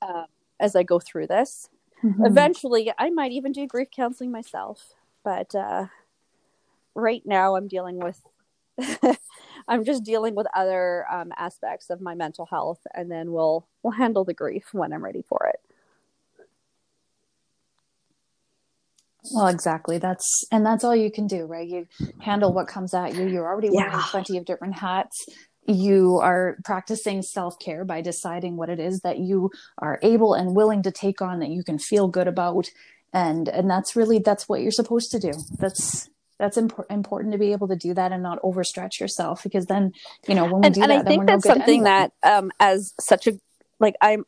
uh, 0.02 0.24
as 0.58 0.74
I 0.74 0.82
go 0.82 0.98
through 0.98 1.28
this. 1.28 1.68
Mm-hmm. 2.04 2.26
Eventually, 2.26 2.92
I 2.98 3.10
might 3.10 3.32
even 3.32 3.52
do 3.52 3.66
grief 3.66 3.88
counseling 3.90 4.30
myself, 4.30 4.94
but 5.24 5.54
uh, 5.54 5.86
right 6.96 7.22
now 7.24 7.56
I'm 7.56 7.68
dealing 7.68 7.98
with. 7.98 8.20
I'm 9.68 9.84
just 9.84 10.04
dealing 10.04 10.34
with 10.34 10.46
other 10.54 11.06
um, 11.10 11.32
aspects 11.36 11.90
of 11.90 12.00
my 12.00 12.14
mental 12.14 12.46
health, 12.46 12.80
and 12.94 13.10
then 13.10 13.32
we'll 13.32 13.66
we'll 13.82 13.92
handle 13.92 14.24
the 14.24 14.34
grief 14.34 14.68
when 14.72 14.92
I'm 14.92 15.04
ready 15.04 15.22
for 15.28 15.50
it. 15.52 15.60
Well, 19.32 19.48
exactly. 19.48 19.98
That's 19.98 20.44
and 20.52 20.64
that's 20.64 20.84
all 20.84 20.94
you 20.94 21.10
can 21.10 21.26
do, 21.26 21.44
right? 21.44 21.66
You 21.66 21.86
handle 22.20 22.52
what 22.52 22.68
comes 22.68 22.94
at 22.94 23.14
you. 23.14 23.26
You're 23.26 23.46
already 23.46 23.70
wearing 23.70 23.92
yeah. 23.92 24.04
plenty 24.10 24.36
of 24.36 24.44
different 24.44 24.74
hats. 24.78 25.26
You 25.66 26.20
are 26.22 26.58
practicing 26.64 27.22
self 27.22 27.58
care 27.58 27.84
by 27.84 28.00
deciding 28.02 28.56
what 28.56 28.70
it 28.70 28.78
is 28.78 29.00
that 29.00 29.18
you 29.18 29.50
are 29.78 29.98
able 30.02 30.34
and 30.34 30.54
willing 30.54 30.82
to 30.84 30.92
take 30.92 31.20
on 31.20 31.40
that 31.40 31.50
you 31.50 31.64
can 31.64 31.78
feel 31.78 32.08
good 32.08 32.28
about, 32.28 32.70
and 33.12 33.48
and 33.48 33.68
that's 33.68 33.96
really 33.96 34.18
that's 34.18 34.48
what 34.48 34.60
you're 34.60 34.70
supposed 34.70 35.10
to 35.10 35.18
do. 35.18 35.32
That's 35.58 36.08
that's 36.38 36.58
impor- 36.58 36.84
important 36.90 37.32
to 37.32 37.38
be 37.38 37.52
able 37.52 37.68
to 37.68 37.76
do 37.76 37.94
that 37.94 38.12
and 38.12 38.22
not 38.22 38.40
overstretch 38.42 39.00
yourself 39.00 39.42
because 39.42 39.66
then 39.66 39.92
you 40.28 40.34
know 40.34 40.44
when 40.44 40.60
we 40.62 40.70
do 40.70 40.80
that 40.80 40.90
and, 40.90 40.90
do 40.90 40.90
and 40.90 40.90
that, 40.90 40.98
I 40.98 41.04
think 41.04 41.26
that's 41.26 41.46
something 41.46 41.82
that 41.84 42.12
um 42.22 42.50
as 42.60 42.92
such 43.00 43.26
a 43.26 43.38
like 43.80 43.94
I'm 44.00 44.24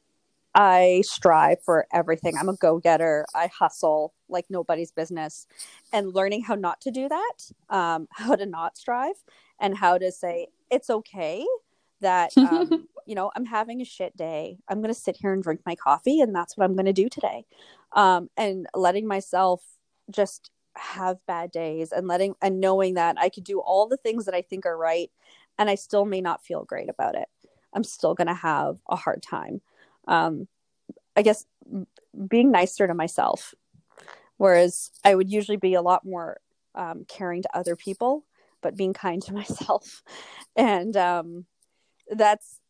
I 0.55 1.03
strive 1.05 1.63
for 1.63 1.87
everything. 1.93 2.37
I'm 2.37 2.49
a 2.49 2.57
go 2.57 2.79
getter. 2.79 3.27
I 3.35 3.47
hustle 3.47 4.13
like 4.29 4.47
nobody's 4.49 4.91
business. 4.91 5.47
And 5.93 6.13
learning 6.13 6.43
how 6.43 6.55
not 6.55 6.81
to 6.81 6.91
do 6.91 7.09
that, 7.09 7.35
um, 7.71 8.09
how 8.17 8.35
to 8.35 8.45
not 8.45 8.77
strive, 8.77 9.15
and 9.61 9.77
how 9.77 9.99
to 9.99 10.11
say, 10.11 10.49
it's 10.71 10.91
okay 10.91 11.47
that, 12.01 12.33
um, 12.37 12.89
you 13.07 13.15
know, 13.15 13.31
I'm 13.37 13.45
having 13.45 13.81
a 13.81 13.85
shit 13.85 14.17
day. 14.17 14.59
I'm 14.69 14.79
going 14.79 14.93
to 14.93 14.99
sit 14.99 15.17
here 15.17 15.33
and 15.33 15.43
drink 15.43 15.61
my 15.65 15.77
coffee, 15.77 16.21
and 16.21 16.35
that's 16.35 16.57
what 16.57 16.65
I'm 16.65 16.75
going 16.75 16.87
to 16.87 16.93
do 16.93 17.09
today. 17.09 17.45
Um, 17.93 18.29
and 18.37 18.67
letting 18.75 19.07
myself 19.07 19.63
just 20.11 20.51
have 20.79 21.25
bad 21.27 21.51
days 21.51 21.93
and 21.93 22.07
letting 22.07 22.35
and 22.41 22.61
knowing 22.61 22.95
that 22.95 23.17
I 23.19 23.29
could 23.29 23.45
do 23.45 23.61
all 23.61 23.87
the 23.87 23.97
things 23.97 24.25
that 24.25 24.35
I 24.35 24.43
think 24.43 24.67
are 24.67 24.77
right 24.77 25.11
and 25.59 25.69
I 25.69 25.75
still 25.75 26.05
may 26.05 26.21
not 26.21 26.45
feel 26.45 26.65
great 26.65 26.89
about 26.89 27.15
it. 27.15 27.29
I'm 27.73 27.85
still 27.85 28.15
going 28.15 28.29
to 28.29 28.35
have 28.35 28.79
a 28.89 28.97
hard 28.97 29.23
time 29.23 29.61
um, 30.09 30.49
I 31.15 31.23
guess 31.23 31.45
being 32.29 32.51
nicer 32.51 32.87
to 32.87 32.95
myself. 32.95 33.55
Whereas 34.39 34.91
I 35.05 35.15
would 35.15 35.31
usually 35.31 35.57
be 35.57 35.75
a 35.75 35.83
lot 35.83 36.05
more 36.05 36.39
um, 36.75 37.05
caring 37.09 37.43
to 37.43 37.57
other 37.57 37.77
people, 37.77 38.25
but 38.63 38.77
being 38.77 38.93
kind 38.93 39.23
to 39.23 39.33
myself. 39.35 40.03
And 40.57 40.97
um, 40.97 41.47
that's, 42.09 42.61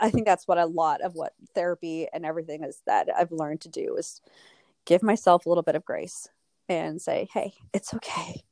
I 0.00 0.10
think 0.10 0.26
that's 0.26 0.48
what 0.48 0.58
a 0.58 0.66
lot 0.66 1.02
of 1.02 1.14
what 1.14 1.34
therapy 1.54 2.06
and 2.12 2.24
everything 2.24 2.64
is 2.64 2.82
that 2.86 3.08
I've 3.16 3.32
learned 3.32 3.62
to 3.62 3.68
do 3.68 3.96
is 3.96 4.20
give 4.84 5.02
myself 5.02 5.44
a 5.44 5.48
little 5.48 5.62
bit 5.62 5.74
of 5.74 5.84
grace 5.84 6.28
and 6.78 7.00
say, 7.00 7.28
hey, 7.32 7.52
it's 7.72 7.94
okay. 7.94 8.42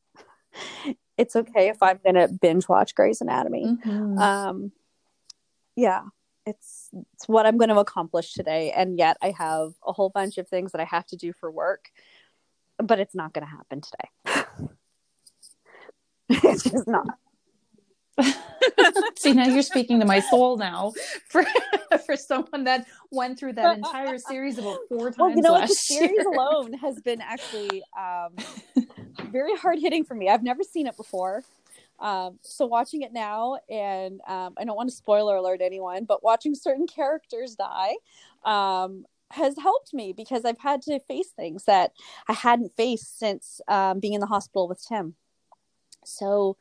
it's 1.19 1.37
okay 1.37 1.69
if 1.69 1.83
I'm 1.83 1.99
going 2.05 2.15
to 2.15 2.29
binge 2.29 2.69
watch 2.69 2.95
Grey's 2.95 3.21
Anatomy. 3.21 3.65
Mm-hmm. 3.65 4.19
Um, 4.19 4.73
yeah, 5.77 6.03
it's 6.47 6.89
it's 7.13 7.29
what 7.29 7.47
I'm 7.47 7.59
going 7.59 7.69
to 7.69 7.79
accomplish 7.79 8.33
today 8.33 8.73
and 8.73 8.99
yet 8.99 9.17
I 9.23 9.33
have 9.37 9.73
a 9.87 9.93
whole 9.93 10.09
bunch 10.09 10.39
of 10.39 10.49
things 10.49 10.73
that 10.73 10.81
I 10.81 10.85
have 10.85 11.07
to 11.09 11.17
do 11.17 11.33
for 11.33 11.51
work 11.51 11.91
but 12.83 13.01
it's 13.01 13.15
not 13.15 13.33
going 13.33 13.47
to 13.47 13.51
happen 13.51 13.81
today. 13.81 14.45
it's 16.29 16.63
just 16.65 16.87
not. 16.87 17.07
See 19.19 19.33
now 19.33 19.47
you're 19.47 19.63
speaking 19.63 20.01
to 20.01 20.07
my 20.07 20.21
soul 20.21 20.57
now 20.57 20.93
for 21.29 21.45
for 22.07 22.17
someone 22.17 22.65
that 22.65 22.87
went 23.11 23.39
through 23.39 23.55
that 23.55 23.79
entire 23.79 24.19
series 24.19 24.59
about 24.59 24.79
four 24.89 25.07
times. 25.07 25.17
Well, 25.19 25.31
you 25.31 25.43
know, 25.43 25.61
the 25.61 25.69
series 25.69 26.11
year. 26.11 26.29
alone 26.29 26.73
has 26.81 27.01
been 27.01 27.21
actually 27.21 27.83
um, 27.99 28.35
very 29.31 29.57
hard 29.57 29.79
hitting 29.79 30.05
for 30.05 30.15
me. 30.15 30.29
I've 30.29 30.43
never 30.43 30.63
seen 30.63 30.87
it 30.87 30.97
before. 30.97 31.43
Um, 32.01 32.39
so 32.43 32.65
watching 32.67 33.03
it 33.03 33.13
now, 33.13 33.59
and 33.69 34.21
um, 34.29 34.55
I 34.57 34.65
don't 34.65 34.77
want 34.77 34.89
to 34.89 34.95
spoiler 34.95 35.37
alert 35.37 35.61
anyone, 35.61 36.05
but 36.05 36.23
watching 36.23 36.55
certain 36.55 36.87
characters 36.87 37.57
die 37.57 37.95
um, 38.45 39.05
has 39.33 39.57
helped 39.59 39.93
me 39.93 40.13
because 40.13 40.45
I've 40.45 40.61
had 40.61 40.83
to 40.83 41.01
face 41.01 41.31
things 41.31 41.65
that 41.65 41.93
I 42.29 42.35
hadn't 42.35 42.77
faced 42.77 43.19
since 43.19 43.61
um, 43.67 43.99
being 43.99 44.15
in 44.15 44.21
the 44.21 44.27
hospital 44.27 44.69
with 44.69 44.85
Tim. 44.87 45.15
So 46.05 46.57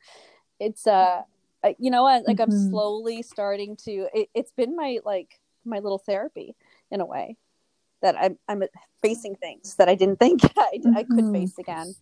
it's 0.58 0.86
uh, 0.86 1.22
you 1.78 1.90
know, 1.90 2.04
what? 2.04 2.26
like 2.26 2.38
mm-hmm. 2.38 2.52
I'm 2.52 2.70
slowly 2.70 3.22
starting 3.22 3.76
to. 3.84 4.08
It, 4.14 4.28
it's 4.34 4.52
been 4.52 4.76
my 4.76 4.98
like 5.04 5.40
my 5.64 5.78
little 5.78 5.98
therapy 5.98 6.54
in 6.90 7.00
a 7.00 7.06
way 7.06 7.36
that 8.02 8.16
I'm 8.18 8.38
I'm 8.48 8.62
facing 9.02 9.34
things 9.36 9.74
that 9.76 9.88
I 9.88 9.94
didn't 9.94 10.18
think 10.18 10.44
I, 10.56 10.78
mm-hmm. 10.78 10.96
I 10.96 11.02
could 11.02 11.16
mm-hmm. 11.16 11.32
face 11.32 11.58
again. 11.58 11.94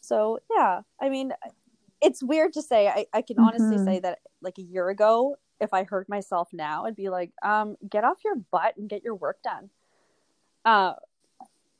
So 0.00 0.40
yeah, 0.50 0.82
I 1.00 1.08
mean, 1.08 1.32
it's 2.00 2.22
weird 2.22 2.52
to 2.54 2.62
say. 2.62 2.88
I, 2.88 3.06
I 3.12 3.22
can 3.22 3.38
honestly 3.38 3.76
mm-hmm. 3.76 3.84
say 3.84 4.00
that 4.00 4.20
like 4.40 4.58
a 4.58 4.62
year 4.62 4.88
ago, 4.88 5.36
if 5.60 5.72
I 5.72 5.84
heard 5.84 6.08
myself 6.08 6.48
now, 6.52 6.84
I'd 6.84 6.96
be 6.96 7.08
like, 7.08 7.32
um, 7.42 7.76
get 7.88 8.04
off 8.04 8.18
your 8.24 8.36
butt 8.36 8.76
and 8.76 8.88
get 8.88 9.02
your 9.02 9.14
work 9.14 9.38
done. 9.42 9.70
Uh, 10.64 10.94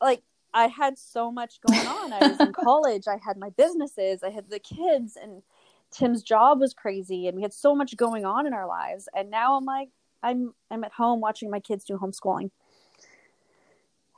like 0.01 0.23
I 0.53 0.67
had 0.67 0.99
so 0.99 1.31
much 1.31 1.61
going 1.67 1.87
on. 1.87 2.13
I 2.13 2.29
was 2.29 2.41
in 2.41 2.53
college. 2.65 3.05
I 3.07 3.19
had 3.25 3.37
my 3.37 3.51
businesses. 3.51 4.23
I 4.23 4.31
had 4.31 4.51
the 4.51 4.59
kids, 4.59 5.17
and 5.21 5.43
Tim's 5.91 6.23
job 6.23 6.61
was 6.61 6.75
crazy, 6.75 7.27
and 7.27 7.37
we 7.37 7.43
had 7.43 7.53
so 7.53 7.75
much 7.75 7.97
going 7.97 8.25
on 8.25 8.47
in 8.47 8.53
our 8.53 8.67
lives. 8.67 9.09
And 9.17 9.31
now 9.31 9.57
I'm 9.57 9.65
like, 9.65 9.89
I'm 10.23 10.55
I'm 10.71 10.85
at 10.85 10.93
home 10.93 11.21
watching 11.21 11.51
my 11.51 11.61
kids 11.61 11.85
do 11.85 11.99
homeschooling. 11.99 12.51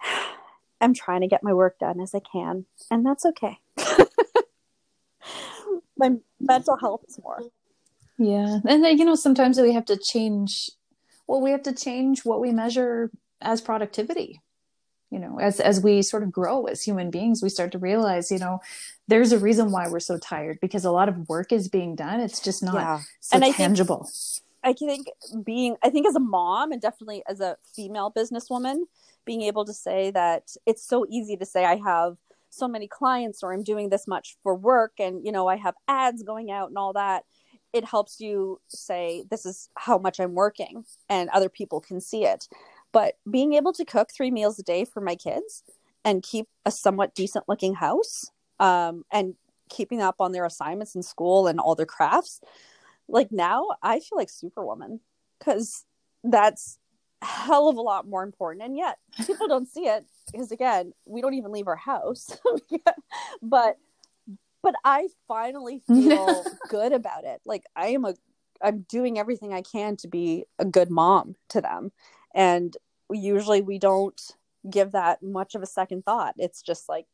I'm 0.81 0.95
trying 0.95 1.21
to 1.21 1.27
get 1.27 1.43
my 1.43 1.53
work 1.53 1.79
done 1.79 2.01
as 2.01 2.14
I 2.14 2.21
can, 2.21 2.64
and 2.91 3.05
that's 3.05 3.27
okay. 3.27 3.59
my 5.97 6.16
mental 6.41 6.77
health 6.79 7.05
is 7.09 7.18
more. 7.23 7.41
Yeah. 8.18 8.61
And 8.66 8.85
then, 8.85 8.99
you 8.99 9.05
know, 9.05 9.14
sometimes 9.14 9.59
we 9.61 9.73
have 9.73 9.87
to 9.87 9.97
change 9.97 10.71
well, 11.27 11.41
we 11.41 11.53
have 11.53 11.62
to 11.62 11.73
change 11.73 12.25
what 12.25 12.41
we 12.41 12.51
measure 12.51 13.11
as 13.41 13.61
productivity. 13.61 14.41
You 15.11 15.21
know, 15.21 15.39
as 15.39 15.61
as 15.61 15.81
we 15.81 16.03
sort 16.03 16.23
of 16.23 16.33
grow 16.33 16.64
as 16.64 16.83
human 16.83 17.11
beings, 17.11 17.43
we 17.43 17.49
start 17.49 17.73
to 17.73 17.79
realize, 17.79 18.31
you 18.31 18.39
know, 18.39 18.61
there's 19.11 19.33
a 19.33 19.39
reason 19.39 19.73
why 19.73 19.89
we're 19.89 20.01
so 20.01 20.17
tired 20.19 20.59
because 20.61 20.85
a 20.85 20.91
lot 20.91 21.09
of 21.09 21.29
work 21.29 21.53
is 21.53 21.69
being 21.69 21.97
done. 21.97 22.21
It's 22.21 22.41
just 22.41 22.63
not 22.63 22.75
yeah. 22.75 23.01
so 23.21 23.37
and 23.37 23.55
tangible. 23.55 24.09
I 24.63 24.73
think, 24.73 24.91
I 24.91 25.35
think 25.35 25.45
being 25.45 25.77
I 25.83 25.91
think 25.91 26.07
as 26.07 26.15
a 26.15 26.21
mom 26.21 26.73
and 26.73 26.81
definitely 26.81 27.23
as 27.29 27.41
a 27.41 27.57
female 27.75 28.13
businesswoman, 28.17 28.83
being 29.25 29.43
able 29.43 29.65
to 29.65 29.75
say 29.75 30.11
that 30.13 30.51
it's 30.65 30.87
so 30.87 31.05
easy 31.11 31.37
to 31.37 31.45
say 31.45 31.65
I 31.65 31.77
have 31.77 32.17
so 32.51 32.69
many 32.69 32.87
clients 32.87 33.43
or 33.43 33.53
I'm 33.53 33.63
doing 33.63 33.91
this 33.91 34.07
much 34.07 34.37
for 34.43 34.55
work 34.55 34.93
and 34.99 35.25
you 35.25 35.33
know 35.33 35.49
I 35.49 35.57
have 35.57 35.75
ads 35.89 36.23
going 36.23 36.51
out 36.51 36.69
and 36.69 36.79
all 36.79 36.93
that 36.93 37.25
it 37.73 37.85
helps 37.85 38.21
you 38.21 38.61
say 38.69 39.25
this 39.31 39.47
is 39.47 39.69
how 39.77 39.99
much 39.99 40.19
I'm 40.19 40.35
working 40.35 40.85
and 41.09 41.31
other 41.31 41.49
people 41.49 41.81
can 41.81 42.01
see 42.01 42.25
it 42.25 42.49
but 42.93 43.15
being 43.31 43.53
able 43.53 43.73
to 43.75 43.85
cook 43.85 44.09
3 44.13 44.33
meals 44.33 44.59
a 44.59 44.65
day 44.65 44.85
for 44.85 45.01
my 45.01 45.15
kids 45.15 45.63
and 46.05 46.25
keep 46.25 46.49
a 46.67 46.73
somewhat 46.73 47.15
decent 47.15 47.49
looking 47.49 47.75
house 47.75 48.33
um, 48.61 49.05
and 49.11 49.35
keeping 49.69 50.01
up 50.01 50.17
on 50.21 50.31
their 50.33 50.45
assignments 50.45 50.95
in 50.95 51.03
school 51.03 51.49
and 51.49 51.59
all 51.59 51.75
their 51.75 51.87
crafts 51.87 52.41
like 53.09 53.33
now 53.33 53.69
I 53.83 54.01
feel 54.01 54.17
like 54.19 54.31
superwoman 54.31 55.01
cuz 55.41 55.85
that's 56.23 56.79
hell 57.23 57.69
of 57.69 57.77
a 57.77 57.83
lot 57.83 58.09
more 58.09 58.23
important. 58.23 58.65
And 58.65 58.77
yet 58.77 58.99
people 59.27 59.49
don't 59.49 59.69
see 59.69 59.87
it 59.87 60.07
because 60.33 60.51
again 60.53 60.93
we 61.05 61.21
don't 61.21 61.35
even 61.35 61.53
leave 61.53 61.69
our 61.69 61.77
house. 61.77 62.39
But 63.43 63.79
but 64.63 64.75
i 64.85 65.09
finally 65.27 65.83
feel 65.87 66.45
good 66.69 66.93
about 66.93 67.25
it. 67.25 67.41
Like 67.45 67.65
i 67.77 67.89
am 67.89 68.05
a 68.05 68.15
i'm 68.63 68.85
doing 68.89 69.19
everything 69.19 69.53
i 69.53 69.63
can 69.63 69.97
to 69.97 70.09
be 70.09 70.45
a 70.59 70.65
good 70.65 70.91
mom 70.91 71.37
to 71.51 71.61
them. 71.61 71.93
And 72.35 72.77
usually 73.11 73.63
we 73.63 73.79
don't 73.79 74.21
give 74.69 74.93
that 74.93 75.23
much 75.23 75.55
of 75.55 75.63
a 75.63 75.67
second 75.67 76.05
thought. 76.05 76.35
It's 76.37 76.63
just 76.63 76.89
like 76.89 77.07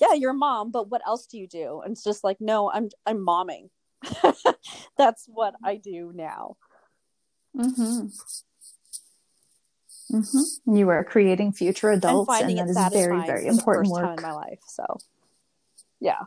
yeah 0.00 0.14
you're 0.14 0.30
a 0.30 0.34
mom 0.34 0.70
but 0.70 0.90
what 0.90 1.02
else 1.06 1.26
do 1.26 1.38
you 1.38 1.46
do 1.46 1.80
and 1.82 1.92
it's 1.92 2.04
just 2.04 2.24
like 2.24 2.40
no 2.40 2.70
i'm 2.70 2.88
i'm 3.06 3.18
momming 3.18 3.68
that's 4.96 5.26
what 5.26 5.54
i 5.64 5.76
do 5.76 6.12
now 6.14 6.56
mm-hmm. 7.56 8.06
Mm-hmm. 10.12 10.74
You 10.74 10.88
are 10.88 11.04
creating 11.04 11.52
future 11.52 11.90
adults, 11.90 12.40
and, 12.40 12.58
and 12.58 12.76
that 12.76 12.92
is 12.92 12.98
very, 12.98 13.26
very 13.26 13.46
important 13.46 13.92
work 13.92 14.16
in 14.16 14.22
my 14.22 14.32
life. 14.32 14.60
So, 14.66 14.98
yeah. 16.00 16.20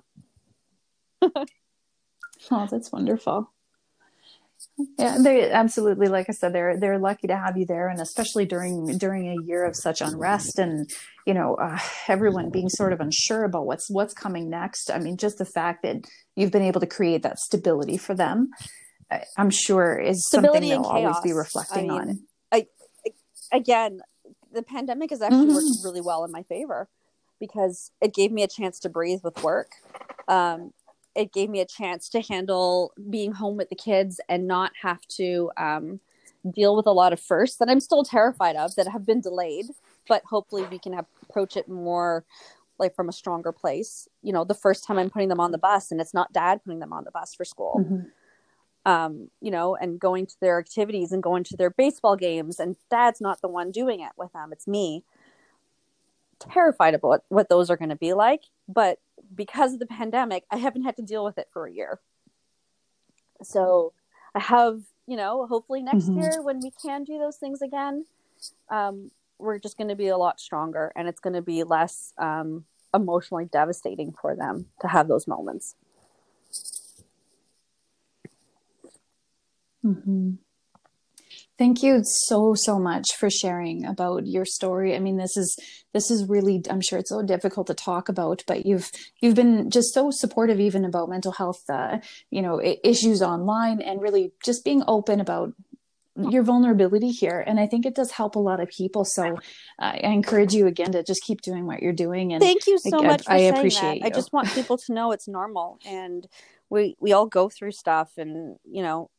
oh, 1.22 2.68
that's 2.70 2.92
wonderful. 2.92 3.52
Yeah, 4.98 5.18
they 5.20 5.52
absolutely. 5.52 6.08
Like 6.08 6.28
I 6.30 6.34
said, 6.34 6.54
they're 6.54 6.78
they're 6.78 7.00
lucky 7.00 7.28
to 7.28 7.36
have 7.36 7.58
you 7.58 7.66
there, 7.66 7.88
and 7.88 8.00
especially 8.00 8.46
during 8.46 8.98
during 8.98 9.30
a 9.30 9.36
year 9.36 9.66
of 9.66 9.76
such 9.76 10.02
unrest, 10.02 10.60
and 10.60 10.90
you 11.26 11.34
know, 11.34 11.56
uh, 11.56 11.80
everyone 12.08 12.50
being 12.50 12.70
sort 12.70 12.94
of 12.94 13.00
unsure 13.00 13.44
about 13.44 13.66
what's 13.66 13.90
what's 13.90 14.14
coming 14.14 14.50
next. 14.50 14.90
I 14.92 15.00
mean, 15.00 15.18
just 15.18 15.38
the 15.38 15.46
fact 15.46 15.84
that 15.84 16.06
you've 16.36 16.52
been 16.52 16.62
able 16.62 16.82
to 16.82 16.88
create 16.88 17.24
that 17.24 17.40
stability 17.40 17.98
for 17.98 18.16
them 18.16 18.52
I'm 19.38 19.50
sure 19.50 19.98
is 19.98 20.26
Stability 20.28 20.70
something 20.70 20.70
they'll 20.70 20.90
always 20.90 21.20
be 21.22 21.34
reflecting 21.34 21.90
I 21.90 22.06
mean, 22.06 22.26
on. 22.52 22.68
again, 23.52 24.02
the 24.54 24.64
pandemic 24.64 25.10
has 25.10 25.22
actually 25.22 25.48
Mhm. 25.48 25.54
worked 25.54 25.84
really 25.84 26.02
well 26.02 26.24
in 26.24 26.32
my 26.32 26.44
favor 26.44 26.88
because 27.40 27.92
it 28.02 28.14
gave 28.14 28.32
me 28.32 28.44
a 28.44 28.48
chance 28.48 28.80
to 28.80 28.90
breathe 28.90 29.22
with 29.24 29.42
work. 29.44 29.72
Um, 30.28 30.74
it 31.16 31.34
gave 31.34 31.50
me 31.50 31.60
a 31.60 31.66
chance 31.66 32.10
to 32.10 32.22
handle 32.22 32.94
being 33.10 33.34
home 33.34 33.58
with 33.58 33.70
the 33.70 33.76
kids 33.76 34.20
and 34.30 34.48
not 34.48 34.72
have 34.82 35.02
to 35.08 35.52
um, 35.58 36.00
deal 36.54 36.76
with 36.76 36.88
a 36.88 36.92
lot 36.92 37.14
of 37.14 37.20
firsts 37.20 37.58
that 37.58 37.70
I'm 37.70 37.80
still 37.80 38.04
terrified 38.04 38.56
of 38.56 38.76
that 38.76 38.88
have 38.88 39.06
been 39.06 39.22
delayed. 39.22 39.68
But 40.08 40.24
hopefully, 40.26 40.66
we 40.72 40.80
can 40.80 40.94
approach 41.24 41.58
it 41.58 41.68
more 41.70 42.26
like 42.80 42.96
from 42.96 43.10
a 43.10 43.14
stronger 43.14 43.52
place. 43.52 44.08
You 44.24 44.34
know, 44.34 44.44
the 44.44 44.56
first 44.56 44.84
time 44.86 44.98
I'm 44.98 45.10
putting 45.10 45.30
them 45.30 45.40
on 45.40 45.52
the 45.52 45.58
bus, 45.58 45.92
and 45.92 46.02
it's 46.02 46.14
not 46.14 46.34
dad 46.34 46.62
putting 46.64 46.80
them 46.80 46.94
on 46.94 47.04
the 47.04 47.12
bus 47.12 47.36
for 47.36 47.46
school 47.46 47.86
Mhm. 47.88 48.12
um, 48.86 49.30
you 49.42 49.52
know, 49.52 49.76
and 49.76 50.00
going 50.00 50.26
to 50.26 50.36
their 50.42 50.58
activities 50.58 51.12
and 51.12 51.22
going 51.22 51.44
to 51.44 51.56
their 51.56 51.70
baseball 51.70 52.16
games, 52.16 52.60
and 52.60 52.76
dad's 52.90 53.22
not 53.22 53.42
the 53.42 53.48
one 53.48 53.72
doing 53.72 54.00
it 54.00 54.12
with 54.18 54.34
them, 54.34 54.52
it's 54.52 54.68
me. 54.68 55.04
Terrified 56.50 56.94
about 56.96 57.24
what, 57.30 57.50
those 57.50 57.70
are 57.70 57.78
going 57.78 57.90
to 57.90 57.96
be 57.96 58.14
like, 58.14 58.44
but 58.68 59.00
because 59.36 59.74
of 59.74 59.80
the 59.80 59.86
pandemic, 59.86 60.44
I 60.50 60.58
haven't 60.58 60.84
had 60.84 60.96
to 60.98 61.02
deal 61.04 61.24
with 61.24 61.38
it 61.38 61.48
for 61.54 61.68
a 61.68 61.72
year. 61.72 62.00
So 63.44 63.94
I 64.34 64.40
have, 64.40 64.82
you 65.08 65.18
know, 65.18 65.46
hopefully 65.48 65.82
next 65.84 66.10
Mhm. 66.10 66.16
year 66.18 66.42
when 66.42 66.60
we 66.62 66.72
can 66.72 67.04
do 67.04 67.18
those 67.18 67.38
things 67.38 67.62
again, 67.62 68.06
um, 68.70 69.12
we're 69.38 69.60
just 69.60 69.78
going 69.78 69.90
to 69.90 69.96
be 69.96 70.08
a 70.08 70.18
lot 70.18 70.40
stronger 70.40 70.92
and 70.96 71.08
it's 71.08 71.20
going 71.20 71.34
to 71.34 71.42
be 71.42 71.64
less 71.64 72.14
um, 72.18 72.66
emotionally 72.94 73.46
devastating 73.46 74.14
for 74.14 74.36
them 74.36 74.68
to 74.82 74.88
have 74.88 75.08
those 75.08 75.28
moments. 75.28 75.76
Mhm. 79.84 80.38
Thank 81.62 81.84
you 81.84 82.02
so 82.04 82.56
so 82.56 82.80
much 82.80 83.16
for 83.20 83.30
sharing 83.30 83.86
about 83.86 84.26
your 84.26 84.46
story. 84.46 84.96
I 84.96 85.00
mean, 85.00 85.18
this 85.18 85.38
is 85.38 85.56
this 85.94 86.10
is 86.10 86.28
really 86.28 86.64
I'm 86.68 86.82
sure 86.82 86.98
it's 86.98 87.12
so 87.12 87.22
difficult 87.22 87.68
to 87.68 87.76
talk 87.76 88.10
about, 88.10 88.42
but 88.48 88.66
you've 88.66 88.90
you've 89.20 89.36
been 89.36 89.70
just 89.70 89.94
so 89.94 90.10
supportive 90.10 90.60
even 90.60 90.86
about 90.86 91.08
mental 91.08 91.32
health, 91.32 91.62
uh, 91.70 92.00
you 92.32 92.42
know, 92.42 92.60
issues 92.84 93.22
online, 93.22 93.80
and 93.80 94.02
really 94.02 94.32
just 94.44 94.66
being 94.66 94.82
open 94.88 95.20
about 95.20 95.54
your 96.16 96.42
vulnerability 96.42 97.12
here. 97.12 97.44
And 97.46 97.60
I 97.60 97.68
think 97.68 97.86
it 97.86 97.94
does 97.94 98.10
help 98.10 98.36
a 98.36 98.40
lot 98.40 98.60
of 98.60 98.68
people. 98.70 99.06
So 99.06 99.36
uh, 99.78 99.94
I 100.04 100.08
encourage 100.08 100.54
you 100.54 100.66
again 100.66 100.94
to 100.94 101.04
just 101.04 101.22
keep 101.22 101.42
doing 101.42 101.68
what 101.68 101.84
you're 101.84 101.94
doing. 101.94 102.34
And 102.34 102.42
Thank 102.42 102.66
you 102.66 102.80
so 102.80 103.04
I- 103.04 103.08
much 103.08 103.26
for 103.26 103.34
I 103.34 103.38
saying 103.38 103.54
appreciate 103.54 104.02
that. 104.02 104.08
I 104.08 104.10
just 104.10 104.34
want 104.34 104.48
people 104.48 104.80
to 104.80 104.94
know 104.94 105.12
it's 105.12 105.28
normal 105.28 105.78
and 105.86 106.28
we 106.72 106.96
we 107.00 107.14
all 107.14 107.28
go 107.28 107.50
through 107.50 107.74
stuff 107.74 108.14
and 108.18 108.58
you 108.66 108.82
know 108.82 109.12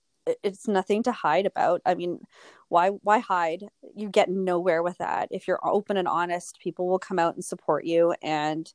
it's 0.42 0.68
nothing 0.68 1.02
to 1.04 1.12
hide 1.12 1.46
about. 1.46 1.80
I 1.84 1.94
mean, 1.94 2.20
why 2.68 2.88
why 2.88 3.18
hide? 3.18 3.64
You 3.94 4.08
get 4.08 4.30
nowhere 4.30 4.82
with 4.82 4.98
that. 4.98 5.28
If 5.30 5.48
you're 5.48 5.66
open 5.66 5.96
and 5.96 6.08
honest, 6.08 6.60
people 6.60 6.88
will 6.88 6.98
come 6.98 7.18
out 7.18 7.34
and 7.34 7.44
support 7.44 7.84
you 7.84 8.14
and 8.22 8.72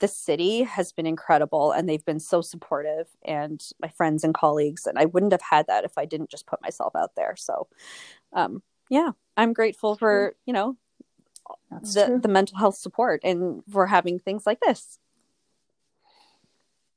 the 0.00 0.08
city 0.08 0.64
has 0.64 0.92
been 0.92 1.06
incredible 1.06 1.72
and 1.72 1.88
they've 1.88 2.04
been 2.04 2.20
so 2.20 2.40
supportive 2.40 3.06
and 3.24 3.64
my 3.80 3.88
friends 3.88 4.24
and 4.24 4.34
colleagues 4.34 4.86
and 4.86 4.98
I 4.98 5.04
wouldn't 5.04 5.32
have 5.32 5.40
had 5.40 5.68
that 5.68 5.84
if 5.84 5.96
I 5.96 6.04
didn't 6.04 6.30
just 6.30 6.46
put 6.46 6.60
myself 6.60 6.94
out 6.96 7.14
there. 7.16 7.36
So 7.36 7.68
um 8.32 8.62
yeah, 8.90 9.12
I'm 9.36 9.52
grateful 9.52 9.96
for, 9.96 10.34
you 10.44 10.52
know, 10.52 10.76
That's 11.70 11.94
the 11.94 12.06
true. 12.06 12.20
the 12.20 12.28
mental 12.28 12.58
health 12.58 12.76
support 12.76 13.20
and 13.24 13.62
for 13.70 13.86
having 13.86 14.18
things 14.18 14.44
like 14.46 14.60
this. 14.60 14.98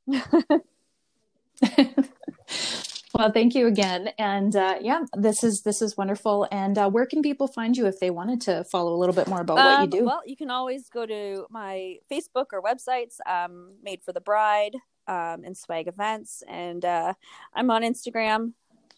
well, 3.14 3.32
thank 3.32 3.56
you 3.56 3.68
again. 3.68 4.10
And 4.18 4.56
uh, 4.56 4.76
yeah, 4.82 5.04
this 5.16 5.44
is 5.44 5.62
this 5.62 5.82
is 5.82 5.96
wonderful. 5.98 6.48
And 6.52 6.78
uh, 6.78 6.90
where 6.90 7.06
can 7.06 7.22
people 7.22 7.48
find 7.48 7.76
you 7.78 7.86
if 7.88 8.00
they 8.00 8.10
wanted 8.10 8.42
to 8.42 8.64
follow 8.66 8.94
a 8.94 8.98
little 8.98 9.16
bit 9.16 9.28
more 9.28 9.42
about 9.42 9.58
what 9.58 9.78
you 9.80 9.84
Um, 9.84 9.90
do? 9.90 10.06
Well, 10.06 10.22
you 10.26 10.36
can 10.36 10.50
always 10.52 10.90
go 10.90 11.06
to 11.06 11.46
my 11.50 11.98
Facebook 12.12 12.48
or 12.54 12.62
websites, 12.62 13.16
um, 13.26 13.74
Made 13.82 14.02
for 14.04 14.12
the 14.14 14.22
Bride 14.22 14.76
um, 15.08 15.44
and 15.46 15.58
Swag 15.58 15.88
Events, 15.88 16.44
and 16.48 16.84
uh, 16.84 17.14
I'm 17.54 17.72
on 17.72 17.82
Instagram. 17.82 18.54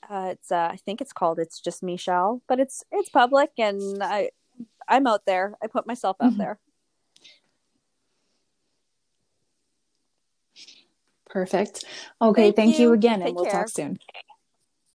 Uh, 0.09 0.29
it's 0.31 0.51
uh, 0.51 0.69
I 0.71 0.77
think 0.77 1.01
it's 1.01 1.13
called 1.13 1.37
It's 1.39 1.59
Just 1.61 1.83
Michelle, 1.83 2.41
but 2.47 2.59
it's 2.59 2.83
it's 2.91 3.09
public, 3.09 3.51
and 3.57 4.01
I 4.01 4.31
I'm 4.87 5.05
out 5.05 5.25
there. 5.27 5.55
I 5.61 5.67
put 5.67 5.85
myself 5.85 6.17
out 6.19 6.33
Mhm. 6.33 6.37
there. 6.37 6.59
Perfect. 11.29 11.85
Okay, 12.21 12.43
Thank 12.43 12.55
thank, 12.55 12.79
you. 12.79 12.87
you. 12.87 12.93
again, 12.93 13.19
Take 13.19 13.27
and 13.27 13.35
we'll 13.35 13.45
care. 13.45 13.61
talk 13.61 13.69
soon. 13.69 13.99